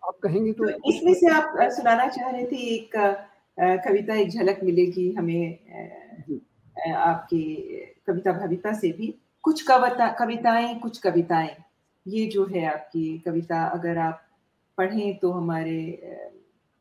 आप 0.02 0.18
कहेंगे 0.22 0.52
तो, 0.52 0.64
तो 0.64 0.90
इसमें 0.90 1.12
से 1.14 1.30
आप 1.34 1.54
सुनाना 1.72 2.06
चाह 2.08 2.30
रहे 2.30 2.44
थे 2.46 2.56
एक 2.74 2.90
कविता 3.86 4.14
एक 4.14 4.28
झलक 4.30 4.60
मिलेगी 4.64 5.10
हमें 5.12 6.92
आपकी 6.94 7.44
कविता 8.06 8.32
भविता 8.32 8.72
से 8.72 8.92
भी। 8.92 9.14
कुछ 9.44 9.62
कविता 9.62 10.10
कविताएँ 10.18 10.78
कुछ 10.78 10.98
कविताएँ। 10.98 11.54
ये 12.06 12.26
जो 12.26 12.44
है 12.46 12.64
आपकी 12.66 13.18
कविता 13.18 13.64
अगर 13.68 13.98
आप 13.98 14.22
पढ़ें 14.78 15.16
तो 15.18 15.30
हमारे 15.32 15.80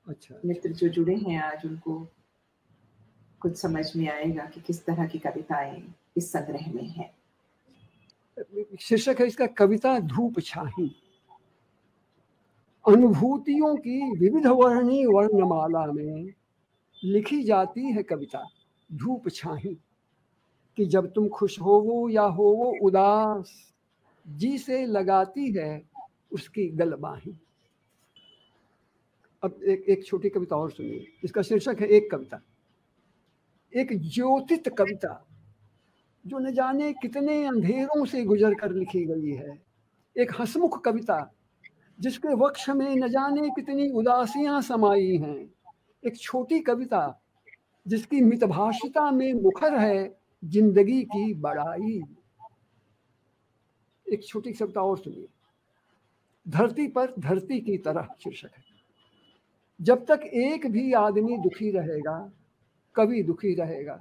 अच्छा 0.07 0.39
मित्र 0.45 0.69
जो 0.71 0.87
जुड़े 0.89 1.15
हैं 1.15 1.41
आज 1.43 1.65
उनको 1.65 1.99
कुछ 3.41 3.57
समझ 3.57 3.85
में 3.95 4.07
आएगा 4.09 4.45
कि 4.45 4.61
किस 4.61 4.85
तरह 4.85 5.07
की 5.07 5.19
कविताएँ 5.19 5.81
इस 6.17 6.31
संग्रह 6.31 6.71
में 6.73 6.87
हैं। 6.87 7.09
शीर्षक 8.79 9.19
है 9.19 9.27
इसका 9.27 9.45
कविता 9.57 9.99
धूप 9.99 10.39
छाही। 10.39 10.89
अनुभूतियों 12.87 13.75
की 13.75 14.17
विविध 14.17 14.47
वर्णी 14.47 15.05
वर्णमाला 15.05 15.91
में 15.91 16.33
लिखी 17.03 17.43
जाती 17.43 17.91
है 17.91 18.03
कविता, 18.03 18.49
धूप 18.93 19.29
छाही। 19.29 19.77
कि 20.77 20.85
जब 20.85 21.13
तुम 21.13 21.27
खुश 21.27 21.61
हो 21.61 21.79
वो 21.79 22.09
या 22.09 22.21
हो 22.21 22.43
वो 22.43 22.73
उदास 22.81 23.73
जी 24.27 24.57
से 24.57 24.85
लगाती 24.85 25.51
है 25.51 25.81
उसकी 26.31 26.67
गलबाही। 26.67 27.39
अब 29.43 29.63
एक 29.63 29.85
एक 29.89 30.05
छोटी 30.05 30.29
कविता 30.29 30.55
और 30.55 30.71
सुनिए। 30.71 31.07
इसका 31.23 31.41
शीर्षक 31.41 31.77
है 31.79 31.87
एक 31.87 32.11
कविता। 32.11 32.39
एक 33.75 33.99
ज्योतित 33.99 34.67
कविता, 34.67 35.25
जो 36.27 36.39
न 36.39 36.53
जाने 36.53 36.93
कितने 36.93 37.45
अंधेरों 37.45 38.05
से 38.05 38.23
गुजर 38.23 38.53
कर 38.53 38.71
लिखी 38.71 39.05
गई 39.05 39.31
है। 39.31 39.63
एक 40.17 40.31
हसमुख 40.39 40.83
कविता 40.83 41.33
जिसके 41.99 42.33
वक्ष 42.35 42.69
में 42.69 42.95
न 42.95 43.07
जाने 43.07 43.49
कितनी 43.49 43.89
उदासियाँ 43.89 44.61
समाई 44.61 45.15
हैं। 45.17 45.37
एक 46.03 46.17
छोटी 46.17 46.59
कविता, 46.59 47.21
जिसकी 47.85 48.21
मितभाषिता 48.21 49.09
में 49.11 49.33
मुखर 49.33 49.77
है 49.77 50.19
ज़िंदगी 50.43 51.01
की 51.03 51.33
बड़ाई। 51.33 52.01
एक 54.05 54.25
छोटी 54.25 54.53
कविता 54.53 54.81
और 54.81 54.97
सुनिए। 54.97 55.27
धरती 56.45 56.87
पर 56.87 57.13
धरती 57.19 57.59
की 57.59 57.77
तरह 57.77 58.07
शीर्षक 58.19 58.51
है। 58.57 58.63
जब 59.79 60.05
तक 60.05 60.21
एक 60.25 60.67
भी 60.71 60.91
आदमी 60.93 61.37
दुखी 61.37 61.71
रहेगा 61.71 62.19
कभी 62.95 63.23
दुखी 63.23 63.53
रहेगा। 63.55 63.97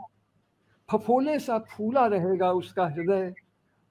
फफोले 0.89 1.39
सा 1.39 1.59
फूला 1.69 2.07
रहेगा 2.07 2.53
उसका 2.53 2.87
हृदय, 2.87 3.35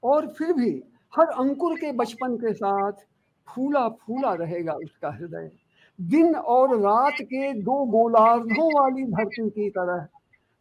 और 0.03 0.27
फिर 0.27 0.53
भी 0.53 0.71
हर 1.13 1.27
अंकुर 1.39 1.75
के 1.75 1.91
बचपन 1.91 2.35
के 2.37 2.53
साथ 2.53 3.05
फूला 3.47 3.87
फूला 3.89 4.33
रहेगा 4.33 4.73
उसका 4.73 5.09
हृदय। 5.11 5.51
दिन 5.99 6.35
और 6.35 6.77
रात 6.79 7.21
के 7.21 7.53
दो 7.53 7.85
गोलार्धों 7.85 8.67
वाली 8.73 9.03
धरती 9.03 9.49
की 9.49 9.69
तरह 9.69 10.07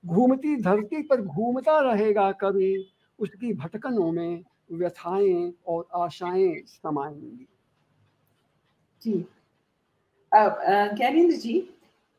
घूमती 0.05 0.57
धरती 0.57 1.03
पर 1.03 1.23
घूमता 1.23 1.79
रहेगा 1.81 2.31
कभी 2.33 2.75
उसकी 3.19 3.53
भटकनों 3.55 4.11
में 4.13 4.43
व्यथाएँ 4.73 5.53
और 5.67 5.89
आशाएँ 5.95 6.55
समाएँगी। 6.67 7.47
जी। 9.03 9.13
अब 10.33 10.59
ज्ञानेन्द्र 10.97 11.37
जी 11.37 11.59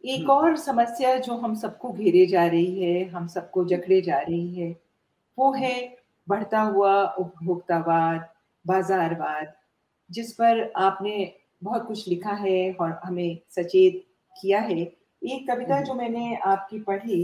एक 0.03 0.19
हम्म। 0.19 0.31
और 0.31 0.55
समस्या 0.57 1.15
जो 1.17 1.33
हम 1.33 1.55
सबको 1.55 1.91
घेरे 1.91 2.25
जा 2.25 2.45
रही 2.45 2.83
है 2.83 3.03
हम 3.05 3.27
सबको 3.27 3.65
जकड़े 3.65 4.01
जा 4.01 4.19
रही 4.19 4.55
है 4.55 4.69
वो 5.37 5.51
है 5.53 5.97
बढ़ता 6.29 6.61
हुआ 6.61 6.93
उपभोक्तावाद 7.19 8.27
बाजारवाद। 8.65 9.53
जिस 10.09 10.31
पर 10.33 10.71
आपने 10.77 11.33
बहुत 11.63 11.87
कुछ 11.87 12.07
लिखा 12.07 12.33
है 12.35 12.71
और 12.73 12.99
हमें 13.03 13.37
सचेत 13.49 14.03
किया 14.35 14.59
है 14.59 14.79
एक 14.79 15.47
कविता 15.47 15.75
हम्म। 15.75 15.85
जो 15.85 15.93
मैंने 15.93 16.35
आपकी 16.45 16.79
पढ़ी 16.79 17.23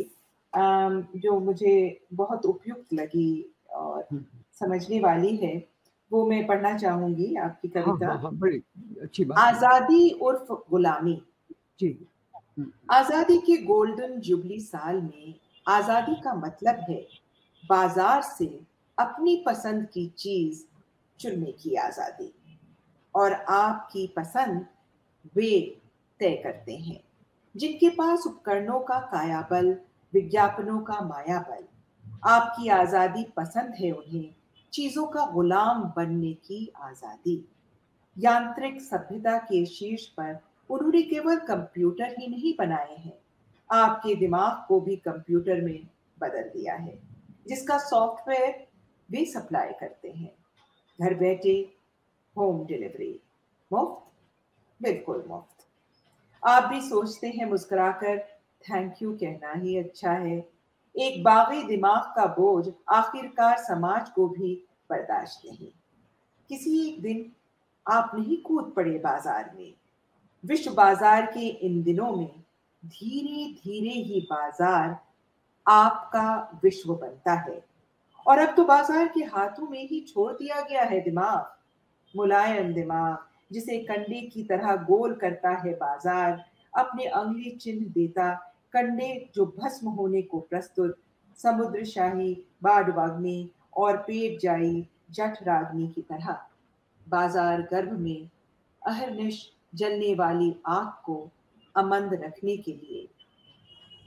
जो 0.53 1.39
मुझे 1.39 1.75
बहुत 2.13 2.45
उपयुक्त 2.45 2.93
लगी 2.93 3.45
और 3.71 4.07
हम्म। 4.11 4.23
समझने 4.59 4.99
वाली 4.99 5.35
है 5.35 5.55
वो 6.11 6.25
मैं 6.27 6.45
पढ़ना 6.47 6.77
चाहूँगी 6.77 7.35
आपकी 7.35 7.67
हाँ, 7.67 7.83
कविता 7.83 8.07
हाँ, 8.07 8.21
हाँ, 8.21 8.31
बड़ी 8.33 8.61
अच्छी 9.01 9.25
बात 9.25 9.37
आज़ादी 9.37 10.09
उर्फ़ 10.21 10.51
गुलामी 10.69 11.21
जी 11.79 11.97
हम्म। 12.35 12.71
आज़ादी 12.91 13.37
के 13.37 13.57
गोल्डन 13.57 14.19
जुबली 14.19 14.59
साल 14.59 15.01
में 15.01 15.33
आज़ादी 15.65 16.15
का 16.15 16.33
मतलब 16.35 16.85
है 16.89 17.05
बाज़ार 17.63 18.21
से 18.21 18.45
अपनी 18.97 19.35
पसंद 19.45 19.87
की 19.93 20.07
चीज़ 20.17 20.63
चुनने 21.19 21.51
की 21.53 21.75
आज़ादी 21.77 22.31
और 23.15 23.33
आपकी 23.33 24.05
पसंद 24.07 24.65
वे 25.35 25.59
तय 26.19 26.35
करते 26.43 26.75
हैं। 26.77 26.99
जिनके 27.55 27.89
पास 27.89 28.23
उपकरणों 28.27 28.79
का 28.79 28.99
कायाबल, 29.07 29.75
विज्ञापनों 30.13 30.79
का 30.79 30.99
मायाबल, 31.01 31.63
आपकी 32.25 32.67
आज़ादी 32.69 33.23
पसंद 33.37 33.73
है 33.75 33.91
उन्हें, 33.91 34.33
चीज़ों 34.73 35.05
का 35.05 35.25
गुलाम 35.25 35.83
बनने 35.95 36.33
की 36.33 36.71
आज़ादी। 36.81 37.43
यांत्रिक 38.17 38.81
सभ्यता 38.81 39.37
के 39.37 39.65
शीर्ष 39.65 40.05
पर 40.09 40.39
उन्होंने 40.69 41.01
केवल 41.01 41.37
कंप्यूटर 41.37 42.15
ही 42.19 42.27
नहीं 42.27 42.53
बनाए 42.59 42.95
हैं, 42.95 43.17
आपके 43.69 44.15
दिमाग 44.15 44.65
को 44.67 44.79
भी 44.79 44.95
कंप्यूटर 44.97 45.61
में 45.61 45.87
बदल 46.17 46.49
दिया 46.49 46.75
है, 46.75 46.97
जिसका 47.47 47.77
सॉफ्टवेयर 47.79 48.67
वे 49.09 49.25
सप्लाई 49.25 49.71
करते 49.79 50.11
हैं। 50.11 50.31
घर 50.99 51.13
बैठे 51.13 51.53
होम 52.35 52.65
डिलीवरी। 52.65 53.19
मुफ़्त? 53.71 54.01
बिल्कुल 54.81 55.23
मुफ़्त। 55.27 55.67
आप 56.43 56.63
भी 56.63 56.81
सोचते 56.81 57.27
हैं 57.27 57.45
मुस्कुराकर, 57.45 58.17
थैंक 58.61 59.01
यू, 59.01 59.11
कहना 59.13 59.53
ही 59.53 59.77
अच्छा 59.77 60.11
है। 60.11 60.37
एक 60.95 61.23
बागी 61.23 61.63
दिमाग 61.63 62.13
का 62.15 62.25
बोझ 62.35 62.67
आखिरकार 62.89 63.57
समाज 63.57 64.09
को 64.09 64.27
भी 64.27 64.53
बर्दाश्त 64.89 65.45
नहीं। 65.45 65.71
किसी 66.49 66.87
एक 66.87 67.01
दिन 67.01 67.31
आप 67.85 68.11
नहीं 68.15 68.41
कूद 68.41 68.73
पड़े 68.75 68.97
बाज़ार 68.99 69.51
में। 69.57 69.73
विश्व 70.43 70.73
बाज़ार 70.73 71.25
के 71.25 71.47
इन 71.47 71.81
दिनों 71.83 72.11
में 72.15 72.43
धीरे 72.83 73.45
धीरे 73.53 73.93
ही 74.03 74.19
बाज़ार 74.21 74.97
आपका 75.65 76.59
विश्व 76.63 76.93
बनता 76.95 77.33
है। 77.39 77.63
और 78.25 78.39
अब 78.39 78.55
तो 78.55 78.63
बाज़ार 78.65 79.07
के 79.07 79.23
हाथों 79.25 79.67
में 79.67 79.87
ही 79.87 79.99
छोड़ 80.01 80.31
दिया 80.33 80.61
गया 80.61 80.83
है 80.83 81.01
दिमाग। 81.01 81.60
मुलायम 82.13 82.73
दिमाग, 82.73 83.17
जिसे 83.51 83.77
कंडे 83.79 84.21
की 84.21 84.43
तरह 84.43 84.75
गोल 84.85 85.13
करता 85.15 85.49
है 85.57 85.73
बाज़ार, 85.73 86.43
अपने 86.73 87.05
अंगली 87.05 87.51
चिन्ह 87.51 87.85
देता, 87.89 88.33
कंडे 88.73 89.31
जो 89.35 89.45
भस्म 89.57 89.89
होने 89.89 90.21
को 90.21 90.39
प्रस्तुत 90.39 90.97
समुद्र 91.39 91.83
शाही 91.85 92.33
बाडवाग्नि 92.63 93.49
और 93.77 93.97
पेट 93.97 94.39
जाई 94.39 94.87
जठ 95.11 95.41
रागनी 95.43 95.87
की 95.87 96.01
तरह। 96.01 96.37
बाज़ार 97.07 97.61
गर्भ 97.61 97.91
में 97.99 98.29
अहरनिश 98.81 99.51
जलने 99.75 100.13
वाली 100.15 100.55
आग 100.67 100.91
को 101.05 101.17
अमंद 101.75 102.13
रखने 102.13 102.55
के 102.57 102.71
लिए। 102.71 103.07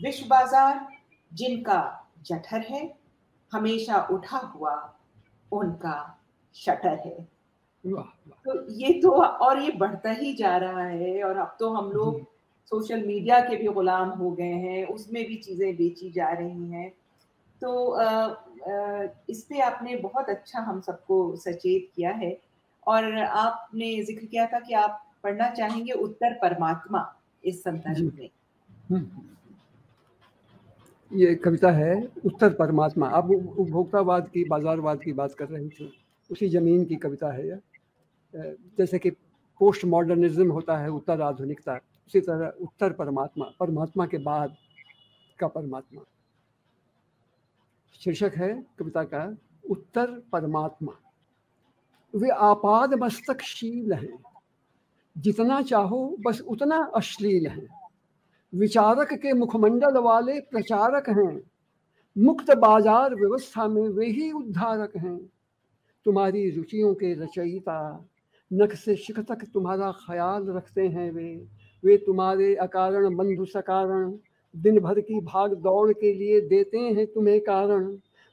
विश्व 0.00 0.26
बाज़ार, 0.26 0.86
जिनका 1.32 1.80
जठर 2.26 2.60
है, 2.60 2.82
हमेशा 3.52 4.00
उठा 4.10 4.38
हुआ 4.54 4.74
उनका 5.52 5.96
शटर 6.56 6.98
है। 7.06 7.16
तो 7.86 8.72
ये 8.72 8.92
तो 8.92 9.10
और 9.10 9.62
ये 9.62 9.70
बढ़ता 9.70 10.10
ही 10.10 10.34
जा 10.34 10.56
रहा 10.56 10.84
है 10.84 11.22
और 11.22 11.36
अब 11.36 11.56
तो 11.60 11.68
हम 11.68 11.92
लोग 11.92 12.26
सोशल 12.66 13.06
मीडिया 13.06 13.40
के 13.40 13.56
भी 13.56 13.66
गुलाम 13.66 14.08
हो 14.08 14.30
गए 14.30 14.44
हैं 14.44 14.86
उसमें 14.86 15.26
भी 15.26 15.36
चीज़ें 15.36 15.76
बेची 15.76 16.10
जा 16.10 16.32
रही 16.32 16.70
हैं। 16.70 16.92
तो 17.60 17.90
आ, 17.90 18.04
आ, 18.04 19.06
इस 19.28 19.42
पे 19.42 19.60
आपने 19.60 19.96
बहुत 19.96 20.28
अच्छा 20.28 20.60
हम 20.60 20.80
सबको 20.80 21.36
सचेत 21.36 21.90
किया 21.96 22.10
है 22.10 22.40
और 22.86 23.18
आपने 23.18 24.02
ज़िक्र 24.02 24.26
किया 24.26 24.46
था 24.46 24.60
कि 24.60 24.74
आप 24.74 25.06
पढ़ना 25.22 25.50
चाहेंगे 25.50 25.92
उत्तर 25.92 26.32
परमात्मा 26.32 27.14
इस 27.44 27.62
संदर्भ 27.62 28.12
में। 28.18 28.30
हम्म। 28.90 29.22
ये 31.18 31.34
कविता 31.34 31.70
है 31.70 32.08
उत्तर 32.26 32.52
परमात्मा। 32.52 33.08
आप 33.08 33.30
उपभोक्तावाद 33.30 34.28
की 34.28 34.44
बाजारवाद 34.44 35.02
की 35.02 35.12
बात 35.12 35.34
कर 35.34 35.48
रही 35.48 35.68
थी 35.68 35.92
उसी 36.30 36.48
ज़मीन 36.48 36.84
की 36.84 36.96
कविता 36.96 37.32
है 37.32 37.48
यह। 37.48 37.60
जैसे 38.36 38.98
कि 38.98 39.10
पोस्ट 39.60 39.84
मॉडर्निज्म 39.84 40.50
होता 40.50 40.76
है, 40.76 40.88
उत्तर 40.88 41.20
आधुनिकता, 41.20 41.74
उसी 41.74 42.20
तरह 42.20 42.48
उत्तर 42.48 42.92
परमात्मा 42.92 43.44
परमात्मा 43.60 44.06
के 44.06 44.18
बाद 44.18 44.56
का 45.38 45.48
परमात्मा। 45.48 46.02
शीर्षक 48.00 48.32
है, 48.36 48.66
कविता 48.78 49.04
का, 49.04 49.36
उत्तर 49.70 50.22
परमात्मा। 50.32 50.92
वे 52.14 52.28
आपाद 52.28 52.94
मस्तकशील 52.94 53.92
हैं। 53.92 54.22
जितना 55.18 55.62
चाहो, 55.62 56.16
बस 56.26 56.40
उतना 56.40 56.90
अश्लील 56.96 57.46
हैं। 57.46 57.68
विचारक 58.54 59.12
के 59.12 59.32
मुखमंडल 59.32 59.98
वाले 59.98 60.40
प्रचारक 60.40 61.08
हैं। 61.08 61.40
मुक्त 62.18 62.50
बाज़ार 62.50 63.14
व्यवस्था 63.14 63.68
में 63.68 63.88
वे 63.88 64.06
ही 64.06 64.32
उद्धारक 64.32 64.96
हैं। 64.96 65.30
तुम्हारी 66.04 66.50
रुचियों 66.50 66.94
के 66.94 67.14
रचयिता 67.14 68.06
नख 68.50 68.74
से 68.74 68.96
शिख 68.96 69.18
तक 69.20 69.44
तुम्हारा 69.54 69.90
ख्याल 70.00 70.46
रखते 70.48 70.86
हैं 70.88 71.10
वे। 71.12 71.34
वे 71.82 71.96
तुम्हारे 71.96 72.54
अकारण, 72.54 73.14
बंधु 73.16 73.44
सकारण 73.44 74.12
दिन 74.54 74.78
भर 74.80 75.00
की 75.00 75.20
भाग 75.20 75.54
दौड़ 75.54 75.92
के 75.92 76.12
लिए 76.14 76.40
देते 76.40 76.78
हैं 76.78 77.06
तुम्हें 77.06 77.40
कारण। 77.40 77.86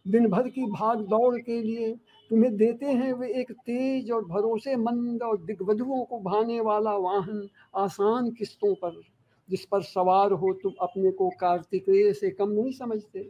दिन 0.05 0.28
भर 0.28 0.47
की 0.49 0.66
भाग 0.66 0.99
दौड़ 1.01 1.38
के 1.38 1.62
लिए 1.62 1.91
तुम्हें 2.32 2.55
देते 2.57 2.86
हैं 2.86 3.14
वे 3.14 3.28
एक 3.39 3.51
तेज 3.51 4.12
और 4.12 4.26
भरोसेमंद 4.26 5.24
और 5.24 5.38
दिग्वधुओं 5.38 6.03
को 6.03 6.20
भाने 6.20 6.59
वाला 6.59 6.95
वाहन 6.97 7.47
आसान 7.76 8.30
किस्तों 8.32 8.74
पर, 8.76 9.01
जिस 9.49 9.66
पर 9.66 9.82
सवार 9.82 10.32
हो 10.32 10.53
तुम 10.53 10.74
अपने 10.82 11.12
को 11.12 11.30
कार्तिकेय 11.30 12.12
से 12.14 12.30
कम 12.30 12.49
नहीं 12.49 12.72
समझते। 12.72 13.30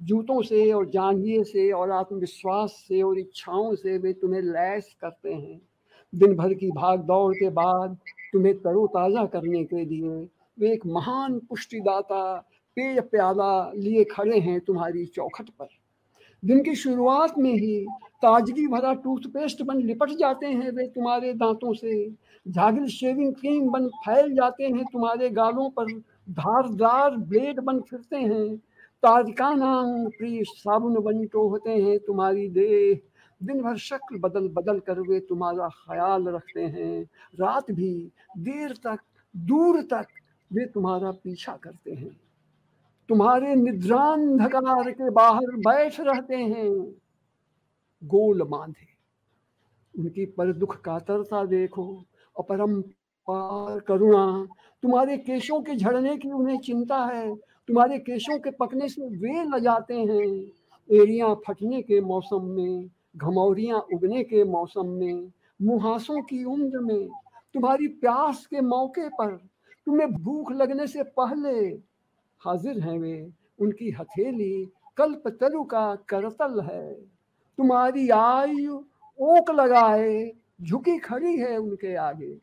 जूतों 0.00 0.40
से 0.42 0.70
और 0.72 0.88
जांघिए 0.90 1.42
से 1.44 1.70
और 1.72 1.90
आत्मविश्वास 1.90 2.72
से 2.88 3.02
और 3.02 3.18
इच्छाओं 3.18 3.74
से 3.74 3.96
वे 3.98 4.12
तुम्हें 4.12 4.42
लैस 4.42 4.94
करते 5.00 5.32
हैं। 5.32 5.60
दिन 6.16 6.34
भर 6.36 6.54
की 6.54 6.70
भाग 6.70 7.00
दौड़ 7.00 7.34
के 7.34 7.48
बाद 7.50 7.96
तुम्हें 8.32 8.54
तरोताज़ा 8.58 9.24
करने 9.24 9.64
के 9.64 9.84
लिए 9.84 10.28
वे 10.58 10.72
एक 10.72 10.86
महान 10.86 11.38
पुष्टिदाता, 11.38 12.36
पेय 12.76 13.00
प्याला 13.00 13.72
लिए 13.76 14.04
खड़े 14.04 14.38
हैं 14.38 14.60
तुम्हारी 14.60 15.04
चौखट 15.06 15.48
पर। 15.48 15.68
दिन 16.42 16.62
की 16.62 16.74
शुरुआत 16.74 17.38
में 17.38 17.52
ही 17.52 17.86
ताजगी 18.22 18.66
भरा 18.66 18.92
टूथपेस्ट 18.94 19.62
बन 19.62 19.80
लिपट 19.80 20.10
जाते 20.10 20.46
हैं 20.46 20.70
वे 20.70 20.86
तुम्हारे 20.86 21.32
दांतों 21.32 21.72
से। 21.74 22.08
झागिल 22.46 22.86
शेविंग 22.88 23.34
क्रीम 23.34 23.68
बन 23.70 23.88
फैल 23.88 24.32
जाते 24.34 24.64
हैं 24.64 24.84
तुम्हारे 24.84 25.30
गालों 25.30 25.68
पर। 25.70 25.92
धारदार 26.30 27.16
ब्लेड 27.16 27.60
बन 27.60 27.80
फिरते 27.80 28.16
हैं। 28.16 28.56
ताजकाना 29.02 29.72
प्रिय 30.18 30.42
साबुन 30.44 30.94
बन 30.94 31.24
टोहते 31.26 31.70
हैं 31.70 31.98
तुम्हारी 31.98 32.48
देह। 32.48 32.98
दिन 33.42 33.62
भर 33.62 33.76
शक्ल 33.76 34.18
बदल 34.18 34.48
बदल 34.48 34.78
कर 34.78 35.00
वे 35.00 35.20
तुम्हारा 35.20 35.68
ख्याल 35.68 36.28
रखते 36.28 36.62
हैं। 36.62 37.02
रात 37.40 37.70
भी 37.70 38.12
देर 38.38 38.72
तक, 38.72 38.98
दूर 39.36 39.82
तक 39.82 40.06
वे 40.52 40.66
तुम्हारा 40.66 41.10
पीछा 41.10 41.56
करते 41.56 41.92
हैं। 41.92 42.20
तुम्हारे 43.08 43.54
निद्रांधकार 43.54 44.90
के 44.90 45.10
बाहर 45.10 45.56
बैठ 45.56 46.00
रहते 46.00 46.36
हैं। 46.36 46.94
गोल 48.02 48.42
बांधे। 48.42 48.86
उनकी 49.98 50.26
पर 50.26 50.52
दुख 50.52 50.80
कातरता 50.80 51.44
देखो। 51.44 52.04
अपरम 52.38 52.82
पार 53.28 53.80
करुणा। 53.80 54.46
तुम्हारे 54.82 55.16
केशों 55.16 55.62
के 55.62 55.76
झड़ने 55.76 56.16
की 56.16 56.30
उन्हें 56.30 56.58
चिंता 56.58 57.04
है। 57.06 57.36
तुम्हारे 57.36 57.98
केशों 57.98 58.38
के 58.38 58.50
पकने 58.50 58.88
से 58.88 59.02
वे 59.02 59.44
ल 59.44 59.58
जाते 59.58 59.94
हैं। 59.94 60.52
एरिया 60.90 61.34
फटने 61.34 61.82
के 61.82 62.00
मौसम 62.00 62.44
में 62.44 62.90
घमौरियाँ 63.16 63.78
उगने 63.94 64.24
के 64.24 64.44
मौसम 64.44 64.86
में, 64.86 65.32
मुहासों 65.62 66.22
की 66.22 66.44
उम्र 66.44 66.78
में, 66.78 67.08
तुम्हारी 67.54 67.88
प्यास 67.88 68.46
के 68.46 68.60
मौके 68.60 69.08
पर, 69.08 69.36
तुम्हें 69.86 70.12
भूख 70.12 70.52
लगने 70.52 70.86
से 70.86 71.02
पहले, 71.02 71.68
हाजिर 72.40 72.80
हैं 72.80 72.98
वे, 72.98 73.32
उनकी 73.60 73.90
हथेली 73.90 74.68
कल्प 74.96 75.28
तरु 75.28 75.64
का 75.64 75.94
करतल 75.94 76.60
है। 76.60 76.94
तुम्हारी 77.58 78.08
आयु 78.08 78.84
ओक 79.20 79.50
लगाए, 79.50 80.32
झुकी 80.62 80.98
खड़ी 80.98 81.36
है 81.36 81.56
उनके 81.56 81.94
आगे। 81.94 82.34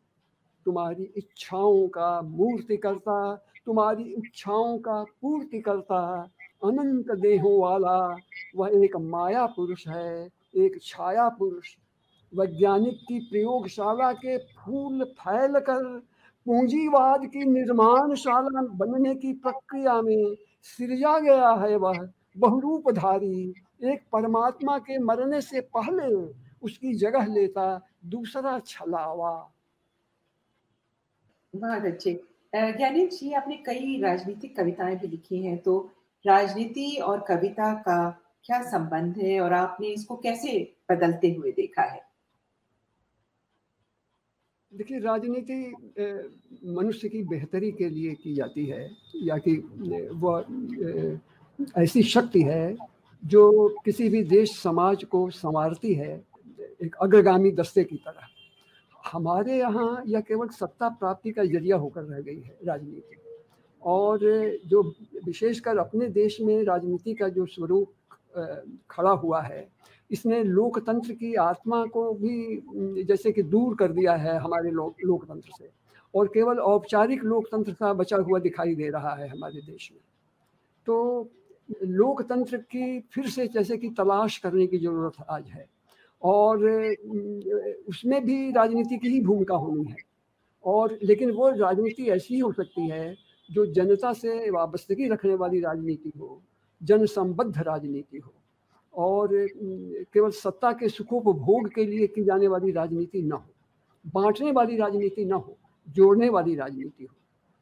तुम्हारी 0.65 1.13
इच्छाओं 1.17 1.87
का 1.87 2.21
मूर्ति 2.21 2.77
करता, 2.77 3.35
तुम्हारी 3.65 4.03
इच्छाओं 4.03 4.77
का 4.77 5.03
पूर्ति 5.03 5.59
करता, 5.59 6.29
अनंत 6.63 7.11
देहों 7.11 7.61
वाला, 7.61 8.17
वह 8.55 8.83
एक 8.83 8.97
माया 8.97 9.45
पुरुष 9.45 9.87
है 9.87 10.42
एक 10.55 10.81
छाया 10.83 11.29
पुरुष 11.29 11.75
वैज्ञानिक 12.33 12.97
की 13.07 13.19
प्रयोगशाला 13.19 14.11
के 14.13 14.37
फूल 14.37 15.03
फैल 15.03 15.59
कर 15.59 15.99
पूंजीवाद 16.45 17.25
की 17.25 17.45
निर्माणशाला 17.45 18.61
बनने 18.61 19.15
की 19.15 19.33
प्रक्रिया 19.33 20.01
में 20.01 20.35
सृजा 20.61 21.19
गया 21.19 21.49
है 21.49 21.75
वह। 21.75 22.09
बहुरूपधारी, 22.37 23.53
एक 23.83 24.01
परमात्मा 24.11 24.77
के 24.77 24.97
मरने 24.99 25.41
से 25.41 25.61
पहले 25.61 26.33
उसकी 26.61 26.93
जगह 26.93 27.25
लेता 27.25 27.81
दूसरा 28.05 28.59
छलावा। 28.59 29.53
बहुत 31.55 31.83
अच्छे। 31.83 32.13
ज्ञानी 32.55 33.07
जी, 33.07 33.33
आपने 33.33 33.57
कई 33.57 34.01
राजनीतिक 34.01 34.57
कविताएँ 34.57 34.95
भी 34.95 35.07
लिखी 35.07 35.43
हैं 35.45 35.57
तो 35.57 35.91
राजनीति 36.25 36.95
और 36.95 37.25
कविता 37.27 37.73
का 37.73 38.22
क्या 38.45 38.61
संबंध 38.61 39.17
है 39.17 39.39
और 39.39 39.53
आपने 39.53 39.87
इसको 39.87 40.15
कैसे 40.15 40.57
बदलते 40.91 41.31
हुए 41.33 41.51
देखा 41.51 41.81
है? 41.81 42.01
देखिए, 44.73 44.99
राजनीति 44.99 45.55
मनुष्य 46.73 47.09
की 47.09 47.21
बेहतरी 47.23 47.71
के 47.71 47.89
लिए 47.89 48.13
की 48.13 48.33
जाती 48.35 48.65
है, 48.65 48.89
या 49.23 49.37
कि 49.37 49.55
वह 50.13 51.81
ऐसी 51.81 52.03
शक्ति 52.03 52.41
है 52.41 52.75
जो 53.23 53.67
किसी 53.85 54.09
भी 54.09 54.23
देश, 54.23 54.57
समाज 54.61 55.03
को 55.03 55.29
संवारती 55.29 55.93
है, 55.93 56.13
एक 56.83 56.95
अग्रगामी 57.01 57.51
दस्ते 57.51 57.83
की 57.83 57.95
तरह। 57.97 58.27
हमारे 59.03 59.57
यहाँ 59.57 60.03
यह 60.07 60.21
केवल 60.21 60.47
सत्ता 60.49 60.89
प्राप्ति 60.89 61.31
का 61.31 61.43
ज़रिया 61.45 61.77
होकर 61.77 62.03
रह 62.03 62.21
गई 62.21 62.39
है 62.39 62.57
राजनीति। 62.65 63.17
और 63.83 64.19
जो, 64.65 64.81
विशेषकर 65.25 65.77
अपने 65.77 66.07
देश 66.09 66.37
में 66.41 66.63
राजनीति 66.63 67.13
का 67.13 67.27
जो 67.29 67.45
स्वरूप 67.45 67.93
खड़ा 68.89 69.11
हुआ 69.11 69.41
है। 69.41 69.67
इसने 70.11 70.43
लोकतंत्र 70.43 71.13
की 71.13 71.35
आत्मा 71.35 71.85
को 71.85 72.13
भी, 72.13 72.63
जैसे 73.03 73.31
कि 73.31 73.43
दूर 73.43 73.75
कर 73.75 73.91
दिया 73.91 74.15
है 74.15 74.37
हमारे 74.37 74.71
लोक 74.71 74.95
लोकतंत्र 75.05 75.51
से। 75.57 75.69
और 76.15 76.27
केवल 76.27 76.59
औपचारिक 76.59 77.23
लोकतंत्र 77.23 77.73
सा 77.73 77.93
बचा 77.93 78.17
हुआ 78.17 78.39
दिखाई 78.39 78.75
दे 78.75 78.89
रहा 78.89 79.15
है 79.15 79.27
हमारे 79.27 79.61
देश 79.61 79.91
में। 79.91 80.01
तो 80.85 81.29
लोकतंत्र 81.83 82.57
की 82.57 82.99
फिर 82.99 83.27
से 83.27 83.47
जैसे 83.47 83.77
कि 83.77 83.89
तलाश 83.89 84.37
करने 84.37 84.67
की 84.67 84.77
ज़रूरत 84.77 85.13
आज 85.29 85.47
है। 85.47 85.69
और 86.23 86.57
उसमें 87.89 88.25
भी 88.25 88.51
राजनीति 88.51 88.97
की 88.97 89.07
ही 89.07 89.21
भूमिका 89.21 89.55
होनी 89.55 89.83
है। 89.83 89.95
और, 90.65 90.99
लेकिन 91.03 91.31
वो 91.31 91.49
राजनीति 91.49 92.03
ऐसी 92.03 92.39
हो 92.39 92.51
सकती 92.51 92.89
है 92.89 93.15
जो 93.51 93.65
जनता 93.65 94.13
से 94.13 94.49
वाबस्तगी 94.49 95.07
रखने 95.07 95.35
वाली 95.35 95.59
राजनीति 95.59 96.11
हो। 96.19 96.41
जन 96.81 97.05
संबद्ध 97.07 97.57
राजनीति 97.59 98.17
हो। 98.17 98.33
और 98.93 99.29
केवल 100.13 100.31
सत्ता 100.31 100.71
के 100.71 100.89
सुखोपभोग 100.89 101.69
के 101.73 101.85
लिए 101.85 102.07
की 102.07 102.23
जाने 102.23 102.47
वाली 102.47 102.71
राजनीति 102.71 103.21
न 103.21 103.31
हो। 103.31 103.49
बांटने 104.05 104.51
वाली 104.51 104.77
राजनीति 104.77 105.25
न 105.25 105.31
हो 105.33 105.57
जोड़ने 105.87 106.29
वाली 106.29 106.55
राजनीति 106.55 107.03
हो। 107.03 107.15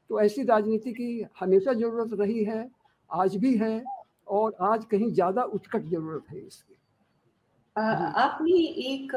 तो 0.10 0.20
ऐसी 0.22 0.44
राजनीति 0.44 0.92
की 0.94 1.26
हमेशा 1.40 1.74
ज़रूरत 1.74 2.20
रही 2.20 2.44
है 2.44 2.70
आज 3.10 3.36
भी 3.36 3.56
है 3.58 3.84
और 4.28 4.56
आज 4.64 4.86
कहीं 4.86 5.12
ज़्यादा 5.14 5.44
उत्कट 5.46 5.86
ज़रूरत 5.86 6.32
है 6.32 6.40
इसकी। 6.40 6.76
आपने 7.76 8.60
एक 8.86 9.12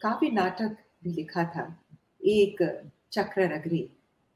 काव्य 0.00 0.30
नाटक 0.30 0.76
भी 1.04 1.10
लिखा 1.12 1.44
था 1.46 1.64
एक 2.26 2.62
चक्र 3.12 3.48
नगरी 3.54 3.88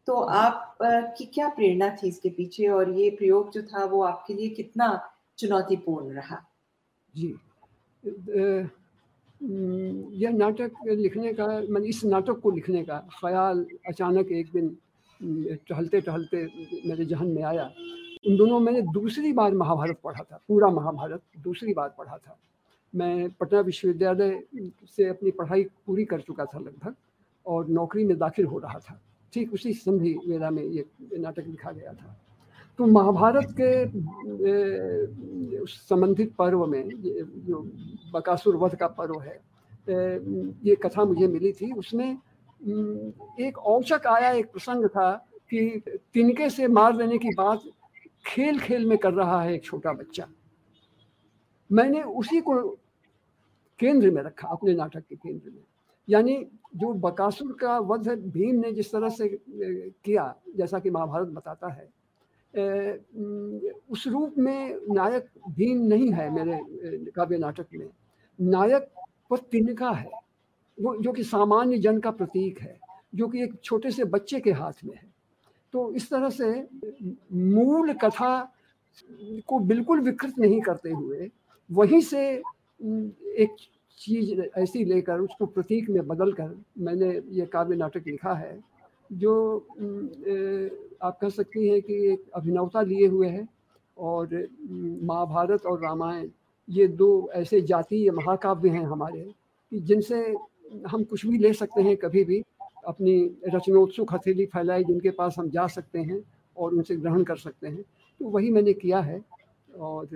तो 0.09 0.15
आप 0.15 0.79
की 1.17 1.25
क्या 1.25 1.49
प्रेरणा 1.49 1.89
थी 1.97 2.09
इसके 2.09 2.29
पीछे 2.31 2.67
और 2.69 2.91
ये 2.91 3.11
प्रयोग 3.11 3.51
जो 3.53 3.63
था 3.63 3.85
वो 3.85 4.03
आपके 4.05 4.35
लिए 4.35 4.49
कितना 4.51 4.89
चुनौतीपूर्ण 5.39 6.15
रहा? 6.15 6.45
जी। 7.15 7.35
यह 10.19 10.31
नाटक 10.31 10.73
लिखने 10.87 11.33
का, 11.33 11.47
मैंने 11.47 11.87
इस 11.89 12.05
नाटक 12.05 12.41
को 12.41 12.51
लिखने 12.51 12.83
का 12.85 12.99
ख्याल 13.13 13.65
अचानक 13.89 14.33
एक 14.33 14.51
दिन 14.53 14.77
टहलते 15.69 16.01
टहलते 16.01 16.45
मेरे 16.87 17.05
जहन 17.05 17.29
में 17.29 17.43
आया। 17.45 17.65
उन 18.27 18.37
दोनों 18.37 18.59
मैंने 18.61 18.83
दूसरी 18.93 19.33
बार 19.33 19.53
महाभारत 19.55 19.99
पढ़ा 20.05 20.23
था, 20.23 20.41
पूरा 20.49 20.69
महाभारत 20.71 21.23
दूसरी 21.45 21.75
बार 21.75 21.95
पढ़ा 21.99 22.17
था। 22.17 22.39
मैं 22.95 23.31
पटना 23.41 23.61
विश्वविद्यालय 23.61 24.43
से 24.97 25.09
अपनी 25.09 25.31
पढ़ाई 25.31 25.65
पूरी 25.87 26.05
कर 26.05 26.21
चुका 26.21 26.45
था 26.45 26.59
लगभग 26.59 26.95
और 27.47 27.69
नौकरी 27.71 28.05
में 28.05 28.17
दाखिल 28.19 28.47
हो 28.47 28.59
रहा 28.59 28.79
था। 28.81 29.01
ठीक 29.33 29.53
उसी 29.53 29.73
संधि 29.73 30.19
वेला 30.27 30.51
में 30.51 30.63
ये 30.63 30.85
नाटक 31.19 31.47
लिखा 31.47 31.71
गया 31.71 31.93
था। 31.93 32.19
तो 32.79 32.87
महाभारत 32.87 33.55
के 33.61 33.71
संबंधित 35.67 36.35
पर्व 36.35 36.67
में 36.67 36.89
जो 37.47 37.61
बकासुर 38.15 38.57
वध 38.57 38.75
का 38.75 38.87
पर्व 38.99 39.21
है 39.21 39.41
ये 40.65 40.75
कथा 40.83 41.05
मुझे 41.05 41.27
मिली 41.29 41.53
थी। 41.53 41.73
उसमें 41.73 42.19
एक 43.41 43.59
औचक 43.59 44.07
आया, 44.07 44.31
एक 44.31 44.51
प्रसंग 44.53 44.87
था 44.89 45.13
कि 45.51 45.83
तिनके 46.15 46.49
से 46.51 46.67
मार 46.69 46.97
देने 46.97 47.19
की 47.19 47.35
बात 47.39 47.63
खेल 48.27 48.59
खेल 48.61 48.87
में 48.87 48.97
कर 48.99 49.13
रहा 49.13 49.43
है 49.43 49.55
एक 49.55 49.65
छोटा 49.65 49.93
बच्चा। 49.93 50.27
मैंने 51.71 52.03
उसी 52.03 52.41
को 52.41 52.61
केंद्र 53.81 54.11
में 54.11 54.23
रखा, 54.23 54.49
अपने 54.49 54.75
नाटक 54.75 55.05
के 55.09 55.17
केंद्र 55.17 55.51
में। 55.51 55.63
यानी 56.09 56.35
जो 56.75 56.93
बकासुर 56.95 57.53
का 57.61 57.79
वध 57.81 58.09
भीम 58.33 58.61
ने 58.61 58.73
जिस 58.73 58.93
तरह 58.93 59.09
से 59.09 59.29
किया, 59.29 60.35
जैसा 60.57 60.79
कि 60.79 60.91
महाभारत 60.91 61.29
बताता 61.29 61.73
है 61.73 61.91
उस 63.91 64.07
रूप 64.07 64.35
में 64.39 64.79
नायक 64.91 65.29
भीम 65.51 65.79
नहीं 65.87 66.11
है 66.13 66.31
मेरे 66.31 67.11
काव्य 67.11 67.39
नाटक 67.39 67.67
में। 67.75 67.89
नायक 68.39 68.89
पर 69.31 69.39
तिनका 69.53 69.91
है, 69.91 70.11
वो, 70.79 70.97
जो 70.97 71.13
कि 71.13 71.25
सामान्य 71.25 71.79
जन 71.79 71.99
का 72.01 72.11
प्रतीक 72.11 72.61
है, 72.61 72.79
जो 73.15 73.29
कि 73.29 73.43
एक 73.43 73.55
छोटे 73.65 73.91
से 73.91 74.05
बच्चे 74.05 74.41
के 74.41 74.53
हाथ 74.53 74.85
में 74.85 74.95
है। 74.95 75.11
तो 75.73 75.93
इस 75.95 76.11
तरह 76.11 76.29
से 76.31 76.69
मूल 77.33 77.93
कथा 77.95 78.53
को 79.47 79.59
बिल्कुल 79.61 80.01
विकृत 80.01 80.39
नहीं 80.39 80.61
करते 80.61 80.91
हुए, 80.91 81.31
वहीं 81.71 82.01
से 82.01 82.23
एक 82.31 83.57
चीज़ 84.03 84.41
ऐसी 84.59 84.85
लेकर, 84.85 85.21
उसको 85.21 85.47
प्रतीक 85.47 85.89
में 85.91 86.07
बदल 86.07 86.33
कर 86.33 86.55
मैंने 86.79 87.11
ये 87.31 87.47
काव्य 87.47 87.77
नाटक 87.77 88.07
लिखा 88.07 88.35
है, 88.35 88.59
जो 89.11 89.59
आप 91.03 91.19
कह 91.21 91.29
सकती 91.31 91.69
हैं 91.69 91.81
कि 91.83 91.95
एक 92.13 92.25
अभिनवता 92.35 92.83
लिए 92.83 93.07
हुए 93.07 93.29
है 93.29 93.47
और 93.97 94.49
महाभारत 95.03 95.67
और 95.67 95.81
रामायण, 95.81 96.29
ये 96.69 96.87
दो 96.89 97.31
ऐसे 97.35 97.61
जातीय 97.63 98.11
महाकाव्य 98.13 98.71
हैं 98.71 98.85
हमारे, 98.87 99.21
कि 99.73 99.81
जिनसे 99.81 100.23
हम 100.87 101.05
कुछ 101.05 101.27
भी 101.27 101.39
ले 101.39 101.53
सकते 101.55 101.83
हैं 101.83 101.97
कभी 101.97 102.25
भी, 102.25 102.43
अपनी 102.87 103.15
रचनोत्सुक 103.47 104.13
हथेली 104.15 104.47
फैलाई 104.47 104.85
जिनके 104.85 105.11
पास 105.13 105.35
हम 105.39 105.49
जा 105.51 105.67
सकते 105.69 105.99
हैं 106.01 106.23
और 106.57 106.75
उनसे 106.75 106.97
ग्रहण 106.97 107.23
कर 107.25 107.37
सकते 107.37 107.67
हैं। 107.67 107.83
तो 108.21 108.29
वही 108.29 108.51
मैंने 108.51 108.73
किया 108.75 109.01
है 109.01 109.21
और 109.75 110.09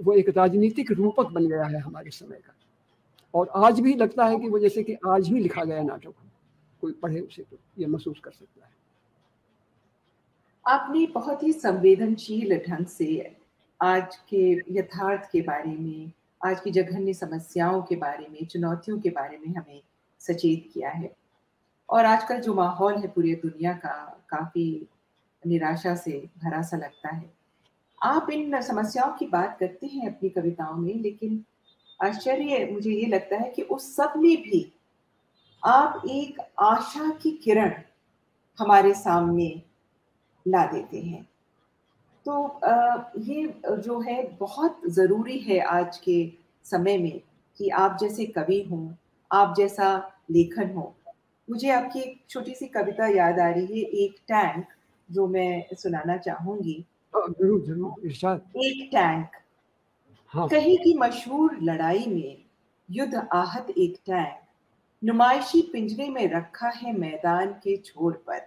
वो 0.00 0.12
एक 0.14 0.28
राजनीतिक 0.36 0.90
रूपक 0.92 1.30
बन 1.32 1.46
गया 1.46 1.64
है 1.64 1.80
हमारे 1.80 2.10
समय 2.10 2.36
का। 2.36 2.54
और 3.34 3.48
आज 3.56 3.80
भी 3.80 3.94
लगता 3.94 4.24
है 4.24 4.38
कि 4.38 4.48
वो 4.48 4.58
जैसे 4.58 4.82
कि 4.82 4.96
आज 5.08 5.28
ही 5.28 5.38
लिखा 5.38 5.64
गया 5.64 5.82
नाटक 5.82 6.06
हो। 6.06 6.30
कोई 6.80 6.92
पढ़े 6.92 7.20
उसे 7.20 7.42
तो 7.42 7.58
ये 7.78 7.86
महसूस 7.86 8.20
कर 8.24 8.30
सकता 8.30 8.66
है। 8.66 8.72
आपने 10.66 11.06
बहुत 11.06 11.42
ही 11.42 11.52
संवेदनशील 11.52 12.64
ढंग 12.68 12.86
से 12.86 13.36
आज 13.82 14.16
के 14.16 14.62
यथार्थ 14.68 15.30
के 15.32 15.40
बारे 15.40 15.70
में, 15.70 16.12
आज 16.46 16.60
की 16.60 16.70
जघन्य 16.70 17.14
समस्याओं 17.14 17.82
के 17.82 17.96
बारे 17.96 18.26
में, 18.30 18.46
चुनौतियों 18.46 19.00
के 19.00 19.10
बारे 19.10 19.38
में 19.38 19.54
हमें 19.54 19.82
सचेत 20.18 20.70
किया 20.74 20.90
है। 20.90 21.16
और 21.88 22.04
आजकल 22.04 22.40
जो 22.40 22.54
माहौल 22.54 22.94
है 22.94 23.08
पूरी 23.08 23.34
दुनिया 23.34 23.72
का, 23.72 24.24
काफ़ी 24.28 24.86
निराशा 25.46 25.94
से 25.94 26.28
भरा 26.38 26.62
सा 26.62 26.76
लगता 26.76 27.08
है। 27.08 27.32
आप 28.02 28.30
इन 28.30 28.60
समस्याओं 28.62 29.12
की 29.12 29.26
बात 29.26 29.56
करते 29.60 29.86
हैं 29.86 30.16
अपनी 30.16 30.28
कविताओं 30.28 30.76
में, 30.76 30.94
लेकिन 30.94 31.44
आश्चर्य 32.00 32.68
मुझे 32.72 32.90
ये 32.90 33.06
लगता 33.06 33.36
है 33.36 33.50
कि 33.50 33.62
उस 33.64 33.94
सब 33.96 34.12
में 34.16 34.36
भी 34.42 34.60
आप 35.62 36.02
एक 36.08 36.40
आशा 36.60 37.10
की 37.22 37.30
किरण 37.44 37.72
हमारे 38.58 38.92
सामने 38.94 39.50
ला 40.46 40.64
देते 40.66 41.00
हैं। 41.00 41.22
तो 42.26 42.60
ये 43.22 43.54
जो 43.78 43.98
है 44.00 44.22
बहुत 44.36 44.80
ज़रूरी 44.90 45.38
है 45.38 45.58
आज 45.60 45.98
के 45.98 46.18
समय 46.66 46.98
में 46.98 47.20
कि 47.58 47.68
आप 47.76 47.96
जैसे 48.00 48.26
कवि 48.28 48.60
हों 48.70 48.88
आप 49.30 49.54
जैसा 49.56 49.90
लेखन 50.30 50.70
हो। 50.74 50.94
मुझे 51.48 51.70
आपकी 51.70 52.00
एक 52.00 52.18
छोटी 52.30 52.54
सी 52.54 52.66
कविता 52.68 53.06
याद 53.08 53.38
आ 53.40 53.48
रही 53.50 53.80
है 53.80 53.88
एक 54.04 54.16
टैंक 54.28 54.66
जो 55.08 55.26
मैं 55.26 55.74
सुनाना 55.74 56.16
चाहूँगी। 56.18 56.84
ज़रूर 57.14 57.60
ज़रूर 57.66 58.64
एक 58.64 58.88
टैंक। 58.92 59.30
हाँ। 60.28 60.48
कहीं 60.48 60.78
की 60.78 60.98
मशहूर 60.98 61.58
लड़ाई 61.62 62.04
में 62.06 62.44
युद्ध 62.90 63.28
आहत 63.32 63.66
एक 63.70 64.00
टैंक 64.06 64.40
नुमाइशी 65.04 65.62
पिंजरे 65.72 66.08
में 66.08 66.30
रखा 66.30 66.68
है 66.68 66.98
मैदान 66.98 67.46
के 67.46 67.76
छोर 67.76 68.12
पर। 68.12 68.40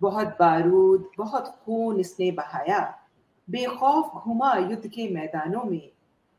बहुत 0.00 0.28
बारूद, 0.28 1.10
बहुत 1.18 1.62
खून 1.64 2.00
इसने 2.00 2.30
बहाया। 2.30 2.98
बेखौफ 3.50 4.12
घुमा 4.24 4.54
युद्ध 4.54 4.86
के 4.86 5.14
मैदानों 5.14 5.64
में। 5.64 5.90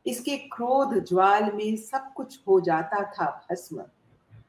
इसके 0.06 0.36
क्रोध 0.36 1.04
ज्वाल 1.04 1.52
में 1.52 1.76
सब 1.76 2.12
कुछ 2.12 2.40
हो 2.48 2.60
जाता 2.60 3.02
था 3.02 3.46
भस्म। 3.50 3.82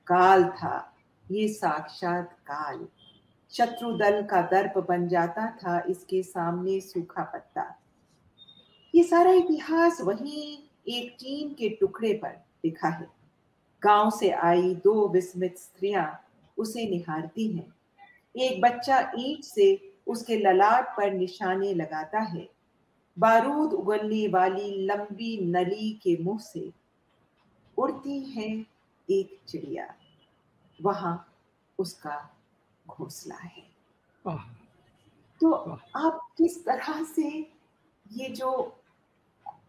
काल 0.08 0.44
था, 0.44 0.94
ये 1.32 1.48
साक्षात 1.48 2.32
काल। 2.32 2.88
शत्रु 3.52 3.98
दल 3.98 4.22
का 4.24 4.42
दर्प 4.42 4.86
बन 4.90 5.08
जाता 5.08 5.52
था 5.52 5.80
इसके 5.80 6.24
सामने 6.24 6.80
सूखा 6.80 7.24
पत्ता। 7.24 7.80
ये 8.98 9.04
सारा 9.04 9.32
इतिहास 9.32 10.02
वही 10.02 10.70
एक 10.88 11.16
टीम 11.20 11.50
के 11.54 11.70
टुकड़े 11.70 12.14
पर 12.14 12.46
लिखा 12.66 12.90
है। 12.90 13.08
गाँव 13.82 14.10
से 14.10 14.30
आई 14.30 14.74
दो 14.76 15.08
विस्मित 15.08 15.58
स्त्रियाँ 15.58 16.06
उसे 16.58 16.86
निहारती 16.90 17.48
हैं। 17.48 17.74
एक 18.36 18.62
बच्चा 18.62 19.00
ईंट 19.20 19.44
से 19.44 19.68
उसके 20.08 20.38
ललाट 20.38 20.88
पर 20.98 21.14
निशाने 21.14 21.74
लगाता 21.74 22.20
है। 22.20 22.48
बारूद 23.18 23.74
उगलने 23.74 24.28
वाली 24.28 24.86
लंबी 24.86 25.38
नली 25.46 25.92
के 26.04 26.18
मुँह 26.24 26.40
से 26.40 26.72
उड़ती 27.78 28.20
है 28.20 28.50
एक 29.10 29.38
चिड़िया। 29.48 29.94
वहाँ 30.82 31.16
उसका 31.80 32.18
घोंसला 32.88 33.36
है। 33.36 33.64
तो 35.42 35.52
आप 35.96 36.28
किस 36.38 36.66
तरह 36.66 37.04
से 37.04 37.30
ये 38.14 38.30
जो 38.30 38.77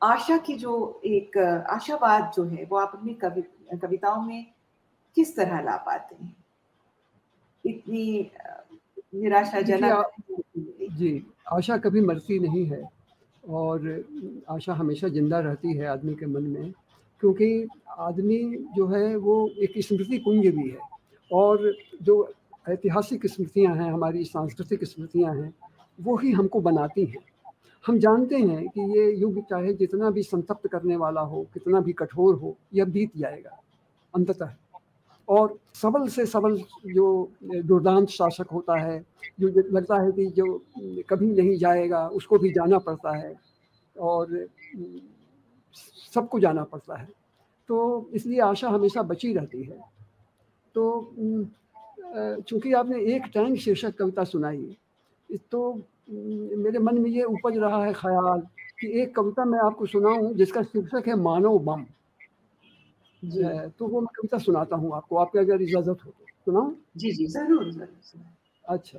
आशा 0.02 0.36
की 0.36 0.54
जो 0.54 1.00
एक 1.04 1.36
आशावाद 1.70 2.32
जो 2.36 2.44
है 2.44 2.64
वो 2.64 2.76
आप 2.76 2.92
अपनी 2.94 3.14
कवि 3.14 3.42
कविताओं 3.82 4.22
में 4.22 4.46
किस 5.16 5.36
तरह 5.36 5.60
ला 5.60 5.76
पाते 5.86 6.16
हैं? 6.24 6.34
इतनी 7.64 8.30
निराशाजनक 9.14 10.10
जी 10.98 11.10
आशा 11.52 11.76
कभी 11.78 12.00
मरती 12.00 12.38
नहीं 12.38 12.64
है 12.66 12.82
और 13.44 14.04
आशा 14.50 14.74
हमेशा 14.74 15.08
ज़िंदा 15.08 15.38
रहती 15.40 15.76
है 15.76 15.86
आदमी 15.86 16.14
के 16.14 16.26
मन 16.26 16.42
में 16.42 16.72
क्योंकि 17.22 17.68
आदमी 17.98 18.38
जो 18.76 18.86
है 18.86 19.16
वो 19.16 19.36
एक 19.62 19.72
स्मृति 19.84 20.18
कुंज 20.18 20.46
भी 20.46 20.68
है 20.70 20.78
और 21.30 21.72
जो 22.02 22.16
ऐतिहासिक 22.68 23.26
स्मृतियाँ 23.26 23.74
हैं 23.76 23.90
हमारी 23.92 24.24
सांस्कृतिक 24.24 24.84
स्मृतियाँ 24.84 25.34
हैं 25.34 25.54
वो 25.98 26.16
ही 26.16 26.32
हमको 26.32 26.60
बनाती 26.60 27.04
हैं। 27.04 27.24
हम 27.84 27.98
जानते 27.98 28.36
हैं 28.36 28.68
कि 28.68 28.80
ये 28.98 29.10
युग 29.16 29.40
चाहे 29.50 29.72
जितना 29.74 30.10
भी 30.10 30.22
संतप्त 30.22 30.66
करने 30.68 30.96
वाला 30.96 31.20
हो, 31.20 31.42
कितना 31.54 31.80
भी 31.80 31.92
कठोर 31.92 32.34
हो, 32.34 32.56
यह 32.74 32.84
बीत 32.84 33.16
जाएगा, 33.16 33.60
अंततः। 34.14 34.54
और 35.28 35.58
सबल 35.74 36.08
से 36.08 36.24
सबल 36.26 36.56
जो 36.86 37.06
दुर्दांत 37.44 38.08
शासक 38.08 38.50
होता 38.52 38.78
है, 38.80 38.98
जो 39.40 39.48
लगता 39.48 40.00
है 40.02 40.12
कि 40.12 40.26
जो 40.30 40.46
कभी 41.10 41.30
नहीं 41.32 41.56
जाएगा, 41.58 42.06
उसको 42.08 42.38
भी 42.38 42.50
जाना 42.52 42.78
पड़ता 42.78 43.16
है 43.16 43.34
और 43.96 44.46
सबको 46.14 46.40
जाना 46.40 46.64
पड़ता 46.64 46.96
है। 46.96 47.08
तो 47.68 48.08
इसलिए 48.14 48.40
आशा 48.40 48.68
हमेशा 48.68 49.02
बची 49.02 49.32
रहती 49.32 49.62
है। 49.62 49.80
तो 50.74 51.14
चूँकि 52.40 52.72
आपने 52.72 53.00
एक 53.14 53.22
टैंक 53.34 53.58
शीर्षक 53.58 53.96
कविता 53.96 54.24
सुनाई 54.24 54.76
तो 55.52 55.60
मेरे 56.08 56.78
मन 56.78 56.98
में 56.98 57.10
ये 57.10 57.22
उपज 57.24 57.56
रहा 57.58 57.84
है 57.84 57.92
ख्याल 57.92 58.40
कि 58.80 58.88
एक 59.00 59.14
कविता 59.16 59.44
मैं 59.44 59.58
आपको 59.58 59.86
सुनाऊं 59.86 60.32
जिसका 60.34 60.62
शीर्षक 60.62 61.08
है 61.08 61.14
मानव 61.16 61.58
बम। 61.58 61.84
तो 63.22 63.86
वो 63.86 64.00
मैं 64.00 64.08
कविता 64.16 64.38
सुनाता 64.38 64.76
हूँ 64.76 64.94
आपको। 64.96 65.16
आपके 65.16 65.38
अगर 65.38 65.62
इजाज़त 65.62 65.88
हो 65.88 66.10
तो। 66.10 66.24
सुनाऊं? 66.44 66.72
जी 66.96 67.10
जी 67.12 67.26
ज़रूर 67.26 67.88
अच्छा। 68.64 68.98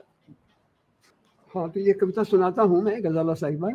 हाँ 1.55 1.69
तो 1.69 1.79
ये 1.79 1.93
कविता 1.93 2.23
सुनाता 2.23 2.61
हूँ 2.63 2.81
मैं 2.83 3.03
गजाला 3.03 3.33
साहिबा। 3.33 3.69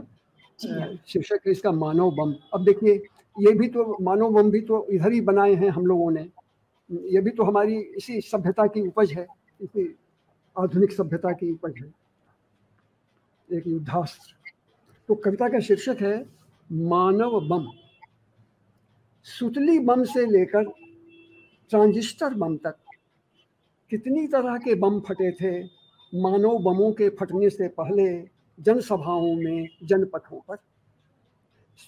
शीर्षक 1.09 1.47
है 1.47 1.53
इसका 1.53 1.72
मानव 1.72 2.11
बम। 2.16 2.35
अब 2.55 2.64
देखिए 2.64 2.95
ये 3.37 3.53
भी 3.53 3.68
तो 3.68 3.97
मानव 4.01 4.32
बम 4.32 4.51
भी 4.51 4.61
तो 4.61 4.87
इधर 4.91 5.12
ही 5.12 5.20
बनाए 5.22 5.55
हैं 5.55 5.70
हम 5.70 5.87
लोगों 5.87 6.11
ने। 6.11 6.28
ये 7.12 7.20
भी 7.20 7.30
तो 7.30 7.43
हमारी 7.43 7.78
इसी 7.99 8.20
सभ्यता 8.20 8.66
की 8.66 8.87
उपज 8.87 9.12
है 9.12 9.26
इसी 9.61 9.95
आधुनिक 10.57 10.93
सभ्यता 10.93 11.32
की 11.32 11.51
उपज 11.53 11.74
है। 11.78 11.93
एक 13.51 13.67
युद्धास्त्र। 13.67 14.35
तो 15.09 15.15
कविता 15.15 15.49
का 15.49 15.61
शीर्षक 15.61 15.97
है, 16.01 16.27
मानव 16.73 17.41
बम। 17.41 17.67
सुतली 19.27 19.79
बम 19.79 20.05
से 20.05 20.25
लेकर 20.27 20.65
ट्रांजिस्टर 21.71 22.35
बम 22.35 22.57
तक, 22.57 22.77
कितनी 23.91 24.27
तरह 24.27 24.57
के 24.57 24.75
बम 24.75 25.01
फटे 25.01 25.31
थे, 25.33 25.63
मानव 26.13 26.59
बमों 26.59 26.93
के 26.93 27.09
फटने 27.11 27.51
से 27.51 27.69
पहले 27.69 28.07
जनसभाओं 28.59 29.35
में, 29.35 29.69
जनपथों 29.85 30.41
पर। 30.41 30.57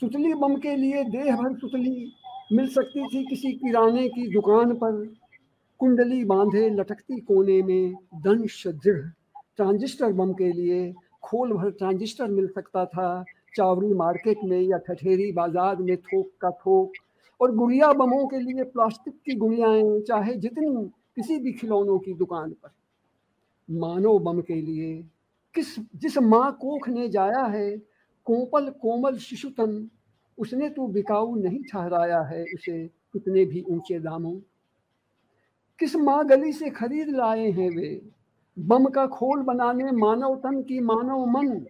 सुतली 0.00 0.34
बम 0.34 0.56
के 0.56 0.76
लिए 0.76 1.04
देह 1.04 1.36
भर 1.36 1.56
सुतली, 1.58 2.12
मिल 2.52 2.68
सकती 2.68 3.06
थी 3.06 3.24
किसी 3.24 3.52
किराने 3.52 4.08
की 4.08 4.26
दुकान 4.32 4.74
पर। 4.74 5.14
कुंडली 5.78 6.24
बांधे 6.24 6.68
लटकती 6.70 7.20
कोने 7.20 7.62
में 7.62 7.94
दंश 8.14 8.66
दृढ़। 8.66 9.06
ट्रांजिस्टर 9.56 10.12
बम 10.12 10.32
के 10.32 10.52
लिए 10.52 10.94
खोल 11.26 11.52
भर 11.52 11.70
ट्रांजिस्टर 11.70 12.28
मिल 12.28 12.48
सकता 12.48 12.84
था 12.84 13.24
चावरी 13.56 13.92
मार्केट 13.94 14.38
में 14.44 14.60
या 14.60 14.78
ठठेरी 14.78 15.30
बाज़ार 15.32 15.76
में 15.76 15.96
थोक 15.96 16.30
का 16.40 16.50
थोक। 16.50 16.92
और 17.40 17.54
गुड़िया 17.54 17.92
बमों 17.92 18.26
के 18.26 18.38
लिए 18.38 18.64
प्लास्टिक 18.64 19.14
की 19.24 19.34
गुड़ियाएँ, 19.34 20.00
चाहे 20.00 20.34
जितनी 20.34 20.84
किसी 21.16 21.38
भी 21.38 21.52
खिलौनों 21.52 21.98
की 21.98 22.14
दुकान 22.14 22.50
पर। 22.52 22.70
मानव 23.68 24.18
बम 24.18 24.40
के 24.40 24.54
लिए, 24.54 24.94
किस, 25.54 25.78
जिस 25.96 26.18
माँ 26.18 26.50
कोख 26.60 26.88
ने 26.88 27.08
जाया 27.08 27.44
है 27.44 27.70
कोपल 28.26 28.68
कोमल 28.82 29.16
शिशुतन, 29.18 29.88
उसने 30.38 30.68
तो 30.68 30.86
बिकाऊ 30.86 31.34
नहीं 31.36 31.62
ठहराया 31.62 32.20
है 32.22 32.42
उसे 32.54 32.86
कितने 33.12 33.44
भी 33.44 33.64
ऊँचे 33.68 33.98
दामों। 33.98 34.34
किस 35.80 35.96
माँ 35.96 36.24
गली 36.26 36.52
से 36.52 36.70
खरीद 36.70 37.08
लाए 37.08 37.50
हैं 37.50 37.70
वे 37.70 37.90
बम 38.58 38.86
का 38.86 39.06
खोल 39.06 39.42
बनाने 39.42 39.84
मानव 39.84 40.36
तन 40.36 40.62
की 40.62 40.80
मानव 40.80 41.26
मन। 41.26 41.66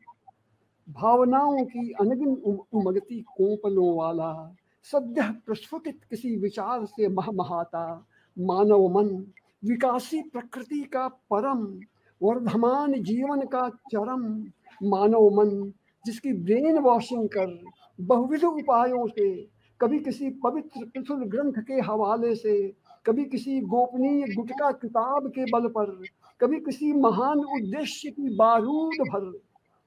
भावनाओं 0.91 1.65
की 1.65 1.91
अनगिन 2.01 2.35
उमगती 2.75 3.21
कोपलों 3.21 3.97
वाला। 3.97 4.57
सद्य 4.85 5.23
प्रस्फुटित 5.47 6.01
किसी 6.11 6.37
विचार 6.37 6.85
से 6.85 7.09
महमहाता 7.09 8.07
मानव 8.39 8.89
मन, 8.89 9.27
विकासी 9.65 10.23
प्रकृति 10.23 10.81
का 10.81 11.09
परम। 11.09 11.81
वर्धमान 12.23 13.03
जीवन 13.03 13.43
का 13.43 13.69
चरम। 13.69 14.45
मानव 14.83 15.31
मन, 15.31 15.73
जिसकी 16.07 16.33
ब्रेन 16.33 16.79
वॉशिंग 16.79 17.29
कर 17.29 17.65
बहुविध 18.01 18.45
उपायों 18.45 19.07
से, 19.07 19.49
कभी 19.81 19.99
किसी 19.99 20.31
पवित्र 20.31 20.85
पिथुल 20.85 21.25
ग्रंथ 21.25 21.53
के 21.53 21.75
हवाले 21.75 22.35
से, 22.35 22.73
कभी 23.07 23.25
किसी 23.25 23.61
गोपनीय 23.61 24.35
गुटका 24.35 24.71
किताब 24.73 25.29
के 25.29 25.45
बल 25.45 25.69
पर 25.69 26.03
कभी 26.41 26.61
किसी 26.61 26.93
महान 26.93 27.39
उद्देश्य 27.39 28.11
की 28.11 28.37
बारूद 28.37 28.95
भर, 29.09 29.41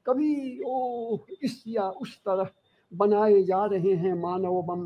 कभी 0.06 0.60
ओ 0.66 1.18
इस 1.44 1.64
या 1.68 1.90
उस 1.90 2.18
तरह 2.18 2.50
बनाए 2.92 3.42
जा 3.44 3.66
रहे 3.66 3.94
हैं 3.94 4.14
मानव 4.14 4.62
बम। 4.62 4.86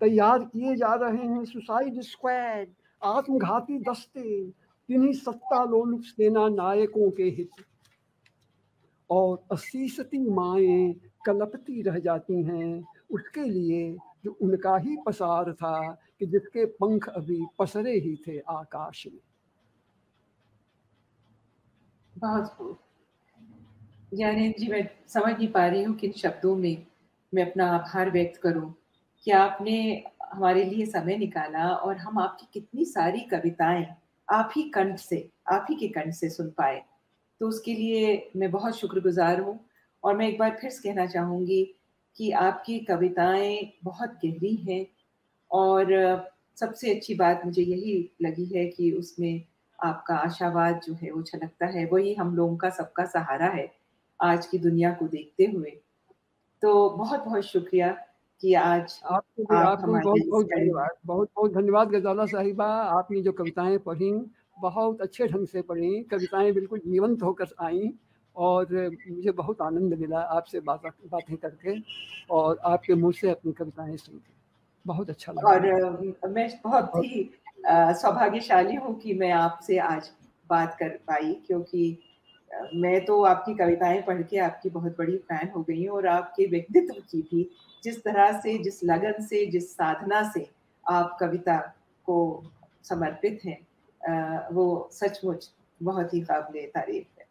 तैयार 0.00 0.38
किए 0.44 0.74
जा 0.76 0.94
रहे 0.94 1.26
हैं 1.26 1.44
सुसाइड 1.44 2.00
स्क्वाड, 2.00 2.66
आत्मघाती 3.02 3.78
दस्ते 3.78 4.50
किन्हीं 4.88 5.12
सत्ता 5.12 5.64
लोलुप 5.64 6.00
सेना 6.02 6.48
नायकों 6.48 7.10
के 7.10 7.24
हित। 7.24 7.64
और 9.10 9.42
असीसती 9.52 10.18
माएँ 10.30 10.94
कलपती 11.26 11.82
रह 11.82 11.98
जाती 11.98 12.42
हैं 12.42 12.84
उसके 13.10 13.44
लिए 13.44 13.96
जो 14.24 14.36
उनका 14.42 14.76
ही 14.76 14.96
पसार 15.06 15.52
था 15.52 16.00
कि 16.18 16.26
जिसके 16.26 16.64
पंख 16.64 17.08
अभी 17.08 17.40
पसरे 17.58 17.92
ही 17.92 18.16
थे 18.16 18.38
आकाश 18.38 19.06
में। 19.06 19.20
बहुत 22.24 22.48
खूब 22.48 22.78
यानी 24.14 24.48
जी, 24.48 24.68
मैं 24.68 24.88
समझ 25.08 25.32
नहीं 25.32 25.48
पा 25.48 25.66
रही 25.66 25.82
हूँ 25.82 25.96
किन 25.96 26.12
शब्दों 26.12 26.56
में 26.56 26.86
मैं 27.34 27.50
अपना 27.50 27.66
आभार 27.70 28.10
व्यक्त 28.10 28.40
करूँ। 28.40 28.74
कि 29.26 29.30
आपने 29.30 30.04
हमारे 30.32 30.64
लिए 30.64 30.86
समय 30.86 31.16
निकाला 31.16 31.68
और 31.68 31.96
हम 31.96 32.18
आपकी 32.18 32.46
कितनी 32.54 32.84
सारी 32.84 33.20
कविताएँ 33.20 33.86
आप 34.28 34.52
ही 34.56 34.62
कंठ 34.62 34.98
से, 34.98 35.30
आप 35.52 35.66
ही 35.70 35.76
के 35.76 35.88
कंठ 35.88 36.14
से 36.14 36.30
सुन 36.30 36.50
पाए? 36.50 36.82
तो 37.40 37.48
उसके 37.48 37.74
लिए 37.74 38.30
मैं 38.36 38.50
बहुत 38.50 38.76
शुक्रगुजार 38.76 39.40
हूँ 39.40 39.58
और 40.04 40.16
मैं 40.16 40.28
एक 40.28 40.38
बार 40.38 40.58
फिर 40.60 40.70
से 40.70 40.88
कहना 40.88 41.06
चाहूँगी 41.06 41.74
कि 42.16 42.30
आपकी 42.30 42.78
कविताएँ 42.78 43.72
बहुत 43.84 44.18
गहरी 44.24 44.54
हैं 44.54 44.86
और 45.50 45.86
सबसे 46.56 46.94
अच्छी 46.94 47.14
बात 47.14 47.42
मुझे 47.44 47.62
यही 47.62 48.10
लगी 48.22 48.44
है 48.44 48.66
कि 48.66 48.92
उसमें 48.92 49.42
आपका 49.78 50.16
आशावाद 50.18 50.80
जो 50.82 50.94
है 50.96 51.10
वो 51.12 51.22
छलकता 51.24 51.66
है। 51.68 51.84
वही 51.86 52.14
हम 52.14 52.34
लोगों 52.36 52.56
का 52.58 52.70
सबका 52.72 53.04
सहारा 53.08 53.48
है 53.50 53.70
आज 54.20 54.46
की 54.46 54.58
दुनिया 54.60 54.92
को 54.94 55.08
देखते 55.08 55.44
हुए। 55.46 55.70
तो 56.62 56.90
बहुत 56.92 57.24
बहुत 57.24 57.44
शुक्रिया 57.46 57.90
कि 58.42 58.54
आज 58.56 59.02
आपको 59.04 59.56
आप 59.56 59.62
आपको 59.62 59.94
बहुत 59.94 60.22
बहुत 60.22 60.46
धन्यवाद 60.48 60.90
बहुत 61.06 61.28
बहुत 61.36 61.52
धन्यवाद। 61.52 61.88
गजाला 61.90 62.26
साहिबा 62.26 62.66
आपने 62.92 63.20
जो 63.22 63.32
कविताएँ 63.32 63.78
पढ़ी 63.80 64.10
बहुत 64.58 65.00
अच्छे 65.00 65.26
ढंग 65.28 65.46
से 65.46 65.62
पढ़ी 65.62 66.02
कविताएँ 66.10 66.52
बिल्कुल 66.52 66.78
जीवंत 66.86 67.22
होकर 67.22 67.54
आई 67.62 67.92
और 68.36 68.74
मुझे 69.08 69.30
बहुत 69.34 69.60
आनंद 69.62 69.94
मिला 69.96 70.20
आपसे 70.38 70.60
बात 70.62 70.82
बातें 71.10 71.36
करके 71.38 71.78
और 72.30 72.58
आपके 72.66 72.94
मुँह 72.96 73.12
से 73.14 73.30
अपनी 73.30 73.52
कविताएँ 73.54 73.96
सुन 73.98 74.18
के 74.18 74.32
बहुत 74.86 75.10
अच्छा 75.10 75.32
लगा। 75.34 75.46
और 75.46 76.28
मैं 76.28 76.48
बहुत 76.62 76.90
ही 76.96 77.22
सौभाग्यशाली 77.70 78.74
हूँ 78.74 79.00
कि 79.00 79.14
मैं 79.14 79.30
आपसे 79.30 79.78
आज 79.78 80.10
बात 80.50 80.76
कर 80.78 80.88
पाई 80.88 81.42
क्योंकि 81.46 81.98
मैं 82.74 83.04
तो 83.04 83.22
आपकी 83.24 83.54
कविताएँ 83.54 84.02
पढ़ 84.02 84.22
के 84.22 84.38
आपकी 84.38 84.70
बहुत 84.70 84.96
बड़ी 84.98 85.16
फ़ैन 85.16 85.50
हो 85.56 85.62
गई 85.62 85.86
हूँ 85.86 85.96
और 85.96 86.06
आपके 86.06 86.46
व्यक्तित्व 86.46 87.00
की 87.00 87.22
भी 87.22 87.50
जिस 87.84 88.04
तरह 88.04 88.40
से 88.40 88.58
जिस 88.58 88.84
लगन 88.84 89.22
से 89.24 89.46
जिस 89.46 89.72
साधना 89.72 90.32
से 90.32 90.50
आप 90.88 91.16
कविता 91.20 91.56
को 92.04 92.44
समर्पित 92.82 93.40
हैं 93.44 93.58
वो 94.54 94.88
सचमुच 94.92 95.50
बहुत 95.82 96.14
ही 96.14 96.20
काबिल 96.20 96.66
तारीफ़ 96.66 97.20
है। 97.20 97.26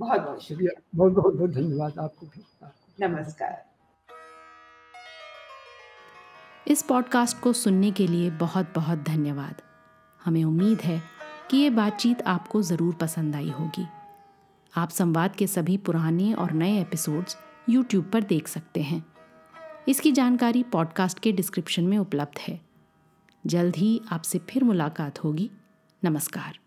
बहुत 0.00 0.20
बहुत 0.20 0.42
शुक्रिया। 0.42 0.82
बहुत 0.94 1.12
बहुत 1.12 1.34
बहुत 1.34 1.50
धन्यवाद 1.50 1.98
आपको 1.98 2.26
भी। 2.26 2.44
नमस्कार। 3.06 3.64
इस 6.68 6.82
पॉडकास्ट 6.82 7.40
को 7.40 7.52
सुनने 7.52 7.90
के 7.90 8.06
लिए 8.06 8.30
बहुत 8.30 8.72
बहुत 8.74 8.98
धन्यवाद। 8.98 9.67
हमें 10.24 10.44
उम्मीद 10.44 10.80
है 10.80 11.02
कि 11.50 11.56
ये 11.56 11.70
बातचीत 11.70 12.22
आपको 12.22 12.62
ज़रूर 12.62 12.94
पसंद 12.94 13.36
आई 13.36 13.50
होगी। 13.50 13.86
आप 14.76 14.90
संवाद 14.90 15.36
के 15.36 15.46
सभी 15.46 15.76
पुराने 15.76 16.32
और 16.32 16.52
नए 16.52 16.80
एपिसोड्स 16.80 17.36
यूट्यूब 17.68 18.10
पर 18.12 18.22
देख 18.22 18.48
सकते 18.48 18.82
हैं। 18.82 19.04
इसकी 19.88 20.12
जानकारी 20.12 20.62
पॉडकास्ट 20.62 21.18
के 21.18 21.32
डिस्क्रिप्शन 21.32 21.84
में 21.84 21.98
उपलब्ध 21.98 22.38
है। 22.38 22.60
जल्द 23.46 23.76
ही 23.76 24.00
आपसे 24.12 24.38
फिर 24.38 24.64
मुलाकात 24.64 25.24
होगी। 25.24 25.50
नमस्कार। 26.04 26.58